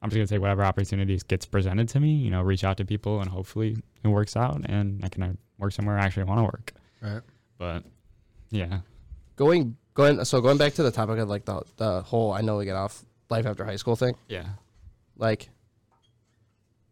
I'm 0.00 0.10
just 0.10 0.14
gonna 0.16 0.26
take 0.28 0.40
whatever 0.40 0.64
opportunities 0.64 1.24
gets 1.24 1.44
presented 1.44 1.88
to 1.88 1.98
me. 2.00 2.12
You 2.12 2.30
know, 2.30 2.40
reach 2.42 2.62
out 2.62 2.76
to 2.76 2.84
people 2.84 3.20
and 3.20 3.28
hopefully 3.28 3.76
it 4.04 4.08
works 4.08 4.36
out 4.36 4.60
and 4.64 5.04
I 5.04 5.08
can 5.08 5.22
uh, 5.24 5.32
work 5.58 5.72
somewhere 5.72 5.98
I 5.98 6.04
actually 6.04 6.24
want 6.24 6.38
to 6.38 6.44
work. 6.44 6.72
Right. 7.02 7.22
But 7.58 7.82
yeah, 8.50 8.80
Going, 9.34 9.76
going. 9.94 10.24
So 10.24 10.40
going 10.40 10.56
back 10.56 10.74
to 10.74 10.84
the 10.84 10.90
topic 10.92 11.18
of 11.18 11.28
like 11.28 11.46
the 11.46 11.62
the 11.78 12.02
whole 12.02 12.32
I 12.32 12.42
know 12.42 12.58
we 12.58 12.64
get 12.64 12.76
off 12.76 13.04
life 13.28 13.44
after 13.44 13.64
high 13.64 13.76
school 13.76 13.96
thing. 13.96 14.14
yeah, 14.28 14.44
Like, 15.16 15.48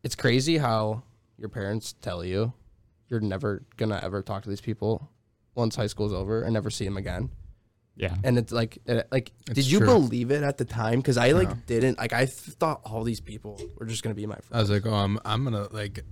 it's 0.03 0.14
crazy 0.14 0.57
how 0.59 1.03
your 1.38 1.48
parents 1.48 1.94
tell 2.01 2.24
you 2.24 2.53
you're 3.09 3.20
never 3.20 3.62
gonna 3.77 3.98
ever 4.03 4.22
talk 4.22 4.42
to 4.42 4.48
these 4.51 4.61
people 4.61 5.11
once 5.55 5.77
high 5.77 5.87
school's 5.87 6.12
over 6.12 6.42
and 6.42 6.53
never 6.53 6.68
see 6.70 6.85
them 6.85 6.96
again. 6.96 7.31
yeah. 7.96 8.14
And 8.22 8.37
it's 8.38 8.53
like, 8.53 8.79
it, 8.87 9.09
like, 9.11 9.33
It's 9.46 9.55
did 9.55 9.70
you 9.70 9.79
true. 9.79 9.87
believe 9.88 10.31
it 10.31 10.42
at 10.44 10.59
the 10.59 10.64
time? 10.64 10.98
Because 11.01 11.16
I 11.16 11.33
like 11.33 11.48
No. 11.48 11.57
didn't. 11.66 11.98
Like, 11.98 12.12
I 12.12 12.27
th- 12.27 12.31
thought 12.61 12.81
all 12.85 13.03
these 13.03 13.20
people 13.20 13.61
were 13.77 13.87
just 13.87 14.03
gonna 14.03 14.14
be 14.14 14.27
my 14.27 14.37
friends. 14.37 14.53
I 14.53 14.61
was 14.61 14.70
like, 14.70 14.87
oh, 14.87 14.94
I'm 14.94 15.18
I'm 15.24 15.42
gonna 15.44 15.66
like 15.72 15.94
to 15.94 16.03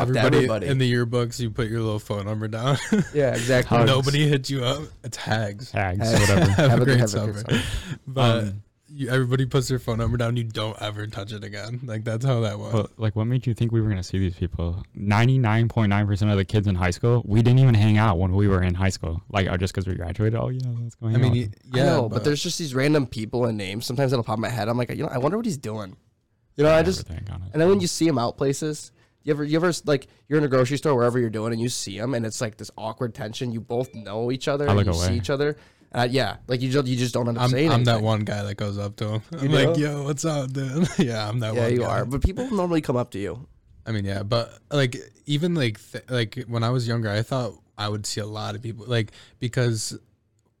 everybody, 0.00 0.36
everybody. 0.38 0.66
in 0.66 0.78
the 0.78 0.92
yearbooks. 0.92 1.38
You 1.38 1.50
put 1.50 1.68
your 1.68 1.80
little 1.82 2.00
phone 2.00 2.24
number 2.26 2.48
down. 2.48 2.78
yeah, 3.14 3.30
exactly. 3.34 3.84
Nobody 3.84 4.26
hit 4.28 4.50
you 4.50 4.64
up. 4.64 4.82
It's 5.04 5.16
hags. 5.18 5.70
Tags, 5.70 6.10
Have- 6.10 6.20
whatever. 6.20 6.50
Have, 6.50 6.70
Have 6.70 6.78
a 6.78 6.82
a- 6.82 6.84
great 6.84 6.98
have 7.00 7.14
a 7.14 7.16
good 7.16 7.34
summer. 7.36 7.38
summer. 7.48 7.62
But 8.08 8.42
Um, 8.44 8.62
you, 8.88 9.08
everybody 9.08 9.46
puts 9.46 9.68
their 9.68 9.78
phone 9.78 9.98
number 9.98 10.16
down. 10.16 10.36
You 10.36 10.44
don't 10.44 10.80
ever 10.80 11.06
touch 11.06 11.32
it 11.32 11.42
again. 11.42 11.80
Like 11.84 12.04
that's 12.04 12.24
how 12.24 12.40
that 12.40 12.58
was. 12.58 12.72
But 12.72 12.98
like, 12.98 13.16
what 13.16 13.24
made 13.26 13.46
you 13.46 13.54
think 13.54 13.72
we 13.72 13.80
were 13.80 13.88
gonna 13.88 14.02
see 14.02 14.18
these 14.18 14.36
people? 14.36 14.82
Ninety 14.94 15.38
nine 15.38 15.68
point 15.68 15.90
nine 15.90 16.06
percent 16.06 16.30
of 16.30 16.36
the 16.36 16.44
kids 16.44 16.66
in 16.66 16.74
high 16.74 16.90
school, 16.90 17.22
we 17.26 17.42
didn't 17.42 17.58
even 17.58 17.74
hang 17.74 17.98
out 17.98 18.18
when 18.18 18.32
we 18.32 18.48
were 18.48 18.62
in 18.62 18.74
high 18.74 18.90
school. 18.90 19.22
Like, 19.30 19.48
oh, 19.50 19.56
just 19.56 19.74
because 19.74 19.86
we 19.86 19.94
graduated. 19.94 20.38
Oh 20.38 20.48
yeah, 20.48 20.60
let's 20.80 20.94
go. 20.94 21.08
I 21.08 21.12
mean, 21.12 21.24
out. 21.24 21.32
y- 21.32 21.48
I 21.74 21.76
yeah, 21.76 21.84
know, 21.84 22.08
but, 22.08 22.24
there's 22.24 22.42
just 22.42 22.58
these 22.58 22.74
random 22.74 23.06
people 23.06 23.46
and 23.46 23.58
names. 23.58 23.86
Sometimes 23.86 24.12
it'll 24.12 24.24
pop 24.24 24.38
in 24.38 24.42
my 24.42 24.48
head. 24.48 24.68
I'm 24.68 24.78
like, 24.78 24.90
you 24.90 25.02
know, 25.02 25.08
I 25.10 25.18
wonder 25.18 25.36
what 25.36 25.46
he's 25.46 25.58
doing. 25.58 25.96
You 26.56 26.64
know, 26.64 26.72
I 26.72 26.82
just 26.82 27.00
Everything, 27.10 27.28
honestly. 27.30 27.50
and 27.52 27.60
then 27.60 27.68
when 27.68 27.80
you 27.80 27.86
see 27.86 28.06
him 28.06 28.18
out 28.18 28.38
places, 28.38 28.92
you 29.24 29.32
ever 29.32 29.44
you 29.44 29.56
ever 29.56 29.72
like 29.84 30.06
you're 30.28 30.38
in 30.38 30.44
a 30.44 30.48
grocery 30.48 30.78
store 30.78 30.94
wherever 30.94 31.18
you're 31.18 31.28
doing 31.28 31.52
and 31.52 31.60
you 31.60 31.68
see 31.68 31.98
him 31.98 32.14
and 32.14 32.24
it's 32.24 32.40
like 32.40 32.56
this 32.56 32.70
awkward 32.78 33.14
tension. 33.14 33.50
You 33.52 33.60
both 33.60 33.94
know 33.94 34.30
each 34.30 34.46
other 34.48 34.68
I 34.68 34.72
and 34.72 34.86
you 34.86 34.92
away. 34.92 35.06
see 35.08 35.14
each 35.14 35.28
other. 35.30 35.56
Uh, 35.96 36.06
yeah, 36.10 36.36
like 36.46 36.60
you 36.60 36.70
just 36.70 36.86
you 36.86 36.94
just 36.96 37.14
don't 37.14 37.26
end 37.26 37.38
up 37.38 37.44
I'm, 37.44 37.50
saying 37.50 37.70
I'm 37.72 37.84
that 37.84 38.02
one 38.02 38.20
guy 38.20 38.42
that 38.42 38.56
goes 38.56 38.76
up 38.76 38.96
to 38.96 39.08
him. 39.14 39.22
I'm 39.32 39.42
You 39.44 39.48
like, 39.48 39.76
yo, 39.78 40.02
what's 40.04 40.24
up, 40.26 40.52
dude? 40.52 40.86
yeah, 40.98 41.26
I'm 41.26 41.40
that 41.40 41.54
Yeah, 41.54 41.62
one. 41.62 41.72
you 41.72 41.80
guy. 41.80 41.86
are. 41.86 42.04
But 42.04 42.22
people 42.22 42.50
normally 42.50 42.82
come 42.82 42.96
up 42.96 43.10
to 43.12 43.18
you. 43.18 43.48
I 43.86 43.92
mean, 43.92 44.04
yeah, 44.04 44.22
but 44.22 44.58
like 44.70 44.94
even 45.24 45.54
like 45.54 45.80
th- 45.92 46.04
like 46.10 46.44
when 46.48 46.62
I 46.62 46.70
was 46.70 46.86
younger, 46.86 47.08
I 47.08 47.22
thought 47.22 47.54
I 47.78 47.88
would 47.88 48.04
see 48.04 48.20
a 48.20 48.26
lot 48.26 48.54
of 48.54 48.62
people 48.62 48.84
like 48.86 49.12
because 49.38 49.98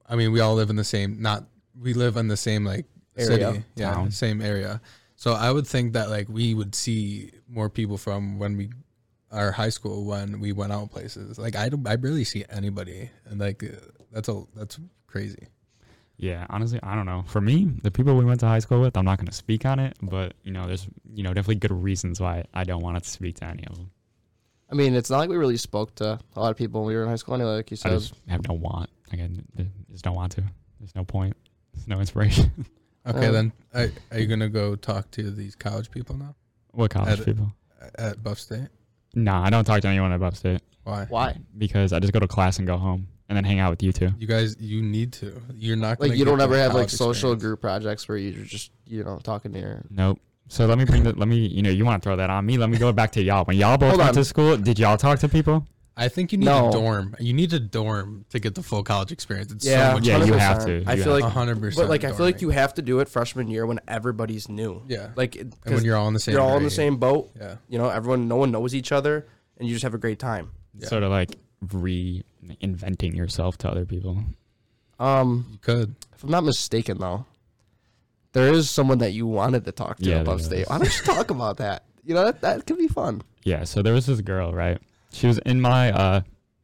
I 0.08 0.16
mean 0.16 0.32
we 0.32 0.40
all 0.40 0.54
live 0.54 0.70
in 0.70 0.76
the 0.76 0.84
same 0.84 1.20
not 1.20 1.44
we 1.78 1.92
live 1.92 2.16
in 2.16 2.28
the 2.28 2.36
same 2.36 2.64
like 2.64 2.86
Area. 3.18 3.52
city, 3.52 3.64
yeah, 3.76 3.94
Town. 3.94 4.10
same 4.10 4.40
area. 4.40 4.80
So 5.16 5.32
I 5.32 5.50
would 5.50 5.66
think 5.66 5.92
that 5.94 6.08
like 6.08 6.28
we 6.28 6.54
would 6.54 6.74
see 6.74 7.32
more 7.48 7.68
people 7.68 7.98
from 7.98 8.38
when 8.38 8.56
we 8.56 8.70
our 9.32 9.52
high 9.52 9.70
school 9.70 10.04
when 10.06 10.40
we 10.40 10.52
went 10.52 10.72
out 10.72 10.90
places. 10.90 11.38
Like 11.38 11.56
I 11.56 11.68
don't 11.68 11.86
I 11.86 11.96
barely 11.96 12.24
see 12.24 12.44
anybody, 12.48 13.10
and 13.26 13.40
like 13.40 13.64
uh, 13.64 13.68
that's 14.12 14.28
a 14.28 14.44
that's 14.54 14.78
crazy. 15.06 15.48
Yeah, 16.18 16.46
honestly, 16.48 16.80
I 16.82 16.94
don't 16.94 17.04
know. 17.04 17.24
For 17.26 17.40
me, 17.42 17.70
the 17.82 17.90
people 17.90 18.16
we 18.16 18.24
went 18.24 18.40
to 18.40 18.46
high 18.46 18.60
school 18.60 18.80
with, 18.80 18.96
I'm 18.96 19.04
not 19.04 19.18
going 19.18 19.26
to 19.26 19.32
speak 19.34 19.66
on 19.66 19.78
it, 19.78 19.96
but 20.00 20.32
you 20.42 20.50
know, 20.52 20.66
there's 20.66 20.86
you 21.12 21.22
know 21.22 21.34
definitely 21.34 21.56
good 21.56 21.72
reasons 21.72 22.20
why 22.20 22.44
I 22.54 22.64
don't 22.64 22.82
want 22.82 23.02
to 23.02 23.08
speak 23.08 23.36
to 23.36 23.44
any 23.44 23.66
of 23.66 23.76
them. 23.76 23.90
I 24.70 24.74
mean, 24.74 24.94
it's 24.94 25.10
not 25.10 25.18
like 25.18 25.28
we 25.30 25.36
really 25.36 25.58
spoke 25.58 25.94
to 25.96 26.18
a 26.34 26.40
lot 26.40 26.50
of 26.50 26.56
people 26.56 26.80
when 26.80 26.88
we 26.88 26.96
were 26.96 27.02
in 27.02 27.08
high 27.08 27.16
school 27.16 27.34
anyway. 27.34 27.56
Like 27.56 27.70
you 27.70 27.76
said, 27.76 27.92
I 27.92 27.94
said, 27.98 28.08
just 28.08 28.14
have 28.28 28.48
no 28.48 28.54
want. 28.54 28.88
Like 29.12 29.20
I 29.20 29.26
d- 29.26 29.66
just 29.92 30.04
don't 30.04 30.16
want 30.16 30.32
to. 30.32 30.42
There's 30.80 30.94
no 30.96 31.04
point. 31.04 31.36
There's 31.74 31.88
no 31.88 31.98
inspiration. 32.00 32.50
Okay, 33.08 33.26
Uh, 33.28 33.30
then 33.30 33.52
are, 33.72 33.86
are 34.10 34.18
you 34.18 34.26
gonna 34.26 34.48
go 34.48 34.74
talk 34.74 35.08
to 35.12 35.30
these 35.30 35.54
college 35.54 35.92
people 35.92 36.16
now? 36.16 36.34
What 36.72 36.90
college 36.90 37.20
At- 37.20 37.24
people? 37.24 37.52
at 37.96 38.20
Buff 38.20 38.40
State. 38.40 38.66
Nah, 39.14 39.44
I 39.44 39.50
don't 39.50 39.64
talk 39.64 39.80
to 39.82 39.86
anyone 39.86 40.10
at 40.12 40.18
Buff 40.18 40.34
State 40.34 40.60
Why? 40.82 41.04
Why? 41.08 41.36
because 41.56 41.92
I 41.92 42.00
just 42.00 42.12
go 42.12 42.18
to 42.18 42.26
class 42.26 42.58
and 42.58 42.66
go 42.66 42.76
home 42.76 43.06
and 43.28 43.36
then 43.36 43.44
hang 43.44 43.58
out 43.60 43.70
with 43.70 43.82
you 43.82 43.92
two. 43.92 44.10
You 44.18 44.26
guys, 44.26 44.56
you 44.60 44.82
need 44.82 45.12
to. 45.14 45.40
You're 45.54 45.76
not 45.76 45.98
gonna 45.98 46.10
Like 46.10 46.18
you 46.18 46.24
don't 46.24 46.40
ever 46.40 46.56
have 46.56 46.68
like 46.74 46.88
college 46.88 46.90
social 46.92 47.32
experience. 47.32 47.42
group 47.42 47.60
projects 47.60 48.08
where 48.08 48.16
you're 48.18 48.44
just 48.44 48.70
you 48.86 49.04
know 49.04 49.18
talking 49.22 49.52
to 49.52 49.58
your. 49.58 49.82
Nope. 49.90 50.20
So 50.48 50.66
let 50.66 50.78
me 50.78 50.84
bring 50.84 51.02
the 51.02 51.12
let 51.12 51.26
me 51.28 51.38
you 51.46 51.62
know 51.62 51.70
you 51.70 51.84
want 51.84 52.02
to 52.02 52.06
throw 52.06 52.16
that 52.16 52.30
on 52.30 52.46
me. 52.46 52.56
Let 52.58 52.70
me 52.70 52.78
go 52.78 52.92
back 52.92 53.12
to 53.12 53.22
y'all. 53.22 53.44
When 53.44 53.56
y'all 53.56 53.76
both 53.78 53.90
Hold 53.90 53.98
went 53.98 54.08
on. 54.10 54.14
to 54.14 54.24
school, 54.24 54.56
did 54.56 54.78
y'all 54.78 54.96
talk 54.96 55.18
to 55.20 55.28
people? 55.28 55.66
I 55.98 56.08
think 56.08 56.30
you 56.30 56.36
need 56.36 56.44
No. 56.44 56.68
a 56.68 56.72
dorm. 56.72 57.16
You 57.18 57.32
need 57.32 57.54
a 57.54 57.58
dorm 57.58 58.26
to 58.28 58.38
get 58.38 58.54
the 58.54 58.62
full 58.62 58.82
college 58.84 59.10
experience. 59.12 59.50
It's 59.50 59.64
Yeah, 59.64 59.88
so 59.88 59.94
much 59.94 60.06
Yeah, 60.06 60.22
you 60.24 60.34
have 60.34 60.58
100%. 60.58 60.84
to. 60.84 60.90
I 60.90 60.96
feel 60.96 61.18
like, 61.18 61.24
hundred 61.24 61.58
percent. 61.58 61.82
but 61.86 61.88
like 61.90 62.04
I 62.04 62.12
feel 62.12 62.26
like 62.26 62.42
you 62.42 62.50
have 62.50 62.74
to 62.74 62.82
do 62.82 63.00
it 63.00 63.08
freshman 63.08 63.48
year 63.48 63.64
when 63.64 63.80
everybody's 63.88 64.46
new. 64.46 64.82
Yeah. 64.88 65.08
Like 65.16 65.36
and 65.36 65.54
when 65.64 65.84
you're 65.84 65.96
all 65.96 66.06
in 66.06 66.12
the 66.14 66.20
same. 66.20 66.34
you're 66.34 66.42
all 66.42 66.58
in 66.58 66.64
the 66.64 66.70
same 66.70 66.98
boat. 66.98 67.30
Yeah. 67.40 67.56
You 67.70 67.78
know, 67.78 67.88
everyone, 67.88 68.28
no 68.28 68.36
one 68.36 68.50
knows 68.50 68.74
each 68.74 68.92
other, 68.92 69.26
and 69.56 69.66
you 69.66 69.74
just 69.74 69.84
have 69.84 69.94
a 69.94 69.98
great 69.98 70.18
time. 70.18 70.50
Yeah. 70.78 70.88
Sort 70.88 71.02
of 71.02 71.10
like 71.10 71.30
reinventing 71.70 73.14
yourself 73.16 73.58
to 73.58 73.70
other 73.70 73.84
people. 73.84 74.22
Um, 74.98 75.46
You 75.52 75.58
could. 75.58 75.94
if 76.14 76.24
I'm 76.24 76.30
not 76.30 76.44
mistaken, 76.44 76.98
though, 76.98 77.26
there 78.32 78.52
is 78.52 78.70
someone 78.70 78.98
that 78.98 79.12
you 79.12 79.26
wanted 79.26 79.64
to 79.66 79.72
talk 79.72 79.98
to 79.98 80.04
Yeah, 80.04 80.16
above 80.20 80.38
there 80.48 80.64
state. 80.64 80.68
Why 80.70 80.78
don't 80.78 80.98
you 80.98 81.04
talk 81.04 81.30
about 81.30 81.58
that? 81.58 81.84
You 82.04 82.14
know, 82.14 82.24
that, 82.24 82.40
that 82.42 82.66
could 82.66 82.78
be 82.78 82.88
fun. 82.88 83.22
Yeah, 83.44 83.64
so 83.64 83.82
there 83.82 83.92
was 83.94 84.06
this 84.06 84.20
girl, 84.20 84.52
right? 84.52 84.78
She 85.12 85.26
was 85.26 85.38
in 85.38 85.60
my 85.60 85.92
uh, 85.92 86.20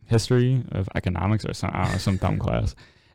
history 0.07 0.63
of 0.73 0.89
economics 0.95 1.45
or 1.45 1.53
some, 1.55 1.71
I 1.73 1.83
don't 1.85 1.93
know, 1.93 1.99
some 1.99 2.17
dumb 2.17 2.39
class. 2.45 2.75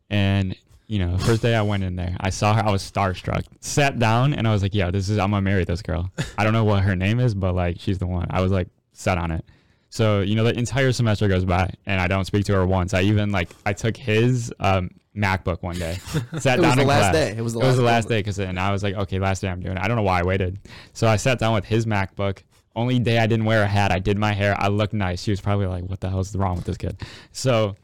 And, 0.09 0.55
you 0.87 0.99
know, 0.99 1.17
first 1.17 1.41
day 1.41 1.55
I 1.55 1.61
went 1.61 1.83
in 1.83 1.95
there, 1.95 2.15
I 2.19 2.29
saw 2.29 2.53
her, 2.53 2.63
I 2.65 2.71
was 2.71 2.81
starstruck. 2.89 3.43
Sat 3.59 3.99
down 3.99 4.33
and 4.33 4.47
I 4.47 4.51
was 4.53 4.61
like, 4.61 4.73
yeah, 4.73 4.89
this 4.91 5.09
is, 5.09 5.17
I'm 5.17 5.31
gonna 5.31 5.41
marry 5.41 5.63
this 5.65 5.81
girl. 5.81 6.11
I 6.37 6.43
don't 6.43 6.53
know 6.53 6.63
what 6.63 6.83
her 6.83 6.95
name 6.95 7.19
is, 7.19 7.33
but 7.35 7.53
like, 7.55 7.79
she's 7.79 7.97
the 7.97 8.07
one. 8.07 8.27
I 8.29 8.41
was 8.41 8.51
like, 8.51 8.67
set 8.93 9.17
on 9.17 9.31
it. 9.31 9.43
So, 9.89 10.21
you 10.21 10.35
know, 10.35 10.43
the 10.43 10.57
entire 10.57 10.91
semester 10.91 11.27
goes 11.27 11.45
by 11.45 11.71
and 11.85 11.99
I 12.01 12.07
don't 12.07 12.25
speak 12.25 12.45
to 12.45 12.53
her 12.53 12.65
once. 12.65 12.93
I 12.93 13.01
even 13.01 13.31
like, 13.31 13.49
I 13.65 13.73
took 13.73 13.95
his 13.95 14.53
um, 14.59 14.89
MacBook 15.15 15.63
one 15.63 15.77
day, 15.77 15.95
sat 16.39 16.59
It 16.59 16.61
down 16.61 16.69
was 16.71 16.75
the 16.75 16.81
in 16.81 16.87
last 16.87 16.99
class. 16.99 17.13
day. 17.13 17.35
It 17.37 17.41
was 17.41 17.53
the 17.53 17.59
It 17.59 17.63
was 17.65 17.77
the 17.77 17.81
last 17.83 17.93
last 17.93 18.09
day 18.09 18.19
because 18.19 18.37
and 18.39 18.59
I 18.59 18.71
was 18.71 18.83
like, 18.83 18.95
okay, 18.95 19.17
last 19.19 19.41
day 19.41 19.47
I'm 19.49 19.61
doing 19.61 19.77
it. 19.77 19.81
I 19.81 19.87
don't 19.87 19.95
know 19.97 20.03
why 20.03 20.19
I 20.19 20.23
waited. 20.23 20.59
So 20.93 21.07
I 21.07 21.15
sat 21.15 21.39
down 21.39 21.53
with 21.53 21.65
his 21.65 21.85
MacBook. 21.85 22.39
Only 22.75 22.99
day 22.99 23.17
I 23.17 23.25
didn't 23.25 23.45
wear 23.45 23.63
a 23.63 23.67
hat. 23.67 23.91
I 23.91 23.97
did 23.97 24.17
my 24.19 24.33
hair. 24.33 24.55
I 24.59 24.67
looked 24.67 24.93
nice. 24.93 25.23
She 25.23 25.31
was 25.31 25.41
probably 25.41 25.65
like, 25.65 25.85
what 25.85 25.99
the 25.99 26.09
hell's 26.09 26.35
wrong 26.35 26.57
with 26.57 26.65
this 26.65 26.77
kid? 26.77 27.01
So 27.31 27.75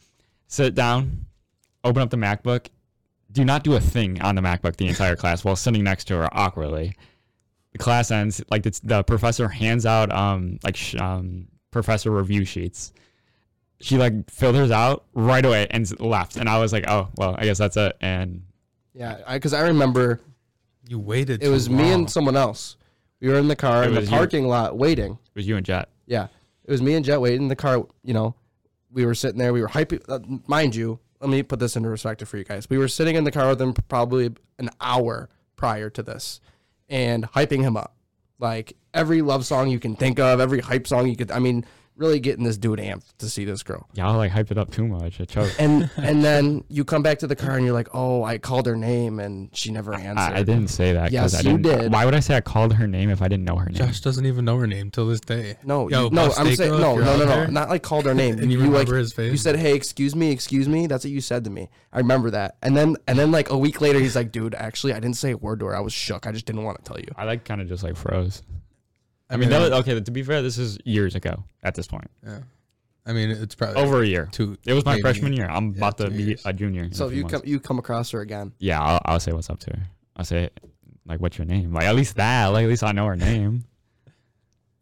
sit 0.47 0.75
down, 0.75 1.25
open 1.83 2.01
up 2.03 2.11
the 2.11 2.17
MacBook. 2.17 2.67
Do 3.31 3.43
not 3.43 3.63
do 3.63 3.73
a 3.73 3.79
thing 3.79 4.21
on 4.21 4.35
the 4.35 4.41
MacBook 4.41 4.75
the 4.75 4.87
entire 4.87 5.15
class 5.15 5.43
while 5.43 5.55
sitting 5.55 5.83
next 5.83 6.05
to 6.09 6.15
her 6.17 6.29
awkwardly. 6.31 6.95
The 7.71 7.79
class 7.79 8.11
ends. 8.11 8.43
Like 8.51 8.61
the 8.61 9.03
professor 9.07 9.47
hands 9.47 9.87
out 9.87 10.11
um 10.11 10.59
like 10.63 10.75
sh- 10.75 10.95
um 10.95 11.47
professor 11.73 12.11
review 12.11 12.45
sheets. 12.45 12.93
She 13.81 13.97
like 13.97 14.29
filled 14.31 14.55
hers 14.55 14.71
out 14.71 15.03
right 15.13 15.43
away 15.45 15.67
and 15.69 15.99
left. 15.99 16.37
And 16.37 16.47
I 16.47 16.59
was 16.59 16.71
like, 16.71 16.85
oh 16.87 17.09
well, 17.17 17.35
I 17.37 17.43
guess 17.43 17.57
that's 17.57 17.75
it. 17.75 17.97
And 17.99 18.43
Yeah, 18.93 19.19
because 19.33 19.53
I, 19.53 19.67
remember 19.67 20.21
You 20.87 20.99
waited. 20.99 21.43
it 21.43 21.49
was 21.49 21.67
too 21.67 21.73
me 21.73 21.91
and 21.91 22.09
someone 22.09 22.37
else. 22.37 22.77
We 23.19 23.27
were 23.29 23.35
in 23.35 23.47
the 23.49 23.55
car 23.57 23.83
It 23.83 23.87
in 23.87 23.93
the 23.95 23.99
was 24.01 24.09
you. 24.11 24.15
parking 24.17 24.47
lot 24.47 24.77
waiting. 24.77 25.13
it 25.13 25.35
was 25.35 25.47
you 25.47 25.57
and 25.57 25.65
Jet. 25.65 25.89
Yeah, 26.05 26.27
it 26.65 26.71
was 26.71 26.81
me 26.81 26.93
and 26.95 27.03
Jet 27.03 27.19
waiting 27.19 27.43
in 27.43 27.47
the 27.49 27.55
car. 27.57 27.85
You 28.03 28.13
know, 28.13 28.35
we 28.91 29.05
were 29.05 29.15
sitting 29.15 29.39
there. 29.39 29.51
We 29.51 29.61
were 29.61 29.67
hyping. 29.69 30.01
Uh, 30.07 30.19
mind 30.47 30.75
you, 30.75 30.99
let 31.19 31.29
me 31.29 31.41
put 31.43 31.59
this 31.59 31.75
into 31.75 31.89
perspective 31.89 32.29
for 32.29 32.37
you 32.37 32.43
guys. 32.45 32.69
We 32.69 32.77
were 32.77 32.87
sitting 32.89 33.15
in 33.15 33.23
the 33.25 33.31
car 33.31 33.49
with 33.49 33.61
him 33.61 33.73
probably 33.73 34.31
an 34.59 34.69
hour 34.79 35.29
prior 35.55 35.89
to 35.89 36.03
this, 36.03 36.39
and 36.89 37.29
hyping 37.31 37.61
him 37.61 37.75
up, 37.77 37.95
like 38.39 38.75
every 38.93 39.21
love 39.21 39.45
song 39.45 39.69
you 39.69 39.79
can 39.79 39.95
think 39.95 40.19
of, 40.19 40.39
every 40.39 40.59
hype 40.59 40.87
song 40.87 41.07
you 41.07 41.15
could. 41.15 41.31
I 41.31 41.39
mean, 41.39 41.65
really 41.95 42.19
getting 42.19 42.43
this 42.43 42.57
dude 42.57 42.79
amped 42.79 43.05
to 43.19 43.29
see 43.29 43.45
this 43.45 43.61
girl. 43.63 43.87
Y'all 43.93 44.17
like 44.17 44.31
hyped 44.31 44.51
it 44.51 44.57
up 44.57 44.71
too 44.71 44.87
much. 44.87 45.19
It 45.19 45.29
choked. 45.29 45.55
And 45.59 45.89
and 45.97 46.23
then 46.23 46.63
you 46.69 46.83
come 46.83 47.03
back 47.03 47.19
to 47.19 47.27
the 47.27 47.35
car 47.35 47.55
and 47.55 47.63
you're 47.65 47.73
like, 47.73 47.89
oh, 47.93 48.23
I 48.23 48.37
called 48.37 48.65
her 48.65 48.75
name 48.75 49.19
and 49.19 49.55
she 49.55 49.71
never 49.71 49.93
answered. 49.93 50.17
I, 50.33 50.37
I 50.39 50.43
didn't 50.43 50.69
say 50.69 50.93
that 50.93 51.11
because 51.11 51.33
Yes, 51.33 51.45
I 51.45 51.49
you 51.49 51.57
didn't. 51.57 51.81
did. 51.81 51.91
Why 51.93 52.05
would 52.05 52.15
I 52.15 52.19
say 52.19 52.35
I 52.35 52.41
called 52.41 52.73
her 52.73 52.87
name 52.87 53.09
if 53.09 53.21
I 53.21 53.27
didn't 53.27 53.45
know 53.45 53.55
her 53.57 53.65
name? 53.65 53.75
Josh 53.75 54.01
doesn't 54.01 54.25
even 54.25 54.45
know 54.45 54.57
her 54.57 54.67
name 54.67 54.89
till 54.91 55.07
this 55.07 55.19
day. 55.19 55.57
No, 55.63 55.89
Yo, 55.89 56.05
you, 56.05 56.09
no, 56.11 56.31
I'm 56.37 56.55
saying 56.55 56.71
no, 56.71 56.95
no, 56.95 57.03
no, 57.03 57.17
no, 57.17 57.25
there, 57.25 57.47
not 57.47 57.69
like 57.69 57.83
called 57.83 58.05
her 58.05 58.13
name. 58.13 58.39
And 58.43 58.51
you 58.51 58.57
like 58.59 58.69
remember 58.69 58.97
his 58.97 59.13
face? 59.13 59.31
you 59.31 59.37
said, 59.37 59.55
"Hey, 59.55 59.73
excuse 59.75 60.15
me, 60.15 60.31
excuse 60.31 60.67
me." 60.67 60.87
That's 60.87 61.03
what 61.05 61.11
you 61.11 61.21
said 61.21 61.43
to 61.45 61.49
me. 61.49 61.69
I 61.91 61.99
remember 61.99 62.31
that. 62.31 62.57
And 62.61 62.75
then 62.75 62.95
and 63.07 63.17
then 63.17 63.31
like 63.31 63.49
a 63.51 63.57
week 63.57 63.79
later, 63.81 63.99
he's 63.99 64.15
like, 64.15 64.31
"Dude, 64.31 64.55
actually, 64.55 64.93
I 64.93 64.99
didn't 64.99 65.17
say 65.17 65.31
a 65.31 65.37
word 65.37 65.59
to 65.59 65.67
her. 65.67 65.75
I 65.75 65.79
was 65.79 65.93
shook. 65.93 66.25
I 66.27 66.31
just 66.31 66.45
didn't 66.45 66.63
want 66.63 66.83
to 66.83 66.83
tell 66.83 66.99
you." 66.99 67.07
I 67.15 67.23
like 67.25 67.45
kind 67.45 67.61
of 67.61 67.67
just 67.67 67.83
like 67.83 67.95
froze. 67.95 68.41
I 69.29 69.37
mean, 69.37 69.49
that 69.49 69.59
was, 69.59 69.71
okay. 69.81 69.99
To 69.99 70.11
be 70.11 70.21
fair, 70.23 70.41
this 70.41 70.57
is 70.57 70.77
years 70.85 71.15
ago 71.15 71.43
at 71.63 71.75
this 71.75 71.87
point. 71.87 72.09
yeah. 72.25 72.39
I 73.05 73.11
mean, 73.11 73.31
it's 73.31 73.53
probably 73.55 73.81
Over 73.81 74.01
a 74.01 74.05
year. 74.05 74.29
two. 74.31 74.57
It 74.65 74.71
was 74.73 74.85
my 74.85 74.91
maybe. 74.93 75.01
freshman 75.01 75.33
year. 75.33 75.47
I'm 75.49 75.71
Yeah, 75.71 75.77
about 75.77 75.97
to 75.97 76.05
two 76.05 76.11
be 76.15 76.23
years. 76.23 76.41
a 76.45 76.53
junior. 76.53 76.83
in 76.83 76.93
So 76.93 77.05
if 77.05 77.11
few 77.11 77.17
you 77.17 77.23
months. 77.23 77.33
come 77.39 77.41
you 77.45 77.59
come 77.59 77.79
across 77.79 78.11
her 78.11 78.21
again, 78.21 78.53
yeah, 78.59 78.81
I'll, 78.81 79.01
I'll 79.03 79.19
say 79.19 79.33
what's 79.33 79.49
up 79.49 79.59
to 79.61 79.71
her. 79.71 79.83
I'll 80.15 80.23
say 80.23 80.49
like, 81.05 81.19
what's 81.19 81.37
your 81.37 81.45
name? 81.45 81.73
Like 81.73 81.83
at 81.83 81.95
least 81.95 82.15
that. 82.15 82.47
Like 82.47 82.63
at 82.63 82.69
least 82.69 82.83
I 82.83 82.93
know 82.93 83.05
her 83.07 83.17
name. 83.17 83.65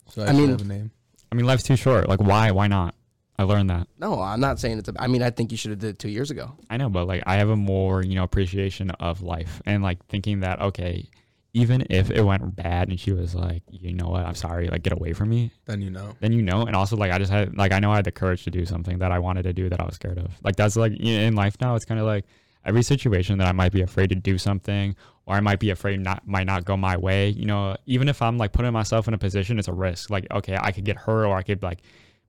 So 0.09 0.21
I, 0.21 0.25
I 0.25 0.27
should 0.27 0.35
mean- 0.37 0.49
have 0.49 0.61
a 0.61 0.65
name. 0.65 0.91
I 1.31 1.35
mean, 1.35 1.45
life's 1.45 1.63
too 1.63 1.77
short. 1.77 2.09
Like 2.09 2.19
why? 2.21 2.51
Why 2.51 2.67
not? 2.67 2.93
I 3.39 3.43
learned 3.43 3.69
that. 3.71 3.87
no, 3.97 4.21
I'm 4.21 4.39
not 4.41 4.59
saying 4.59 4.77
it's. 4.79 4.89
A, 4.89 4.93
I 4.99 5.07
mean, 5.07 5.23
I 5.23 5.31
think 5.31 5.49
you 5.51 5.57
should 5.57 5.71
have 5.71 5.79
did 5.79 5.89
it 5.91 5.99
two 5.99 6.09
years 6.09 6.29
ago. 6.29 6.51
I 6.69 6.77
know, 6.77 6.89
but 6.89 7.07
like 7.07 7.23
I 7.25 7.37
have 7.37 7.49
a 7.49 7.55
more 7.55 8.03
you 8.03 8.13
know 8.13 8.23
appreciation 8.23 8.91
of 8.91 9.23
life 9.23 9.61
and 9.65 9.81
like 9.81 10.05
thinking 10.07 10.41
that 10.41 10.61
okay, 10.61 11.09
even 11.53 11.85
if 11.89 12.09
it 12.09 12.21
went 12.21 12.55
bad 12.55 12.87
and 12.87 12.99
she 12.99 13.11
was 13.11 13.35
like, 13.35 13.63
you 13.69 13.93
know 13.93 14.07
what, 14.07 14.25
I'm 14.25 14.35
sorry, 14.35 14.67
like 14.67 14.83
get 14.83 14.93
away 14.93 15.13
from 15.13 15.29
me. 15.29 15.51
Then 15.65 15.81
you 15.81 15.89
know. 15.89 16.15
then 16.19 16.31
you 16.31 16.41
know 16.41 16.65
and 16.65 16.75
also 16.75 16.95
like 16.95 17.11
i 17.11 17.17
just 17.17 17.31
had 17.31 17.55
like 17.57 17.71
i 17.71 17.79
know 17.79 17.91
i 17.91 17.95
had 17.95 18.05
the 18.05 18.11
courage 18.11 18.43
to 18.43 18.51
do 18.51 18.65
something 18.65 18.99
that 18.99 19.11
i 19.11 19.19
wanted 19.19 19.43
to 19.43 19.53
do 19.53 19.69
that 19.69 19.79
i 19.79 19.85
was 19.85 19.95
scared 19.95 20.17
of 20.17 20.31
like 20.43 20.55
that's 20.55 20.75
like 20.75 20.93
you 20.99 21.17
know, 21.17 21.23
in 21.23 21.35
life 21.35 21.55
now 21.61 21.75
it's 21.75 21.85
kind 21.85 21.99
of 21.99 22.05
like 22.05 22.25
every 22.65 22.83
situation 22.83 23.37
that 23.37 23.47
i 23.47 23.51
might 23.51 23.71
be 23.71 23.81
afraid 23.81 24.09
to 24.09 24.15
do 24.15 24.37
something 24.37 24.95
or 25.25 25.35
i 25.35 25.39
might 25.39 25.59
be 25.59 25.69
afraid 25.69 25.99
not 25.99 26.25
might 26.27 26.45
not 26.45 26.65
go 26.65 26.75
my 26.77 26.97
way 26.97 27.29
you 27.29 27.45
know 27.45 27.75
even 27.85 28.07
if 28.07 28.21
i'm 28.21 28.37
like 28.37 28.51
putting 28.51 28.71
myself 28.71 29.07
in 29.07 29.13
a 29.13 29.17
position 29.17 29.59
it's 29.59 29.67
a 29.67 29.73
risk 29.73 30.09
like 30.09 30.27
okay 30.31 30.57
i 30.61 30.71
could 30.71 30.85
get 30.85 30.97
hurt 30.97 31.25
or 31.25 31.35
i 31.35 31.41
could 31.41 31.61
like 31.63 31.81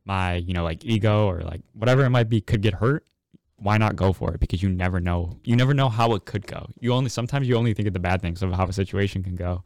my 0.05 0.35
you 0.37 0.53
know 0.53 0.65
like 0.65 0.85
ego 0.85 1.27
or 1.27 1.41
like 1.43 1.61
whatever 1.75 2.05
it 2.05 2.11
might 2.11 2.29
be 2.29 2.41
could 2.41 2.63
get 2.63 2.75
hurt 2.75 3.05
why 3.63 3.79
not 3.79 3.97
go 3.97 4.13
for 4.13 4.35
it 4.35 4.41
because 4.41 4.63
you 4.63 4.69
never 4.69 5.01
know 5.01 5.39
you 5.45 5.57
never 5.57 5.75
know 5.75 5.89
how 5.89 6.13
it 6.15 6.25
could 6.25 6.47
go 6.47 6.67
you 6.81 6.93
only 6.93 7.09
sometimes 7.09 7.49
you 7.49 7.57
only 7.57 7.75
think 7.75 7.87
of 7.89 7.95
the 7.95 8.01
bad 8.01 8.21
things 8.21 8.43
of 8.43 8.53
how 8.53 8.67
a 8.67 8.73
situation 8.73 9.23
can 9.23 9.37
go 9.37 9.63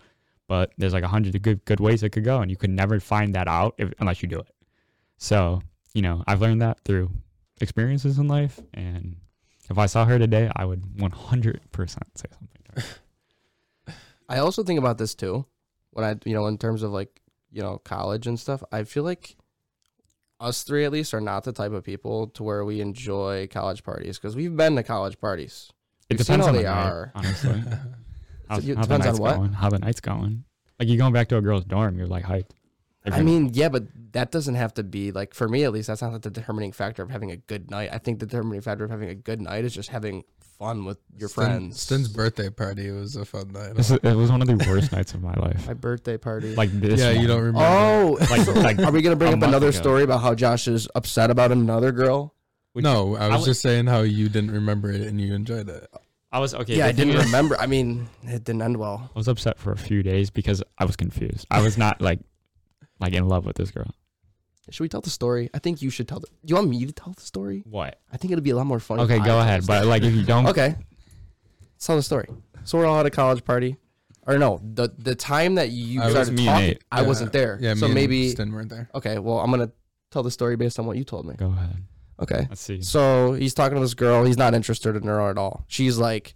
but 0.48 0.72
there's 0.78 0.92
like 0.92 1.04
a 1.04 1.09
hundred 1.09 1.40
good 1.42 1.64
good 1.64 1.80
ways 1.80 2.02
it 2.02 2.11
could 2.11 2.24
go, 2.24 2.40
and 2.40 2.50
you 2.50 2.56
could 2.56 2.70
never 2.70 3.00
find 3.00 3.35
that 3.35 3.48
out 3.48 3.74
if, 3.78 3.92
unless 3.98 4.22
you 4.22 4.28
do 4.28 4.38
it. 4.38 4.54
So 5.18 5.61
you 5.94 6.02
know, 6.02 6.22
I've 6.26 6.40
learned 6.40 6.62
that 6.62 6.80
through 6.85 7.11
experiences 7.61 8.18
in 8.18 8.28
life, 8.28 8.61
and 8.74 9.16
if 9.68 9.78
I 9.78 9.87
saw 9.87 10.04
her 10.04 10.18
today, 10.18 10.50
I 10.54 10.64
would 10.64 10.82
100% 10.82 11.61
say 11.74 11.96
something. 12.30 12.48
To 12.74 12.80
her. 12.80 13.94
I 14.28 14.38
also 14.38 14.62
think 14.62 14.78
about 14.78 14.98
this 14.98 15.14
too, 15.14 15.46
when 15.90 16.04
I 16.04 16.16
you 16.24 16.35
know 16.35 16.46
in 16.46 16.59
terms 16.59 16.82
of 16.82 16.92
like 16.92 17.20
you 17.50 17.62
know 17.62 17.78
college 17.78 18.26
and 18.26 18.38
stuff. 18.38 18.62
I 18.70 18.85
feel 18.85 19.02
like 19.04 19.37
us 20.40 20.62
three 20.62 20.85
at 20.85 20.92
least 20.92 21.14
are 21.14 21.20
not 21.20 21.44
the 21.44 21.53
type 21.53 21.72
of 21.72 21.85
people 21.85 22.29
to 22.29 22.42
where 22.42 22.64
we 22.64 22.81
enjoy 22.81 23.46
college 23.49 23.83
parties 23.83 24.18
because 24.18 24.37
we've 24.37 24.57
been 24.57 24.77
to 24.77 24.83
college 24.83 25.18
parties. 25.20 25.70
It 26.09 26.14
We've 26.14 26.27
depends 26.27 26.44
how 26.46 26.51
on 26.51 26.55
the 26.57 26.62
they 26.62 26.68
night, 26.68 26.87
are. 26.88 27.12
honestly. 27.14 27.62
How, 28.49 28.59
it 28.59 28.62
how 28.62 28.75
the 28.75 28.75
depends 28.75 28.90
on 28.90 28.99
night's 29.01 29.18
what? 29.18 29.37
going, 29.37 29.53
how 29.55 29.70
the 29.70 29.79
night's 29.81 29.99
going. 30.01 30.44
Like 30.79 30.88
you 30.88 30.96
going 30.96 31.12
back 31.12 31.27
to 31.31 31.37
a 31.37 31.40
girl's 31.42 31.64
dorm, 31.64 31.99
you're 31.99 32.07
like 32.07 32.25
hyped. 32.25 32.51
If 33.06 33.14
I 33.14 33.22
mean, 33.22 33.50
yeah, 33.54 33.68
but 33.68 33.84
that 34.12 34.30
doesn't 34.32 34.56
have 34.56 34.74
to 34.74 34.82
be 34.82 35.12
like 35.12 35.32
for 35.34 35.48
me 35.48 35.64
at 35.64 35.72
least. 35.72 35.86
That's 35.88 36.02
not 36.02 36.20
the 36.22 36.30
determining 36.30 36.72
factor 36.72 37.02
of 37.02 37.10
having 37.10 37.30
a 37.30 37.36
good 37.36 37.70
night. 37.70 37.90
I 37.92 37.98
think 37.98 38.18
the 38.18 38.26
determining 38.26 38.60
factor 38.60 38.84
of 38.84 38.90
having 38.90 39.08
a 39.08 39.14
good 39.14 39.40
night 39.40 39.64
is 39.64 39.74
just 39.74 39.88
having 39.90 40.24
fun 40.58 40.84
with 40.84 40.98
your 41.16 41.28
Stin- 41.28 41.44
friends. 41.44 41.80
Stin's 41.80 42.08
birthday 42.08 42.48
party 42.50 42.90
was 42.90 43.14
a 43.16 43.24
fun 43.24 43.52
night. 43.52 43.74
this 43.74 43.90
is, 43.90 43.98
it 44.02 44.14
was 44.16 44.30
one 44.30 44.40
of 44.42 44.48
the 44.48 44.56
worst 44.68 44.90
nights 44.90 45.12
of 45.14 45.22
my 45.22 45.34
life. 45.34 45.66
my 45.66 45.74
birthday 45.74 46.16
party. 46.16 46.54
Like 46.56 46.70
this. 46.72 46.98
yeah, 46.98 47.10
you 47.10 47.26
don't 47.26 47.42
remember. 47.42 47.60
oh, 47.62 48.16
Like- 48.30 48.46
like 48.56 48.78
are 48.86 48.90
we 48.90 49.02
gonna 49.02 49.16
bring 49.16 49.34
up 49.34 49.42
another 49.42 49.68
ago. 49.68 49.78
story 49.78 50.02
about 50.02 50.22
how 50.22 50.34
Josh 50.34 50.66
is 50.66 50.88
upset 50.94 51.30
about 51.30 51.52
another 51.52 51.92
girl? 51.92 52.34
Which- 52.72 52.82
no, 52.84 53.16
I 53.16 53.26
I 53.26 53.28
was 53.28 53.40
would- 53.42 53.46
just 53.46 53.60
saying 53.62 53.86
how 53.86 54.00
you 54.00 54.28
didn't 54.28 54.50
remember 54.50 54.90
it 54.90 55.02
and 55.02 55.20
you 55.20 55.34
enjoyed 55.34 55.68
it. 55.68 55.86
I 56.32 56.38
was 56.40 56.54
okay. 56.54 56.76
Yeah, 56.78 56.86
I 56.86 56.92
didn't 56.92 57.14
is- 57.16 57.24
remember. 57.26 57.56
I 57.60 57.66
mean, 57.66 58.08
it 58.24 58.42
didn't 58.44 58.62
end 58.62 58.78
well. 58.78 59.10
I 59.14 59.18
was 59.18 59.28
upset 59.28 59.58
for 59.58 59.72
a 59.72 59.76
few 59.76 60.02
days 60.02 60.30
because 60.30 60.62
I 60.78 60.84
was 60.86 60.96
confused. 60.96 61.46
I 61.50 61.62
was 61.62 61.78
not 61.78 62.00
like 62.00 62.18
like 63.00 63.12
in 63.12 63.28
love 63.28 63.46
with 63.46 63.56
this 63.56 63.70
girl. 63.70 63.94
Should 64.70 64.82
we 64.82 64.88
tell 64.88 65.00
the 65.00 65.11
story? 65.11 65.48
I 65.54 65.61
think 65.61 65.80
you 65.80 65.90
should 65.90 66.09
tell. 66.09 66.18
The, 66.18 66.26
do 66.26 66.32
you 66.46 66.54
want 66.56 66.68
me 66.68 66.85
to 66.87 66.92
tell 66.92 67.12
the 67.12 67.20
story? 67.22 67.62
What? 67.66 68.00
I 68.12 68.16
think 68.16 68.32
it'll 68.32 68.42
be 68.42 68.50
a 68.50 68.56
lot 68.56 68.66
more 68.66 68.80
fun. 68.80 68.98
Okay, 69.00 69.18
go 69.20 69.38
ahead. 69.38 69.64
But 69.66 69.87
like 69.87 70.02
if 70.02 70.12
you 70.12 70.24
don't 70.24 70.46
okay, 70.48 70.74
let's 71.74 71.87
tell 71.87 71.96
the 71.96 72.02
story. 72.02 72.28
So 72.64 72.78
we're 72.78 72.87
all 72.87 72.98
at 72.98 73.06
a 73.06 73.11
college 73.11 73.44
party, 73.44 73.76
or 74.26 74.38
no, 74.38 74.61
the 74.62 74.88
the 74.98 75.14
time 75.14 75.54
that 75.54 75.70
you 75.70 76.00
uh, 76.00 76.04
I 76.04 76.06
was 76.06 76.14
started 76.14 76.35
me 76.35 76.42
and 76.48 76.54
talking, 76.54 76.66
Nate. 76.68 76.85
I 76.90 77.00
Yeah, 77.02 77.06
wasn't 77.06 77.32
there. 77.32 77.59
Yeah, 77.61 77.74
so 77.74 77.87
me 77.87 77.94
maybe 77.94 78.22
and 78.24 78.30
Stin 78.32 78.52
weren't 78.52 78.70
there. 78.70 78.88
okay. 78.94 79.18
Well, 79.18 79.38
I'm 79.38 79.50
gonna 79.52 79.70
tell 80.11 80.24
the 80.24 80.32
story 80.32 80.56
based 80.56 80.80
on 80.80 80.87
what 80.87 80.96
you 80.96 81.04
told 81.04 81.26
me. 81.26 81.35
go 81.35 81.46
ahead. 81.46 81.85
Okay. 82.18 82.46
Let's 82.48 82.62
see. 82.62 82.80
So 82.82 83.35
he's 83.35 83.54
talking 83.54 83.76
to 83.76 83.80
this 83.80 83.94
girl. 83.94 84.24
He's 84.24 84.38
not 84.38 84.54
interested 84.54 84.96
in 84.96 85.02
her 85.04 85.30
at 85.30 85.37
all. 85.38 85.64
She's 85.68 85.98
like 85.98 86.35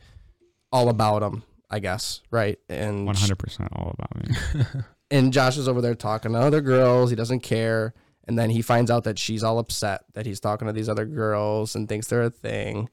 all 0.71 0.89
about 0.89 1.23
him, 1.23 1.43
I 1.69 1.81
guess, 1.81 2.21
right? 2.31 2.59
And 2.69 3.07
One 3.07 3.17
hundred 3.17 3.39
percent 3.39 3.71
all 3.73 3.93
about 3.99 4.17
me. 4.29 4.65
and 5.11 5.33
Josh 5.33 5.57
is 5.57 5.69
over 5.69 5.81
there 5.81 5.95
talking 5.95 6.33
to 6.33 6.39
other 6.39 6.61
girls. 6.61 7.11
He 7.11 7.17
doesn't 7.17 7.41
care. 7.41 7.95
And 8.27 8.39
then 8.39 8.51
he 8.51 8.63
finds 8.63 8.91
out 8.91 9.05
that 9.05 9.19
she's 9.19 9.43
all 9.43 9.59
upset 9.59 10.05
that 10.13 10.25
he's 10.25 10.41
talking 10.41 10.67
to 10.67 10.73
these 10.73 10.89
other 10.89 11.05
girls 11.05 11.75
and 11.75 11.89
thinks 11.89 12.07
they're 12.07 12.23
a 12.23 12.31
thing. 12.31 12.89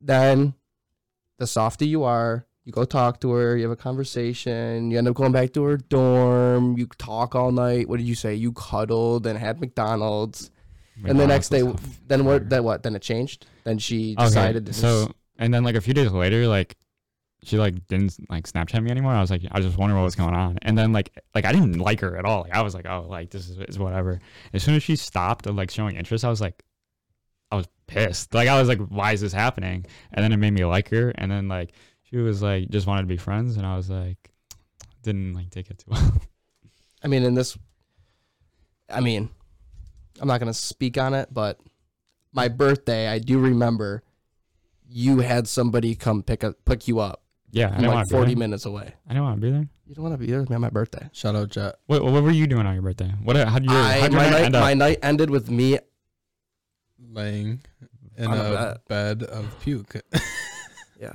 Then, 0.00 0.54
the 1.38 1.46
softer 1.46 1.84
you 1.84 2.04
are, 2.04 2.46
you 2.64 2.72
go 2.72 2.84
talk 2.84 3.20
to 3.20 3.32
her, 3.32 3.56
you 3.56 3.64
have 3.64 3.72
a 3.72 3.76
conversation, 3.76 4.90
you 4.90 4.98
end 4.98 5.08
up 5.08 5.14
going 5.14 5.32
back 5.32 5.52
to 5.52 5.64
her 5.64 5.76
dorm, 5.76 6.78
you 6.78 6.86
talk 6.98 7.34
all 7.34 7.52
night. 7.52 7.88
What 7.88 7.98
did 7.98 8.06
you 8.06 8.14
say? 8.14 8.34
You 8.34 8.52
cuddled 8.52 9.26
and 9.26 9.38
had 9.38 9.60
McDonald's. 9.60 10.50
and 11.04 11.20
the 11.20 11.26
next 11.26 11.50
day, 11.50 11.62
then 12.06 12.24
what? 12.24 12.48
Then 12.48 12.64
what? 12.64 12.82
Then 12.82 12.96
it 12.96 13.02
changed. 13.02 13.46
Then 13.64 13.78
she 13.78 14.14
decided 14.14 14.64
okay, 14.68 14.72
to 14.72 14.78
so 14.78 15.12
and 15.38 15.52
then 15.52 15.62
like 15.62 15.74
a 15.74 15.80
few 15.80 15.92
days 15.92 16.10
later 16.10 16.46
like 16.46 16.76
she 17.42 17.58
like 17.58 17.86
didn't 17.86 18.16
like 18.28 18.46
snapchat 18.46 18.82
me 18.82 18.90
anymore. 18.90 19.12
I 19.12 19.20
was 19.20 19.30
like 19.30 19.42
i 19.52 19.60
just 19.60 19.78
wondering 19.78 19.98
what 19.98 20.04
was 20.04 20.16
going 20.16 20.34
on. 20.34 20.58
And 20.62 20.76
then 20.76 20.92
like 20.92 21.16
like 21.34 21.44
i 21.44 21.52
didn't 21.52 21.78
like 21.78 22.00
her 22.00 22.16
at 22.16 22.24
all. 22.24 22.42
Like 22.42 22.54
i 22.54 22.62
was 22.62 22.74
like 22.74 22.86
oh 22.86 23.06
like 23.08 23.30
this 23.30 23.48
is, 23.48 23.58
is 23.58 23.78
whatever. 23.78 24.20
As 24.52 24.62
soon 24.62 24.74
as 24.74 24.82
she 24.82 24.96
stopped 24.96 25.46
uh, 25.46 25.52
like 25.52 25.70
showing 25.70 25.96
interest 25.96 26.24
i 26.24 26.28
was 26.28 26.40
like 26.40 26.62
i 27.50 27.56
was 27.56 27.68
pissed. 27.86 28.34
Like 28.34 28.48
i 28.48 28.58
was 28.58 28.68
like 28.68 28.80
why 28.88 29.12
is 29.12 29.20
this 29.20 29.32
happening? 29.32 29.86
And 30.12 30.24
then 30.24 30.32
it 30.32 30.38
made 30.38 30.52
me 30.52 30.64
like 30.64 30.88
her. 30.90 31.10
And 31.10 31.30
then 31.30 31.48
like 31.48 31.72
she 32.02 32.16
was 32.16 32.42
like 32.42 32.68
just 32.70 32.86
wanted 32.86 33.02
to 33.02 33.08
be 33.08 33.16
friends. 33.16 33.56
And 33.56 33.66
i 33.66 33.76
was 33.76 33.88
like 33.90 34.30
didn't 35.06 35.34
like 35.34 35.50
take 35.50 35.70
it 35.70 35.78
too 35.78 35.90
well. 35.90 36.12
I 37.02 37.08
mean, 37.08 37.22
in 37.22 37.34
this, 37.34 37.56
I 38.90 39.00
mean, 39.00 39.30
I'm 40.20 40.28
not 40.28 40.40
gonna 40.40 40.54
speak 40.54 40.98
on 40.98 41.14
it, 41.14 41.32
but 41.32 41.60
my 42.32 42.48
birthday, 42.48 43.08
I 43.08 43.20
do 43.20 43.38
remember 43.38 44.02
you 44.88 45.20
had 45.20 45.48
somebody 45.48 45.94
come 45.94 46.22
pick 46.22 46.42
up, 46.42 46.56
pick 46.64 46.88
you 46.88 46.98
up. 46.98 47.22
Yeah 47.56 47.66
i 47.66 47.68
I'm 47.70 47.74
didn't 47.80 47.86
like 47.88 47.94
want 47.96 48.08
to 48.08 48.12
be 48.14 48.18
40 48.18 48.34
there 48.34 48.38
minutes 48.38 48.64
away. 48.66 48.94
i 49.08 49.14
don't 49.14 49.22
want 49.22 49.36
to 49.40 49.46
be 49.46 49.50
there 49.50 49.68
You 49.86 49.94
don't 49.94 50.04
want 50.04 50.14
to 50.14 50.18
be 50.18 50.26
there, 50.30 50.44
on 50.48 50.60
My 50.60 50.70
birthday. 50.70 51.08
Shout 51.12 51.34
out 51.36 51.48
Jet. 51.50 51.74
what, 51.86 52.04
what 52.04 52.22
were 52.22 52.30
you 52.30 52.46
doing 52.46 52.66
on 52.66 52.74
your 52.74 52.82
birthday 52.82 53.12
what 53.22 53.36
how 53.36 53.58
did 53.58 53.70
your, 53.70 53.78
I, 53.80 53.98
how'd 54.00 54.12
your 54.12 54.20
my 54.20 54.28
night 54.30 54.32
night, 54.32 54.44
end 54.44 54.54
up 54.56 54.62
my 54.62 54.74
night 54.74 54.98
ended 55.02 55.30
with 55.30 55.50
me. 55.50 55.78
Laying 56.98 57.60
in 58.16 58.26
On 58.26 58.38
a 58.38 58.42
a 58.42 58.78
bed 58.88 59.22
of 59.22 59.44
puke. 59.60 59.96
Yeah, 60.98 61.14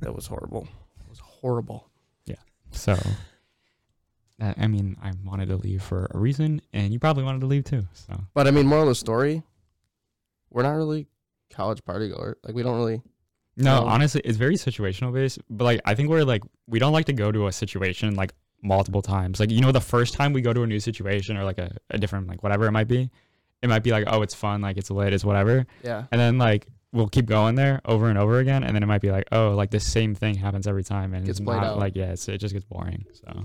that 0.00 0.14
was 0.14 0.26
horrible. 0.26 0.68
It 1.00 1.08
was 1.08 1.18
horrible. 1.20 1.88
Yeah. 2.26 2.34
So, 2.70 2.92
uh, 4.38 4.52
I 4.58 4.66
mean, 4.66 4.96
I 5.02 5.12
wanted 5.24 5.48
to 5.48 5.56
leave 5.56 5.82
for 5.82 6.06
a 6.10 6.18
reason, 6.18 6.60
and 6.74 6.92
you 6.92 6.98
probably 6.98 7.24
wanted 7.24 7.40
to 7.40 7.46
leave 7.46 7.64
too. 7.64 7.84
So, 7.94 8.12
But 8.34 8.46
I 8.46 8.50
mean, 8.50 8.66
moral 8.66 8.82
of 8.84 8.88
the 8.90 8.94
story, 8.94 9.42
we're 10.50 10.64
not 10.64 10.72
really 10.74 11.06
college 11.50 11.82
party 11.82 12.10
goers. 12.10 12.36
Like 12.44 12.54
we 12.54 12.62
don't 12.62 12.76
really. 12.76 13.00
No, 13.56 13.84
honestly, 13.84 14.20
it's 14.24 14.36
very 14.36 14.54
situational 14.56 15.12
based. 15.12 15.38
But 15.50 15.64
like, 15.64 15.80
I 15.84 15.94
think 15.94 16.08
we're 16.10 16.24
like, 16.24 16.42
we 16.66 16.78
don't 16.78 16.92
like 16.92 17.06
to 17.06 17.12
go 17.12 17.32
to 17.32 17.46
a 17.46 17.52
situation 17.52 18.14
like 18.14 18.32
multiple 18.62 19.02
times. 19.02 19.40
Like, 19.40 19.50
you 19.50 19.60
know, 19.60 19.72
the 19.72 19.80
first 19.80 20.14
time 20.14 20.32
we 20.32 20.40
go 20.42 20.52
to 20.52 20.62
a 20.62 20.66
new 20.66 20.80
situation 20.80 21.36
or 21.36 21.44
like 21.44 21.58
a, 21.58 21.76
a 21.90 21.98
different 21.98 22.26
like 22.28 22.42
whatever 22.42 22.66
it 22.66 22.72
might 22.72 22.88
be, 22.88 23.10
it 23.62 23.68
might 23.68 23.82
be 23.82 23.90
like, 23.90 24.04
oh, 24.08 24.22
it's 24.22 24.34
fun, 24.34 24.60
like 24.60 24.76
it's 24.76 24.90
lit, 24.90 25.12
it's 25.12 25.24
whatever, 25.24 25.66
Yeah. 25.82 26.04
and 26.12 26.20
then 26.20 26.38
like 26.38 26.66
we'll 26.92 27.08
keep 27.08 27.26
going 27.26 27.54
there 27.56 27.80
over 27.84 28.08
and 28.08 28.18
over 28.18 28.38
again, 28.38 28.62
and 28.64 28.74
then 28.74 28.82
it 28.82 28.86
might 28.86 29.00
be 29.00 29.10
like, 29.10 29.24
oh, 29.32 29.50
like 29.50 29.70
the 29.70 29.80
same 29.80 30.14
thing 30.14 30.34
happens 30.34 30.66
every 30.66 30.84
time, 30.84 31.14
and 31.14 31.24
Gets 31.26 31.40
it's 31.40 31.46
not 31.46 31.64
out. 31.64 31.78
like 31.78 31.96
yeah, 31.96 32.12
it's, 32.12 32.28
it 32.28 32.38
just 32.38 32.54
gets 32.54 32.64
boring. 32.64 33.04
So, 33.12 33.42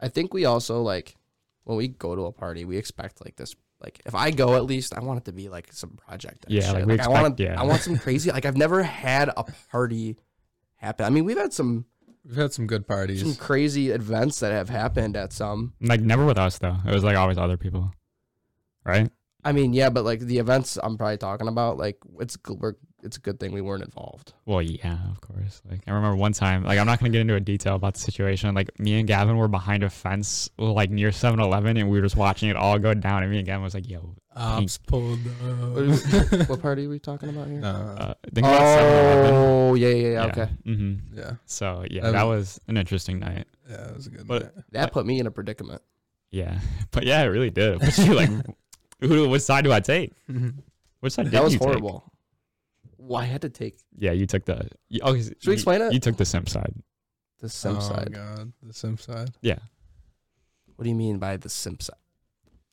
I 0.00 0.08
think 0.08 0.32
we 0.34 0.44
also 0.44 0.82
like 0.82 1.16
when 1.64 1.76
we 1.78 1.88
go 1.88 2.14
to 2.14 2.22
a 2.26 2.32
party, 2.32 2.64
we 2.64 2.76
expect 2.76 3.24
like 3.24 3.36
this. 3.36 3.54
Like 3.84 4.00
if 4.06 4.14
I 4.14 4.30
go, 4.30 4.56
at 4.56 4.64
least 4.64 4.94
I 4.96 5.00
want 5.00 5.18
it 5.18 5.24
to 5.26 5.32
be 5.32 5.48
like 5.50 5.72
some 5.72 5.90
project. 5.90 6.46
and 6.46 6.54
Yeah, 6.54 6.62
shit. 6.62 6.72
like, 6.74 6.86
we 6.86 6.98
I 6.98 7.06
want, 7.08 7.26
expect- 7.34 7.40
yeah. 7.40 7.60
I 7.60 7.64
want 7.64 7.82
some 7.82 7.98
crazy. 7.98 8.30
Like 8.32 8.46
I've 8.46 8.56
never 8.56 8.82
had 8.82 9.28
a 9.36 9.44
party 9.70 10.16
happen. 10.76 11.04
I 11.06 11.10
mean, 11.10 11.24
we've 11.24 11.36
had 11.38 11.52
some 11.52 11.84
We've 12.26 12.36
had 12.36 12.54
some 12.54 12.66
good 12.66 12.86
parties. 12.88 13.20
some 13.20 13.34
crazy 13.34 13.90
events 13.90 14.40
that 14.40 14.50
have 14.52 14.70
happened 14.70 15.14
at 15.16 15.32
some. 15.34 15.74
like 15.82 16.00
never 16.00 16.24
with 16.24 16.38
us 16.38 16.56
though. 16.58 16.76
It 16.86 16.92
was 16.94 17.04
like 17.04 17.16
always 17.18 17.36
other 17.36 17.58
people, 17.58 17.92
right? 18.84 19.10
I 19.44 19.52
mean, 19.52 19.74
yeah, 19.74 19.90
but 19.90 20.04
like 20.04 20.20
the 20.20 20.38
events 20.38 20.78
I'm 20.82 20.96
probably 20.96 21.18
talking 21.18 21.48
about, 21.48 21.76
like 21.76 21.98
it's 22.20 22.36
g- 22.36 22.54
we're, 22.58 22.76
it's 23.04 23.16
a 23.16 23.20
good 23.20 23.38
thing 23.38 23.52
we 23.52 23.60
weren't 23.60 23.84
involved. 23.84 24.32
Well, 24.46 24.62
yeah, 24.62 24.96
of 25.10 25.20
course. 25.20 25.62
Like 25.70 25.80
I 25.86 25.92
remember 25.92 26.16
one 26.16 26.32
time, 26.32 26.64
like 26.64 26.78
I'm 26.78 26.86
not 26.86 26.98
gonna 26.98 27.10
get 27.10 27.20
into 27.20 27.34
a 27.34 27.40
detail 27.40 27.74
about 27.76 27.94
the 27.94 28.00
situation. 28.00 28.54
Like 28.54 28.78
me 28.80 28.98
and 28.98 29.06
Gavin 29.06 29.36
were 29.36 29.48
behind 29.48 29.82
a 29.84 29.90
fence, 29.90 30.48
like 30.58 30.90
near 30.90 31.10
7-Eleven, 31.10 31.76
and 31.76 31.88
we 31.90 31.98
were 31.98 32.02
just 32.04 32.16
watching 32.16 32.48
it 32.48 32.56
all 32.56 32.78
go 32.78 32.94
down. 32.94 33.22
And 33.22 33.30
me 33.30 33.38
and 33.38 33.46
Gavin 33.46 33.62
was 33.62 33.74
like, 33.74 33.88
"Yo, 33.88 34.14
Ops 34.34 34.78
pulled 34.78 35.18
What, 35.18 36.32
up. 36.40 36.48
what 36.48 36.60
party 36.62 36.86
are 36.86 36.88
we 36.88 36.98
talking 36.98 37.28
about 37.28 37.46
here? 37.48 37.60
no, 37.60 37.68
uh, 37.68 38.14
think 38.32 38.46
about 38.46 38.60
7-Eleven." 38.62 39.34
Oh 39.34 39.74
yeah, 39.74 39.88
yeah, 39.88 40.08
yeah. 40.10 40.24
Okay, 40.26 40.48
Mm-hmm. 40.66 41.18
yeah, 41.18 41.32
So 41.46 41.84
yeah, 41.90 42.02
That 42.02 42.12
that 42.12 42.22
was 42.24 42.58
an 42.68 42.76
interesting 42.76 43.18
night. 43.20 43.46
yeah, 43.70 43.88
it 43.90 43.96
was 43.96 44.06
a 44.06 44.10
good. 44.10 44.26
But- 44.26 44.42
night. 44.56 44.64
that 44.72 44.92
put 44.92 45.06
me 45.06 45.20
in 45.20 45.26
a 45.26 45.30
predicament. 45.30 45.82
Yeah, 46.30 46.58
but 46.90 47.04
yeah, 47.04 47.22
it 47.22 47.26
really 47.26 47.50
did. 47.50 47.78
But 47.80 47.96
you 47.98 48.14
like, 48.14 48.30
who? 49.00 49.28
Which 49.28 49.42
side 49.42 49.62
do 49.64 49.72
I 49.72 49.80
take? 49.80 50.12
Which 51.00 51.12
side 51.12 51.24
did 51.24 51.32
That 51.32 51.44
was 51.44 51.52
you 51.52 51.58
take? 51.60 51.68
Horrible. 53.04 53.14
Well, 53.14 53.22
I 53.22 53.26
had 53.26 53.42
to 53.42 53.48
take 53.48 53.78
Yeah, 53.96 54.12
you 54.12 54.26
took 54.26 54.44
the. 54.44 54.68
You, 54.88 55.00
oh, 55.02 55.16
Should 55.16 55.36
we 55.46 55.52
explain 55.52 55.82
it? 55.82 55.92
You 55.92 56.00
took 56.00 56.16
the 56.16 56.24
simp 56.24 56.48
side. 56.48 56.74
the 57.40 57.48
simp 57.48 57.78
oh, 57.78 57.80
side. 57.80 58.08
oh 58.10 58.36
god, 58.36 58.52
the 58.62 58.72
simp 58.72 59.00
side. 59.00 59.30
Yeah, 59.42 59.58
What 60.76 60.84
do 60.84 60.88
you 60.88 60.96
mean 60.96 61.18
by 61.18 61.36
the 61.36 61.48
simp 61.48 61.82
side? 61.82 61.96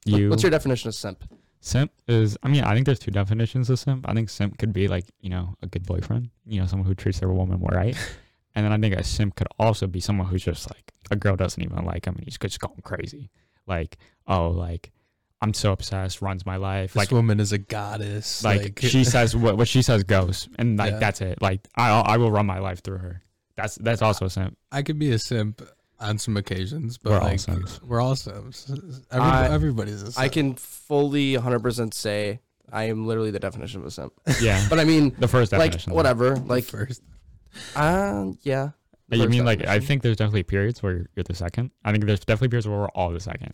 you. 0.05 0.29
What's 0.29 0.43
your 0.43 0.49
definition 0.49 0.87
of 0.87 0.95
simp? 0.95 1.23
Simp 1.59 1.91
is, 2.07 2.37
I 2.41 2.49
mean, 2.49 2.63
I 2.63 2.73
think 2.73 2.87
there's 2.87 2.99
two 2.99 3.11
definitions 3.11 3.69
of 3.69 3.77
simp. 3.77 4.09
I 4.09 4.13
think 4.13 4.29
simp 4.31 4.57
could 4.57 4.73
be 4.73 4.87
like, 4.87 5.05
you 5.19 5.29
know, 5.29 5.55
a 5.61 5.67
good 5.67 5.85
boyfriend, 5.85 6.31
you 6.45 6.59
know, 6.59 6.65
someone 6.65 6.87
who 6.87 6.95
treats 6.95 7.19
their 7.19 7.29
woman 7.29 7.61
right. 7.61 7.95
and 8.55 8.65
then 8.65 8.73
I 8.73 8.79
think 8.79 8.95
a 8.95 9.03
simp 9.03 9.35
could 9.35 9.47
also 9.59 9.85
be 9.85 9.99
someone 9.99 10.25
who's 10.27 10.43
just 10.43 10.67
like, 10.73 10.91
a 11.11 11.15
girl 11.15 11.35
doesn't 11.35 11.61
even 11.61 11.85
like 11.85 12.05
him 12.05 12.15
and 12.15 12.23
he's 12.23 12.37
just 12.39 12.59
going 12.59 12.81
crazy. 12.83 13.29
Like, 13.67 13.97
oh, 14.27 14.49
like, 14.49 14.91
I'm 15.41 15.53
so 15.53 15.71
obsessed, 15.71 16.21
runs 16.21 16.45
my 16.45 16.57
life. 16.57 16.91
This 16.93 16.97
Like, 16.97 17.11
woman 17.11 17.39
is 17.39 17.51
a 17.51 17.57
goddess. 17.57 18.43
like, 18.43 18.77
she 18.79 19.03
says 19.15 19.35
what, 19.35 19.57
what 19.57 19.67
she 19.67 19.81
says 19.81 20.03
goes. 20.03 20.47
And 20.59 20.77
like, 20.77 20.91
Yeah. 20.91 20.99
that's 20.99 21.21
it. 21.21 21.41
Like, 21.41 21.67
I, 21.75 21.89
I 21.89 22.17
will 22.17 22.31
run 22.31 22.45
my 22.45 22.59
life 22.59 22.83
through 22.83 22.99
her. 22.99 23.21
That's, 23.55 23.75
that's 23.75 24.01
also 24.01 24.25
a 24.25 24.29
simp. 24.29 24.57
I 24.71 24.81
could 24.83 24.99
be 24.99 25.11
a 25.11 25.19
simp 25.19 25.61
on 25.99 26.17
some 26.19 26.37
occasions, 26.37 26.97
but 26.97 27.11
We're 27.11 27.17
all 27.19 27.23
like 27.27 27.39
simps. 27.39 27.81
we're 27.83 28.01
all 28.01 28.15
simps. 28.15 28.69
Every, 28.69 29.27
I- 29.27 29.49
everybody's 29.49 30.01
a 30.03 30.11
simp. 30.11 30.19
I 30.19 30.29
can 30.29 30.53
fully 30.55 31.33
100% 31.35 31.93
say 31.93 32.39
I 32.71 32.85
am 32.85 33.05
literally 33.07 33.31
the 33.31 33.39
definition 33.39 33.81
of 33.81 33.87
a 33.87 33.91
simp. 33.91 34.13
Yeah. 34.41 34.63
But 34.69 34.79
I 34.79 34.83
mean, 34.85 35.15
the 35.19 35.27
first 35.27 35.51
like 35.51 35.71
definition. 35.71 35.93
whatever, 35.93 36.35
like 36.37 36.47
like 36.49 36.63
first. 36.65 37.01
uh, 37.75 38.27
yeah. 38.43 38.69
the 39.09 39.17
You 39.17 39.23
first 39.23 39.31
mean 39.31 39.45
like 39.45 39.65
I 39.65 39.79
think 39.79 40.01
there's 40.03 40.17
definitely 40.17 40.43
periods 40.43 40.81
where 40.81 40.93
you're, 40.93 41.05
you're 41.15 41.23
the 41.23 41.33
second. 41.35 41.71
I 41.83 41.91
think 41.91 42.05
there's 42.05 42.19
definitely 42.21 42.49
periods 42.49 42.67
where 42.67 42.77
we're 42.79 42.89
all 42.89 43.11
the 43.11 43.19
second. 43.19 43.53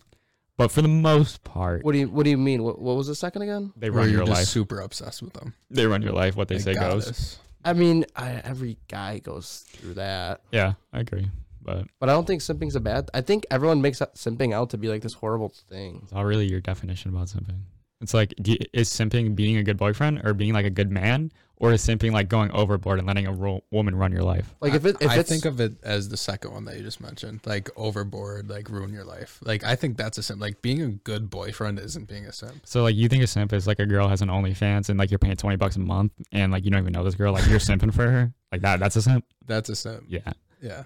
But 0.58 0.70
for 0.70 0.82
the 0.82 0.88
most 0.88 1.42
part, 1.44 1.84
What 1.84 1.92
do 1.92 1.98
you 1.98 2.08
What 2.10 2.24
do 2.24 2.30
you 2.30 2.36
mean? 2.36 2.62
What, 2.64 2.78
what 2.78 2.96
was 2.96 3.06
the 3.06 3.14
second 3.14 3.42
again? 3.42 3.72
they 3.76 3.88
Where 3.90 4.00
run 4.00 4.08
you're 4.10 4.18
your 4.18 4.26
just 4.26 4.40
life. 4.40 4.48
super 4.48 4.80
obsessed 4.80 5.22
with 5.22 5.32
them. 5.32 5.54
They 5.70 5.86
run 5.86 6.02
your 6.02 6.12
life. 6.12 6.36
What 6.36 6.48
they 6.48 6.56
Like 6.56 6.64
say 6.64 6.74
goes. 6.74 7.04
goddess. 7.04 7.38
I 7.64 7.72
mean, 7.72 8.04
I, 8.14 8.40
every 8.44 8.76
guy 8.88 9.18
goes 9.20 9.64
through 9.68 9.94
that, 9.94 10.42
Yeah, 10.52 10.74
I 10.92 11.00
agree. 11.00 11.30
But 11.62 11.86
but 12.00 12.08
I 12.08 12.12
don't 12.12 12.26
think 12.26 12.40
simping's 12.42 12.76
a 12.76 12.80
bad. 12.80 13.08
I 13.14 13.20
think 13.20 13.46
everyone 13.50 13.80
makes 13.82 13.98
that 14.00 14.14
simping 14.14 14.52
out 14.54 14.70
to 14.70 14.78
be 14.78 14.88
like 14.88 15.02
this 15.02 15.12
horrible 15.14 15.50
thing. 15.70 16.00
it's 16.02 16.12
not 16.12 16.24
really 16.24 16.46
your 16.46 16.60
definition 16.60 17.10
about 17.14 17.26
simping. 17.28 17.60
It's 18.00 18.14
like, 18.14 18.32
do 18.40 18.52
you, 18.52 18.58
is 18.72 18.88
simping 18.90 19.34
being 19.34 19.56
a 19.56 19.62
good 19.62 19.76
boyfriend 19.76 20.20
or 20.24 20.32
being 20.32 20.52
like 20.52 20.66
a 20.66 20.70
good 20.70 20.90
man, 20.90 21.32
or 21.56 21.72
is 21.72 21.84
simping 21.84 22.12
like 22.12 22.28
going 22.28 22.52
overboard 22.52 23.00
and 23.00 23.08
letting 23.08 23.26
a 23.26 23.32
ro- 23.32 23.64
woman 23.72 23.96
run 23.96 24.12
your 24.12 24.22
life? 24.22 24.54
Like 24.60 24.74
if 24.74 24.84
it 24.86 24.96
if 25.00 25.10
I 25.10 25.16
it's 25.16 25.28
think 25.28 25.44
of 25.44 25.60
it 25.60 25.72
as 25.82 26.08
the 26.08 26.16
second 26.16 26.52
one 26.52 26.64
that 26.66 26.76
you 26.76 26.84
just 26.84 27.00
mentioned, 27.00 27.40
like 27.44 27.68
overboard, 27.76 28.48
like 28.48 28.70
ruin 28.70 28.92
your 28.92 29.04
life. 29.04 29.40
Like 29.42 29.64
I 29.64 29.74
think 29.74 29.96
that's 29.96 30.16
a 30.16 30.22
simp. 30.22 30.40
Like 30.40 30.62
being 30.62 30.80
a 30.80 30.88
good 30.88 31.28
boyfriend 31.28 31.80
isn't 31.80 32.06
being 32.06 32.26
a 32.26 32.32
simp. 32.32 32.64
So 32.64 32.84
like, 32.84 32.94
you 32.94 33.08
think 33.08 33.24
a 33.24 33.26
simp 33.26 33.52
is 33.52 33.66
like 33.66 33.80
a 33.80 33.86
girl 33.86 34.06
has 34.06 34.22
an 34.22 34.28
OnlyFans 34.28 34.88
and 34.90 34.96
like 34.96 35.10
you're 35.10 35.18
paying 35.18 35.34
twenty 35.34 35.56
bucks 35.56 35.74
a 35.74 35.80
month 35.80 36.12
and 36.30 36.52
like 36.52 36.64
you 36.64 36.70
don't 36.70 36.80
even 36.80 36.92
know 36.92 37.02
this 37.02 37.16
girl, 37.16 37.32
like 37.32 37.48
you're 37.48 37.58
simping 37.58 37.92
for 37.92 38.08
her, 38.08 38.32
like 38.52 38.60
that. 38.60 38.78
That's 38.78 38.94
a 38.94 39.02
simp. 39.02 39.24
That's 39.44 39.68
a 39.70 39.74
simp. 39.74 40.04
Yeah. 40.06 40.32
Yeah. 40.62 40.84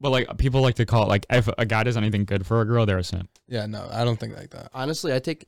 But 0.00 0.10
like 0.10 0.38
people 0.38 0.60
like 0.60 0.74
to 0.74 0.86
call 0.86 1.04
it 1.04 1.08
like 1.08 1.24
if 1.30 1.48
a 1.56 1.64
guy 1.64 1.84
does 1.84 1.96
anything 1.96 2.24
good 2.24 2.44
for 2.44 2.60
a 2.60 2.64
girl, 2.64 2.84
they're 2.84 2.98
a 2.98 3.04
simp. 3.04 3.30
Yeah. 3.46 3.66
No, 3.66 3.88
I 3.92 4.02
don't 4.02 4.18
think 4.18 4.34
like 4.36 4.50
that. 4.50 4.70
honestly, 4.74 5.14
I 5.14 5.20
take. 5.20 5.46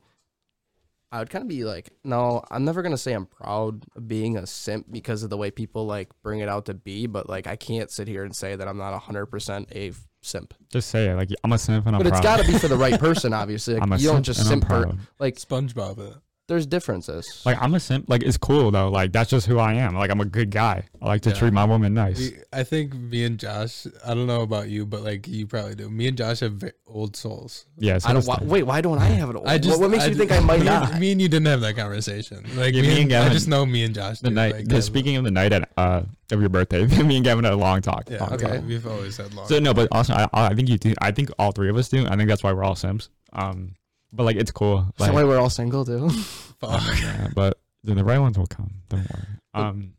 I 1.11 1.19
would 1.19 1.29
kind 1.29 1.41
of 1.41 1.47
be 1.49 1.63
like, 1.63 1.89
no, 2.03 2.43
I'm 2.51 2.65
never 2.65 2.81
gonna 2.81 2.97
say 2.97 3.13
I'm 3.13 3.25
proud 3.25 3.83
of 3.95 4.07
being 4.07 4.37
a 4.37 4.45
simp 4.45 4.85
because 4.91 5.23
of 5.23 5.29
the 5.29 5.37
way 5.37 5.49
people 5.49 5.85
like 5.85 6.09
bring 6.21 6.39
it 6.39 6.49
out 6.49 6.65
to 6.65 6.73
be, 6.73 7.07
but 7.07 7.27
like 7.27 7.47
I 7.47 7.55
can't 7.55 7.89
sit 7.89 8.07
here 8.07 8.23
and 8.23 8.35
say 8.35 8.55
that 8.55 8.67
I'm 8.67 8.77
not 8.77 8.97
hundred 8.99 9.27
percent 9.27 9.69
a 9.71 9.89
f- 9.89 10.07
simp. 10.21 10.53
Just 10.71 10.89
say 10.89 11.09
it. 11.09 11.15
Like 11.15 11.29
I'm 11.43 11.51
a 11.51 11.57
simp 11.57 11.87
and 11.87 11.95
I'm 11.95 12.01
proud 12.01 12.11
but 12.11 12.17
it's 12.17 12.21
proud. 12.21 12.37
got 12.37 12.45
to 12.45 12.51
be 12.51 12.59
for 12.59 12.67
the 12.67 12.77
right 12.77 12.99
person, 12.99 13.33
obviously. 13.33 13.75
Like, 13.75 13.83
I'm 13.83 13.93
a 13.93 13.97
you 13.97 14.09
don't 14.09 14.23
just 14.23 14.39
and 14.41 14.49
I'm 14.49 14.61
simp 14.61 14.67
for 14.67 14.97
like 15.17 15.35
SpongeBob 15.37 15.99
it. 15.99 16.13
There's 16.49 16.65
differences. 16.65 17.41
Like 17.45 17.57
I'm 17.61 17.73
a 17.75 17.79
simp. 17.79 18.09
Like 18.09 18.23
it's 18.23 18.35
cool 18.37 18.71
though. 18.71 18.89
Like 18.89 19.13
that's 19.13 19.29
just 19.29 19.45
who 19.47 19.57
I 19.59 19.75
am. 19.75 19.95
Like 19.95 20.09
I'm 20.11 20.19
a 20.19 20.25
good 20.25 20.49
guy. 20.49 20.83
I 21.01 21.05
like 21.05 21.21
to 21.21 21.29
Yeah. 21.29 21.35
treat 21.35 21.53
my 21.53 21.63
woman 21.63 21.93
nice. 21.93 22.17
We, 22.19 22.31
I 22.51 22.63
think 22.63 22.93
me 22.93 23.23
and 23.23 23.39
Josh. 23.39 23.87
I 24.05 24.13
don't 24.13 24.27
know 24.27 24.41
about 24.41 24.67
you, 24.69 24.85
but 24.85 25.01
like 25.03 25.27
you 25.27 25.47
probably 25.47 25.75
do. 25.75 25.89
Me 25.89 26.07
and 26.09 26.17
Josh 26.17 26.41
have 26.41 26.61
old 26.87 27.15
souls. 27.15 27.65
Yeah. 27.77 27.99
I 28.03 28.11
don't. 28.11 28.25
Why, 28.25 28.39
wait, 28.41 28.63
why 28.63 28.81
don't 28.81 28.97
I 28.99 29.05
have 29.05 29.29
it? 29.29 29.37
I 29.45 29.57
just. 29.57 29.69
what, 29.69 29.79
what 29.81 29.91
makes 29.91 30.03
I 30.03 30.07
you 30.07 30.13
ju- 30.13 30.19
think 30.19 30.31
I 30.33 30.39
might 30.41 30.59
me 30.61 30.65
not? 30.65 30.91
And, 30.91 30.99
me 30.99 31.11
and 31.13 31.21
you 31.21 31.29
didn't 31.29 31.47
have 31.47 31.61
that 31.61 31.75
conversation. 31.77 32.43
Like 32.55 32.73
Yeah, 32.73 32.81
me, 32.81 32.87
me 32.89 33.01
and 33.03 33.11
and, 33.13 33.29
I 33.29 33.33
just 33.33 33.47
know 33.47 33.65
me 33.65 33.83
and 33.85 33.95
Josh. 33.95 34.19
the 34.19 34.29
do, 34.29 34.35
night. 34.35 34.53
like, 34.55 34.67
the, 34.67 34.81
speaking 34.81 35.15
of 35.15 35.23
the 35.23 35.31
night 35.31 35.53
at 35.53 35.69
uh 35.77 36.01
of 36.31 36.39
your 36.41 36.49
birthday, 36.49 36.85
me 37.03 37.15
and 37.17 37.23
Gavin 37.23 37.43
had 37.43 37.53
a 37.53 37.57
long 37.57 37.81
talk. 37.81 38.09
Yeah. 38.09 38.21
long 38.21 38.33
Okay. 38.33 38.57
talk. 38.57 38.65
We've 38.65 38.85
always 38.87 39.15
had 39.17 39.33
long. 39.33 39.47
So 39.47 39.59
no, 39.59 39.73
but 39.73 39.87
also 39.91 40.13
I, 40.13 40.27
I 40.33 40.53
think 40.55 40.67
you 40.69 40.77
do. 40.79 40.93
I 40.99 41.11
think 41.11 41.29
all 41.37 41.51
three 41.51 41.69
of 41.69 41.77
us 41.77 41.89
do. 41.89 42.07
I 42.07 42.15
think 42.15 42.27
that's 42.27 42.43
why 42.43 42.51
we're 42.53 42.63
all 42.63 42.75
simps. 42.75 43.09
Um, 43.33 43.75
but 44.13 44.23
like 44.23 44.35
it's 44.37 44.51
cool. 44.51 44.79
Is 44.79 44.85
that 44.97 45.03
Like, 45.05 45.13
why 45.13 45.23
we're 45.23 45.37
all 45.39 45.49
single 45.49 45.85
too? 45.85 46.09
Fuck. 46.59 46.81
yeah, 47.01 47.27
but 47.35 47.59
then 47.83 47.95
the 47.95 48.03
right 48.03 48.19
ones 48.19 48.37
will 48.37 48.47
come. 48.47 48.71
Don't 48.89 48.99
worry. 49.09 49.25
Um, 49.53 49.93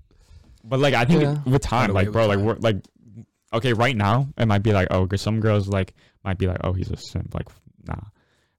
but 0.64 0.78
like 0.80 0.94
I 0.94 1.04
think 1.04 1.22
Yeah. 1.22 1.38
with 1.46 1.62
time, 1.62 1.88
Find 1.88 1.90
a 1.90 1.94
way 1.94 2.02
like 2.04 2.12
bro, 2.12 2.28
with 2.28 2.28
like 2.28 2.38
time. 2.38 2.46
we're 2.46 2.54
like 2.60 2.84
okay, 3.52 3.72
right 3.72 3.96
now 3.96 4.28
it 4.38 4.46
might 4.46 4.62
be 4.62 4.72
like 4.72 4.88
oh, 4.90 5.06
'cause 5.06 5.20
some 5.22 5.40
girls 5.40 5.68
like 5.68 5.94
might 6.24 6.38
be 6.38 6.46
like 6.46 6.58
oh 6.64 6.72
he's 6.72 6.90
a 6.90 6.96
simp, 6.96 7.34
like 7.34 7.46
nah. 7.86 7.94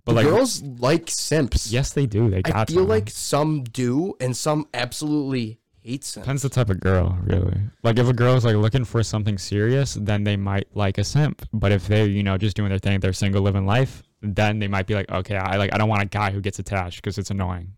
But 0.03 0.15
like 0.15 0.25
girls 0.25 0.63
like 0.63 1.09
simps. 1.11 1.71
yes, 1.71 1.93
they 1.93 2.07
do. 2.07 2.29
They 2.31 2.37
I 2.37 2.41
got. 2.41 2.67
feel 2.69 2.79
some. 2.79 2.87
like 2.87 3.09
some 3.11 3.63
do 3.65 4.15
and 4.19 4.35
some 4.35 4.65
absolutely 4.73 5.59
hate 5.83 6.03
simps. 6.03 6.25
Depends 6.25 6.41
the 6.41 6.49
type 6.49 6.71
of 6.71 6.79
girl, 6.79 7.17
really. 7.23 7.55
Like 7.83 7.99
if 7.99 8.07
a 8.09 8.13
girl 8.13 8.33
is 8.35 8.43
like 8.43 8.55
looking 8.55 8.83
for 8.83 9.03
something 9.03 9.37
serious, 9.37 9.93
then 10.01 10.23
they 10.23 10.37
might 10.37 10.75
like 10.75 10.97
a 10.97 11.03
simp. 11.03 11.43
But 11.53 11.71
if 11.71 11.87
they're 11.87 12.07
you 12.07 12.23
know 12.23 12.37
just 12.39 12.55
doing 12.57 12.69
their 12.69 12.79
thing, 12.79 12.99
they're 12.99 13.13
single, 13.13 13.43
living 13.43 13.67
life, 13.67 14.01
then 14.21 14.60
they 14.60 14.67
might 14.67 14.88
be 14.88 14.93
like, 14.93 15.10
okay, 15.12 15.36
I 15.36 15.57
like 15.57 15.73
I 15.73 15.77
don't 15.77 15.89
want 15.89 16.01
a 16.03 16.05
guy 16.07 16.31
who 16.31 16.41
gets 16.41 16.60
attached 16.60 16.97
because 17.01 17.17
it's 17.17 17.31
annoying. 17.31 17.73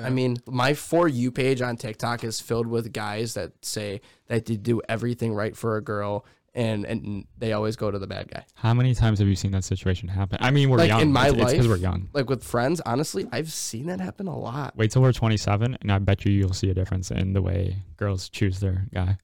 I 0.00 0.10
mean, 0.10 0.36
my 0.46 0.74
for 0.74 1.08
you 1.08 1.32
page 1.32 1.60
on 1.60 1.76
TikTok 1.76 2.22
is 2.22 2.40
filled 2.40 2.68
with 2.68 2.92
guys 2.92 3.34
that 3.34 3.52
say 3.62 4.00
that 4.28 4.46
they 4.46 4.56
do 4.56 4.80
everything 4.88 5.34
right 5.34 5.56
for 5.56 5.76
a 5.76 5.82
girl, 5.82 6.24
and 6.54 6.84
and 6.84 7.24
they 7.36 7.52
always 7.52 7.74
go 7.74 7.90
to 7.90 7.98
the 7.98 8.06
bad 8.06 8.30
guy. 8.30 8.44
How 8.54 8.74
many 8.74 8.94
times 8.94 9.18
have 9.18 9.26
you 9.26 9.34
seen 9.34 9.50
that 9.52 9.64
situation 9.64 10.06
happen? 10.06 10.38
I 10.40 10.52
mean, 10.52 10.70
we're 10.70 10.76
Like, 10.78 10.88
young. 10.90 11.00
in 11.00 11.12
my 11.12 11.28
it's 11.28 11.36
because 11.36 11.52
life- 11.54 11.66
we're 11.68 11.76
young. 11.78 12.10
Like 12.12 12.30
with 12.30 12.44
friends, 12.44 12.80
honestly, 12.86 13.26
I've 13.32 13.50
seen 13.50 13.86
that 13.86 13.98
happen 14.00 14.28
a 14.28 14.38
lot. 14.38 14.76
Wait 14.76 14.92
till 14.92 15.02
we're 15.02 15.12
27, 15.12 15.78
and 15.80 15.90
I 15.90 15.98
bet 15.98 16.24
you 16.24 16.30
you'll 16.32 16.52
see 16.52 16.70
a 16.70 16.74
difference 16.74 17.10
in 17.10 17.32
the 17.32 17.42
way 17.42 17.78
girls 17.96 18.28
choose 18.28 18.60
their 18.60 18.86
guy. 18.94 19.18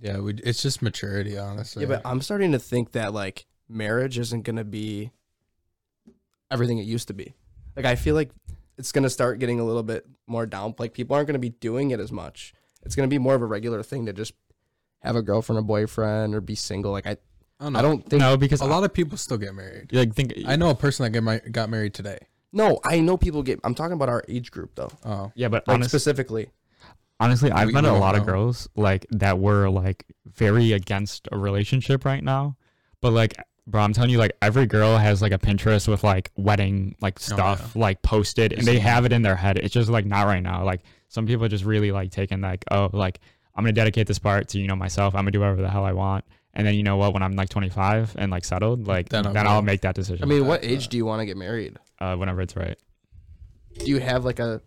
yeah, 0.00 0.20
we, 0.20 0.34
it's 0.42 0.62
just 0.62 0.80
maturity, 0.80 1.36
honestly. 1.36 1.82
Yeah, 1.82 1.88
but 1.88 2.02
I'm 2.06 2.22
starting 2.22 2.52
to 2.52 2.58
think 2.58 2.92
that 2.92 3.12
like 3.12 3.44
marriage 3.68 4.18
isn't 4.18 4.42
gonna 4.42 4.64
be 4.64 5.10
everything 6.52 6.78
it 6.78 6.82
used 6.86 7.08
to 7.08 7.14
be. 7.14 7.34
Like 7.76 7.86
I 7.86 7.96
feel 7.96 8.14
like 8.14 8.30
it's 8.78 8.92
gonna 8.92 9.10
start 9.10 9.38
getting 9.38 9.58
a 9.60 9.64
little 9.64 9.82
bit 9.82 10.06
more 10.26 10.46
down. 10.46 10.74
Like 10.78 10.92
people 10.94 11.16
aren't 11.16 11.26
gonna 11.26 11.38
be 11.38 11.50
doing 11.50 11.90
it 11.90 11.98
as 12.00 12.12
much. 12.12 12.54
It's 12.84 12.94
gonna 12.94 13.08
be 13.08 13.18
more 13.18 13.34
of 13.34 13.42
a 13.42 13.46
regular 13.46 13.82
thing 13.82 14.06
to 14.06 14.12
just 14.12 14.34
have 15.02 15.16
a 15.16 15.22
girlfriend 15.22 15.58
or 15.58 15.62
boyfriend 15.62 16.34
or 16.34 16.40
be 16.40 16.54
single. 16.54 16.92
Like 16.92 17.06
I, 17.06 17.16
I 17.60 17.64
don't 17.64 17.72
know. 17.72 17.78
I 17.78 17.82
don't 17.82 18.08
think. 18.08 18.20
No, 18.20 18.36
because 18.36 18.60
a 18.60 18.66
lot 18.66 18.84
of 18.84 18.92
people 18.92 19.16
still 19.18 19.38
get 19.38 19.54
married. 19.54 19.92
like 19.92 20.14
think 20.14 20.34
I 20.46 20.56
know 20.56 20.70
a 20.70 20.74
person 20.74 21.04
that 21.04 21.10
get 21.10 21.22
my, 21.22 21.38
got 21.50 21.70
married 21.70 21.94
today. 21.94 22.18
No, 22.52 22.78
I 22.84 23.00
know 23.00 23.16
people 23.16 23.42
get. 23.42 23.60
I'm 23.64 23.74
talking 23.74 23.94
about 23.94 24.08
our 24.10 24.22
age 24.28 24.50
group 24.50 24.74
though. 24.74 24.90
Oh, 25.04 25.32
Yeah, 25.34 25.48
but 25.48 25.66
Like 25.66 25.76
honest, 25.76 25.90
specifically. 25.90 26.50
honestly, 27.18 27.50
I've 27.50 27.68
We- 27.68 27.72
met 27.72 27.84
a 27.84 27.88
don't 27.88 28.00
lot 28.00 28.14
of 28.16 28.26
girls 28.26 28.68
like 28.76 29.06
that 29.10 29.38
were 29.38 29.70
like 29.70 30.04
very 30.26 30.72
against 30.72 31.28
a 31.32 31.38
relationship 31.38 32.04
right 32.04 32.22
now. 32.22 32.56
But 33.00 33.12
like, 33.12 33.34
bro, 33.66 33.82
I'm 33.82 33.92
telling 33.92 34.10
you, 34.10 34.18
like 34.18 34.36
every 34.42 34.66
girl 34.66 34.96
has 34.96 35.22
like 35.22 35.32
a 35.32 35.38
Pinterest 35.38 35.88
with 35.88 36.04
like 36.04 36.30
wedding 36.36 36.94
like 37.00 37.18
Oh, 37.20 37.34
stuff 37.34 37.76
like 37.76 38.02
posted, 38.02 38.52
and 38.52 38.66
they 38.66 38.78
have 38.78 39.04
it 39.04 39.12
in 39.12 39.22
their 39.22 39.36
head. 39.36 39.58
It's 39.58 39.72
just 39.74 39.88
like 39.90 40.04
not 40.06 40.26
right 40.26 40.42
now. 40.42 40.64
Like 40.64 40.82
some 41.08 41.26
people 41.26 41.46
just 41.48 41.64
really 41.64 41.92
like 41.92 42.10
taking 42.10 42.40
like, 42.40 42.64
oh, 42.70 42.90
like 42.92 43.20
I'm 43.54 43.64
gonna 43.64 43.72
dedicate 43.72 44.06
this 44.06 44.18
part 44.18 44.48
to 44.48 44.58
you 44.58 44.66
know 44.66 44.76
myself. 44.76 45.14
I'm 45.14 45.20
gonna 45.20 45.30
do 45.32 45.40
whatever 45.40 45.62
the 45.62 45.70
hell 45.70 45.84
I 45.84 45.92
want. 45.92 46.24
And 46.54 46.66
then 46.66 46.74
you 46.74 46.82
know 46.82 46.98
what? 46.98 47.14
When 47.14 47.22
I'm 47.22 47.32
like 47.34 47.48
25 47.48 48.14
and 48.18 48.30
like 48.30 48.44
settled, 48.44 48.86
like 48.86 49.08
Then 49.08 49.24
then, 49.32 49.46
I'll 49.46 49.54
I'll 49.54 49.62
make 49.62 49.80
that 49.82 49.94
decision. 49.94 50.22
I 50.22 50.26
mean, 50.26 50.46
what 50.46 50.60
Back 50.60 50.70
age 50.70 50.82
that. 50.84 50.90
do 50.90 50.96
you 50.98 51.06
want 51.06 51.20
to 51.20 51.26
get 51.26 51.36
married? 51.36 51.78
uh, 51.98 52.14
whenever 52.16 52.40
it's 52.42 52.56
right. 52.56 52.76
Do 53.78 53.86
you 53.86 54.00
have 54.00 54.24
like 54.24 54.38
a? 54.38 54.60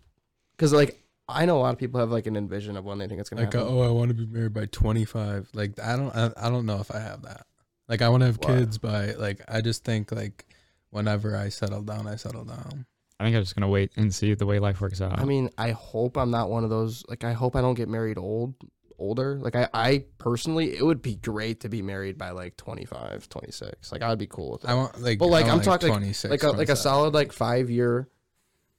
Because 0.56 0.72
like 0.72 1.00
I 1.28 1.44
know 1.46 1.58
a 1.58 1.60
lot 1.60 1.72
of 1.74 1.78
people 1.78 2.00
have 2.00 2.10
like 2.10 2.26
an 2.26 2.36
envision 2.36 2.76
of 2.76 2.84
when 2.84 2.98
they 2.98 3.06
think 3.06 3.20
it's 3.20 3.28
gonna 3.30 3.42
be 3.42 3.46
like 3.46 3.54
happen. 3.54 3.68
oh, 3.68 3.82
I 3.82 3.88
want 3.90 4.08
to 4.08 4.14
be 4.14 4.26
married 4.26 4.52
by 4.54 4.66
25. 4.66 5.50
Like 5.54 5.78
I 5.80 5.96
don't, 5.96 6.14
I, 6.16 6.30
I 6.36 6.50
don't 6.50 6.66
know 6.66 6.78
if 6.80 6.90
I 6.90 6.98
have 6.98 7.22
that. 7.22 7.46
Like 7.88 8.02
I 8.02 8.08
want 8.08 8.22
to 8.22 8.26
have 8.26 8.38
Why? 8.42 8.56
kids 8.58 8.78
by 8.78 9.12
like 9.12 9.40
I 9.48 9.60
just 9.60 9.84
think 9.84 10.12
like 10.12 10.46
whenever 10.90 11.36
I 11.36 11.48
settle 11.50 11.82
down, 11.82 12.06
I 12.06 12.16
settle 12.16 12.44
down. 12.44 12.86
I 13.18 13.24
think 13.24 13.36
I'm 13.36 13.42
just 13.42 13.54
gonna 13.56 13.68
wait 13.68 13.92
and 13.96 14.14
see 14.14 14.34
the 14.34 14.46
way 14.46 14.58
life 14.58 14.80
works 14.80 15.00
out. 15.00 15.18
I 15.18 15.24
mean, 15.24 15.50
I 15.56 15.70
hope 15.70 16.16
I'm 16.16 16.30
not 16.30 16.50
one 16.50 16.64
of 16.64 16.70
those. 16.70 17.04
Like, 17.08 17.24
I 17.24 17.32
hope 17.32 17.56
I 17.56 17.60
don't 17.62 17.74
get 17.74 17.88
married 17.88 18.18
old, 18.18 18.54
older. 18.98 19.38
Like, 19.40 19.56
I, 19.56 19.68
I 19.72 20.04
personally, 20.18 20.76
it 20.76 20.84
would 20.84 21.00
be 21.00 21.16
great 21.16 21.60
to 21.60 21.70
be 21.70 21.80
married 21.80 22.18
by 22.18 22.30
like 22.30 22.58
25, 22.58 23.26
26. 23.30 23.90
Like, 23.92 24.02
I'd 24.02 24.18
be 24.18 24.26
cool 24.26 24.52
with 24.52 24.64
it. 24.64 24.70
I 24.70 24.74
want 24.74 25.00
like, 25.00 25.18
But, 25.18 25.28
like, 25.28 25.46
I 25.46 25.48
I'm 25.48 25.54
want, 25.54 25.64
talking, 25.64 25.88
like- 25.88 25.96
26, 25.98 26.30
like 26.30 26.42
a 26.42 26.50
like 26.50 26.68
a 26.68 26.76
solid 26.76 27.14
like 27.14 27.32
five 27.32 27.70
year 27.70 28.08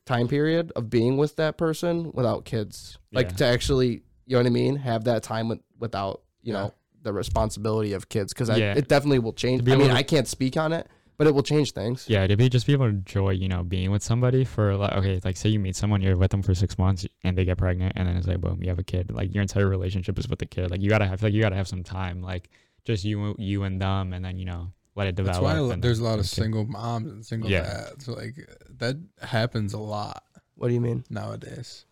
time 0.06 0.28
period 0.28 0.72
of 0.76 0.90
being 0.90 1.18
with 1.18 1.36
that 1.38 1.58
person 1.58 2.12
without 2.14 2.46
kids. 2.46 3.00
Like 3.12 3.30
Yeah. 3.32 3.36
to 3.38 3.46
actually, 3.46 4.04
you 4.28 4.34
know 4.36 4.40
what 4.40 4.46
I 4.46 4.50
mean? 4.52 4.76
Have 4.76 5.06
that 5.06 5.24
time 5.24 5.50
with, 5.50 5.60
without 5.80 6.22
you 6.44 6.54
Yeah. 6.54 6.60
know 6.62 6.74
the 7.04 7.14
responsibility 7.14 7.94
of 7.94 8.10
kids 8.10 8.34
because 8.34 8.50
Yeah. 8.50 8.74
it 8.76 8.88
definitely 8.88 9.20
will 9.20 9.34
change. 9.34 9.62
I 9.70 9.76
mean, 9.76 9.88
to- 9.90 9.94
I 9.94 10.04
can't 10.04 10.28
speak 10.28 10.58
on 10.58 10.74
it, 10.74 10.88
but 11.18 11.26
it 11.28 11.34
will 11.34 11.44
change 11.44 11.72
things. 11.74 12.06
Yeah, 12.10 12.28
to 12.28 12.36
be 12.36 12.50
just 12.50 12.68
be 12.68 12.74
able 12.74 12.86
to 12.86 12.90
enjoy, 12.92 13.32
you 13.32 13.48
know, 13.48 13.64
being 13.64 13.92
with 13.92 14.04
somebody 14.04 14.44
for 14.44 14.76
like 14.76 14.94
okay, 14.94 15.20
like 15.24 15.38
say 15.38 15.50
you 15.50 15.60
meet 15.60 15.76
someone, 15.76 16.02
you're 16.02 16.18
with 16.18 16.32
them 16.32 16.42
for 16.42 16.54
six 16.54 16.78
months 16.78 17.06
and 17.24 17.38
they 17.38 17.46
get 17.46 17.58
pregnant 17.58 17.94
and 17.96 18.08
then 18.08 18.16
it's 18.18 18.28
like 18.28 18.42
boom, 18.42 18.62
you 18.62 18.70
have 18.70 18.80
a 18.80 18.84
kid. 18.84 19.12
Like 19.12 19.34
your 19.34 19.42
entire 19.42 19.68
relationship 19.68 20.18
is 20.20 20.28
with 20.28 20.40
the 20.40 20.46
kid. 20.46 20.70
Like 20.72 20.82
you 20.82 20.90
gotta 20.90 21.06
have 21.08 21.24
like 21.24 21.34
you 21.34 21.42
gotta 21.42 21.56
have 21.56 21.68
some 21.68 21.84
time, 21.84 22.22
like 22.22 22.50
just 22.84 23.04
you 23.06 23.36
you 23.38 23.64
and 23.64 23.82
them 23.82 24.14
and 24.14 24.24
then, 24.26 24.38
you 24.38 24.46
know, 24.46 24.72
let 24.96 25.08
it 25.08 25.16
develop. 25.16 25.42
That's 25.44 25.44
why 25.44 25.60
I 25.70 25.74
and 25.74 25.84
there's 25.84 26.00
a 26.00 26.04
lot 26.04 26.16
of 26.20 26.20
a 26.20 26.24
kid. 26.24 26.30
single 26.30 26.66
moms 26.66 27.12
and 27.12 27.26
single 27.26 27.50
Yeah. 27.50 27.62
dads. 27.62 28.08
Like 28.08 28.36
that 28.80 28.98
happens 29.22 29.74
a 29.74 29.80
lot 29.80 30.24
What 30.56 30.68
do 30.70 30.74
you 30.74 30.82
mean? 30.82 31.04
nowadays. 31.10 31.86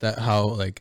That 0.00 0.18
how 0.18 0.46
like 0.46 0.80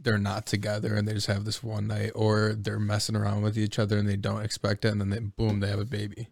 they're 0.00 0.18
not 0.18 0.46
together 0.46 0.94
and 0.94 1.06
they 1.06 1.12
just 1.12 1.26
have 1.26 1.44
this 1.44 1.62
one 1.62 1.86
night, 1.86 2.12
or 2.14 2.54
they're 2.56 2.78
messing 2.78 3.16
around 3.16 3.42
with 3.42 3.58
each 3.58 3.78
other 3.78 3.98
and 3.98 4.08
they 4.08 4.16
don't 4.16 4.42
expect 4.42 4.84
it, 4.84 4.88
and 4.88 5.00
then 5.00 5.10
they 5.10 5.18
boom, 5.18 5.60
they 5.60 5.68
have 5.68 5.78
a 5.78 5.84
baby, 5.84 6.28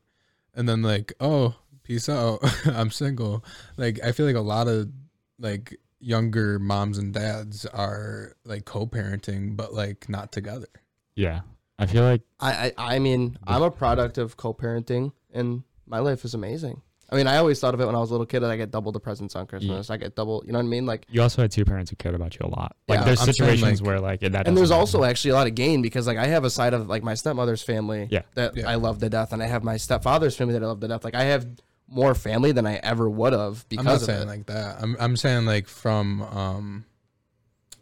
and 0.55 0.69
then 0.69 0.83
like 0.83 1.13
oh 1.21 1.57
peace 1.83 2.09
out, 2.09 2.41
I'm 2.67 2.91
single. 2.91 3.45
Like 3.77 4.01
I 4.05 4.13
feel 4.13 4.27
like 4.27 4.37
a 4.37 4.41
lot 4.41 4.69
of 4.69 4.91
like 5.39 5.77
younger 6.01 6.59
moms 6.59 6.99
and 6.99 7.13
dads 7.13 7.67
are 7.67 8.37
like 8.45 8.65
co-parenting, 8.65 9.57
but 9.57 9.75
like 9.75 10.09
not 10.09 10.33
together. 10.33 10.69
Yeah. 11.15 11.41
I 11.79 11.87
feel 11.87 12.03
like 12.03 12.23
I, 12.41 12.73
I 12.77 12.97
I 12.97 12.99
mean, 12.99 13.39
I'm 13.47 13.63
a 13.63 13.71
product 13.71 14.19
of 14.19 14.37
co-parenting, 14.37 15.13
and 15.33 15.63
my 15.87 16.01
life 16.01 16.25
is 16.25 16.35
amazing. 16.35 16.83
I 17.11 17.17
mean, 17.17 17.27
I 17.27 17.39
always 17.39 17.59
thought 17.59 17.73
of 17.73 17.81
it 17.81 17.87
when 17.87 17.95
I 17.95 17.99
was 18.01 18.11
a 18.11 18.13
little 18.13 18.27
kid 18.27 18.41
that 18.41 18.51
I 18.51 18.57
get 18.57 18.71
double 18.71 18.93
the 18.93 19.01
presents 19.01 19.35
on 19.35 19.47
Christmas. 19.47 19.89
I 19.89 19.97
get 19.97 20.15
double, 20.15 20.43
you 20.47 20.53
know 20.53 20.59
what 20.59 20.67
I 20.67 20.69
mean? 20.69 20.85
Like, 20.85 21.07
you 21.11 21.23
also 21.23 21.41
had 21.41 21.51
two 21.51 21.65
parents 21.65 21.89
who 21.91 21.97
cared 21.97 22.15
about 22.15 22.35
you 22.39 22.41
a 22.45 22.49
lot. 22.49 22.77
Like 22.87 22.99
Yeah, 23.01 23.05
there's 23.07 23.21
I'm 23.21 23.27
situations 23.33 23.81
like- 23.81 23.87
where 23.89 23.99
like 24.01 24.21
that 24.21 24.47
and 24.47 24.57
there's 24.57 24.69
happen. 24.69 24.81
also 24.81 25.05
actually 25.05 25.31
a 25.31 25.35
lot 25.35 25.47
of 25.47 25.55
gain 25.55 25.81
because 25.81 26.07
like 26.07 26.19
I 26.19 26.27
have 26.27 26.45
a 26.45 26.51
side 26.51 26.75
of 26.75 26.87
like 26.89 27.03
my 27.03 27.15
stepmother's 27.15 27.63
family 27.63 28.09
Yeah. 28.11 28.23
that 28.35 28.57
Yeah. 28.57 28.69
I 28.69 28.75
love 28.75 28.99
to 28.99 29.09
death, 29.09 29.33
and 29.33 29.43
I 29.43 29.47
have 29.47 29.65
my 29.65 29.79
stepfather's 29.79 30.37
family 30.37 30.53
that 30.55 30.63
I 30.63 30.67
love 30.67 30.81
to 30.81 30.89
death. 30.89 31.03
Like 31.05 31.15
I 31.15 31.25
have 31.25 31.47
more 31.91 32.15
family 32.15 32.53
than 32.53 32.67
I 32.67 32.75
ever 32.77 33.09
would 33.09 33.33
have 33.33 33.67
because 33.71 33.87
I'm 33.87 33.93
not 33.93 33.97
of 33.97 34.03
saying 34.03 34.23
it. 34.23 34.27
like 34.29 34.47
that. 34.47 34.83
I'm 34.83 34.95
I'm 35.01 35.17
saying 35.17 35.47
like 35.47 35.67
from 35.67 36.21
um 36.23 36.85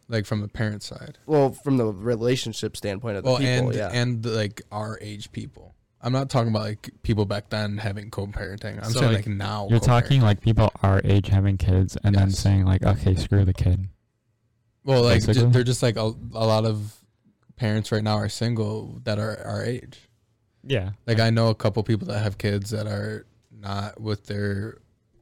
like 0.09 0.25
from 0.27 0.41
the 0.41 0.47
parent 0.49 0.85
side. 0.85 1.19
well, 1.27 1.51
from 1.51 1.79
the 1.79 1.87
relationship 1.87 2.77
standpoint 2.77 3.17
of 3.17 3.25
the 3.25 3.31
Well, 3.31 3.39
people, 3.39 3.69
and 3.71 3.75
yeah. 3.75 3.91
and 3.93 4.25
like 4.25 4.63
our 4.71 4.99
age 5.03 5.33
people. 5.33 5.75
I'm 6.03 6.13
not 6.13 6.29
talking 6.31 6.51
about 6.51 6.63
like 6.63 6.91
people 7.03 7.25
back 7.25 7.49
then 7.49 7.79
having 7.79 8.11
co-parenting. 8.11 8.79
I'm 8.85 8.91
So, 8.91 9.01
saying 9.01 9.13
like, 9.15 9.27
like, 9.27 9.35
now. 9.37 9.67
You're 9.71 9.81
talking 9.81 10.21
co-parenting. 10.21 10.25
like 10.25 10.41
people 10.41 10.71
our 10.83 11.01
age 11.05 11.29
having 11.29 11.57
kids 11.57 11.97
and 12.05 12.15
then 12.15 12.29
Yes. 12.29 12.39
saying 12.39 12.65
like, 12.65 12.83
okay, 12.85 13.15
screw 13.15 13.45
the 13.45 13.55
kid. 13.55 13.89
well, 14.85 15.03
like 15.03 15.21
ju- 15.23 15.27
basically. 15.29 15.51
they're 15.51 15.65
just 15.65 15.83
like 15.83 15.97
a, 15.97 16.13
a 16.35 16.47
lot 16.47 16.65
of 16.65 16.95
parents 17.57 17.91
right 17.91 18.05
now 18.05 18.17
are 18.17 18.29
single 18.29 19.01
that 19.05 19.19
are 19.19 19.39
our 19.45 19.65
age. 19.65 19.99
Yeah. 20.63 20.91
Like 21.07 21.19
I 21.21 21.31
know 21.31 21.49
a 21.49 21.55
couple 21.55 21.83
people 21.83 22.07
that 22.09 22.19
have 22.23 22.39
kids 22.39 22.71
that 22.71 22.87
are 22.87 23.27
not 23.51 24.01
with 24.01 24.27
their 24.27 24.79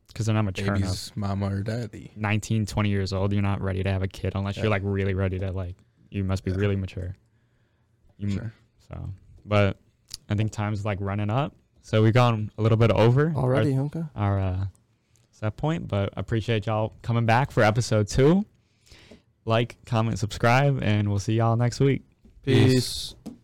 because 0.08 0.26
they're 0.26 0.34
not 0.34 0.44
mature 0.44 0.66
enough. 0.74 0.80
baby's 0.80 1.12
mama 1.16 1.46
or 1.52 1.62
daddy. 1.62 2.12
19, 2.16 2.66
20 2.66 2.88
years 2.88 3.12
old, 3.12 3.32
you're 3.32 3.42
not 3.42 3.60
ready 3.60 3.82
to 3.82 3.90
have 3.90 4.02
a 4.02 4.08
kid 4.08 4.32
unless 4.34 4.56
Yeah. 4.56 4.64
you're 4.64 4.70
like 4.70 4.82
really 4.84 5.14
ready 5.14 5.38
to 5.38 5.50
like. 5.52 5.76
You 6.10 6.24
must 6.24 6.44
be 6.44 6.50
Yeah. 6.50 6.58
really 6.58 6.76
mature. 6.76 7.14
You 8.18 8.28
m- 8.28 8.34
Sure. 8.34 8.52
so, 8.88 9.10
but 9.44 9.78
I 10.28 10.34
think 10.34 10.52
time's 10.52 10.84
like 10.84 10.98
running 11.00 11.30
up, 11.30 11.54
so 11.82 12.02
we've 12.02 12.14
gone 12.14 12.50
a 12.58 12.62
little 12.62 12.78
bit 12.78 12.90
over 12.90 13.28
our- 13.36 13.42
Already, 13.42 13.78
okay. 13.78 14.02
our, 14.16 14.38
uh, 14.40 14.66
set 15.32 15.56
point. 15.56 15.88
But 15.88 16.12
appreciate 16.16 16.66
y'all 16.66 16.92
coming 17.02 17.26
back 17.26 17.50
for 17.50 17.62
episode 17.62 18.08
two. 18.08 18.44
Like, 19.44 19.76
comment, 19.84 20.18
subscribe, 20.18 20.80
and 20.82 21.08
we'll 21.10 21.18
see 21.18 21.34
y'all 21.34 21.56
next 21.56 21.80
week. 21.80 22.02
Peace. 22.42 23.14
Peace. 23.24 23.34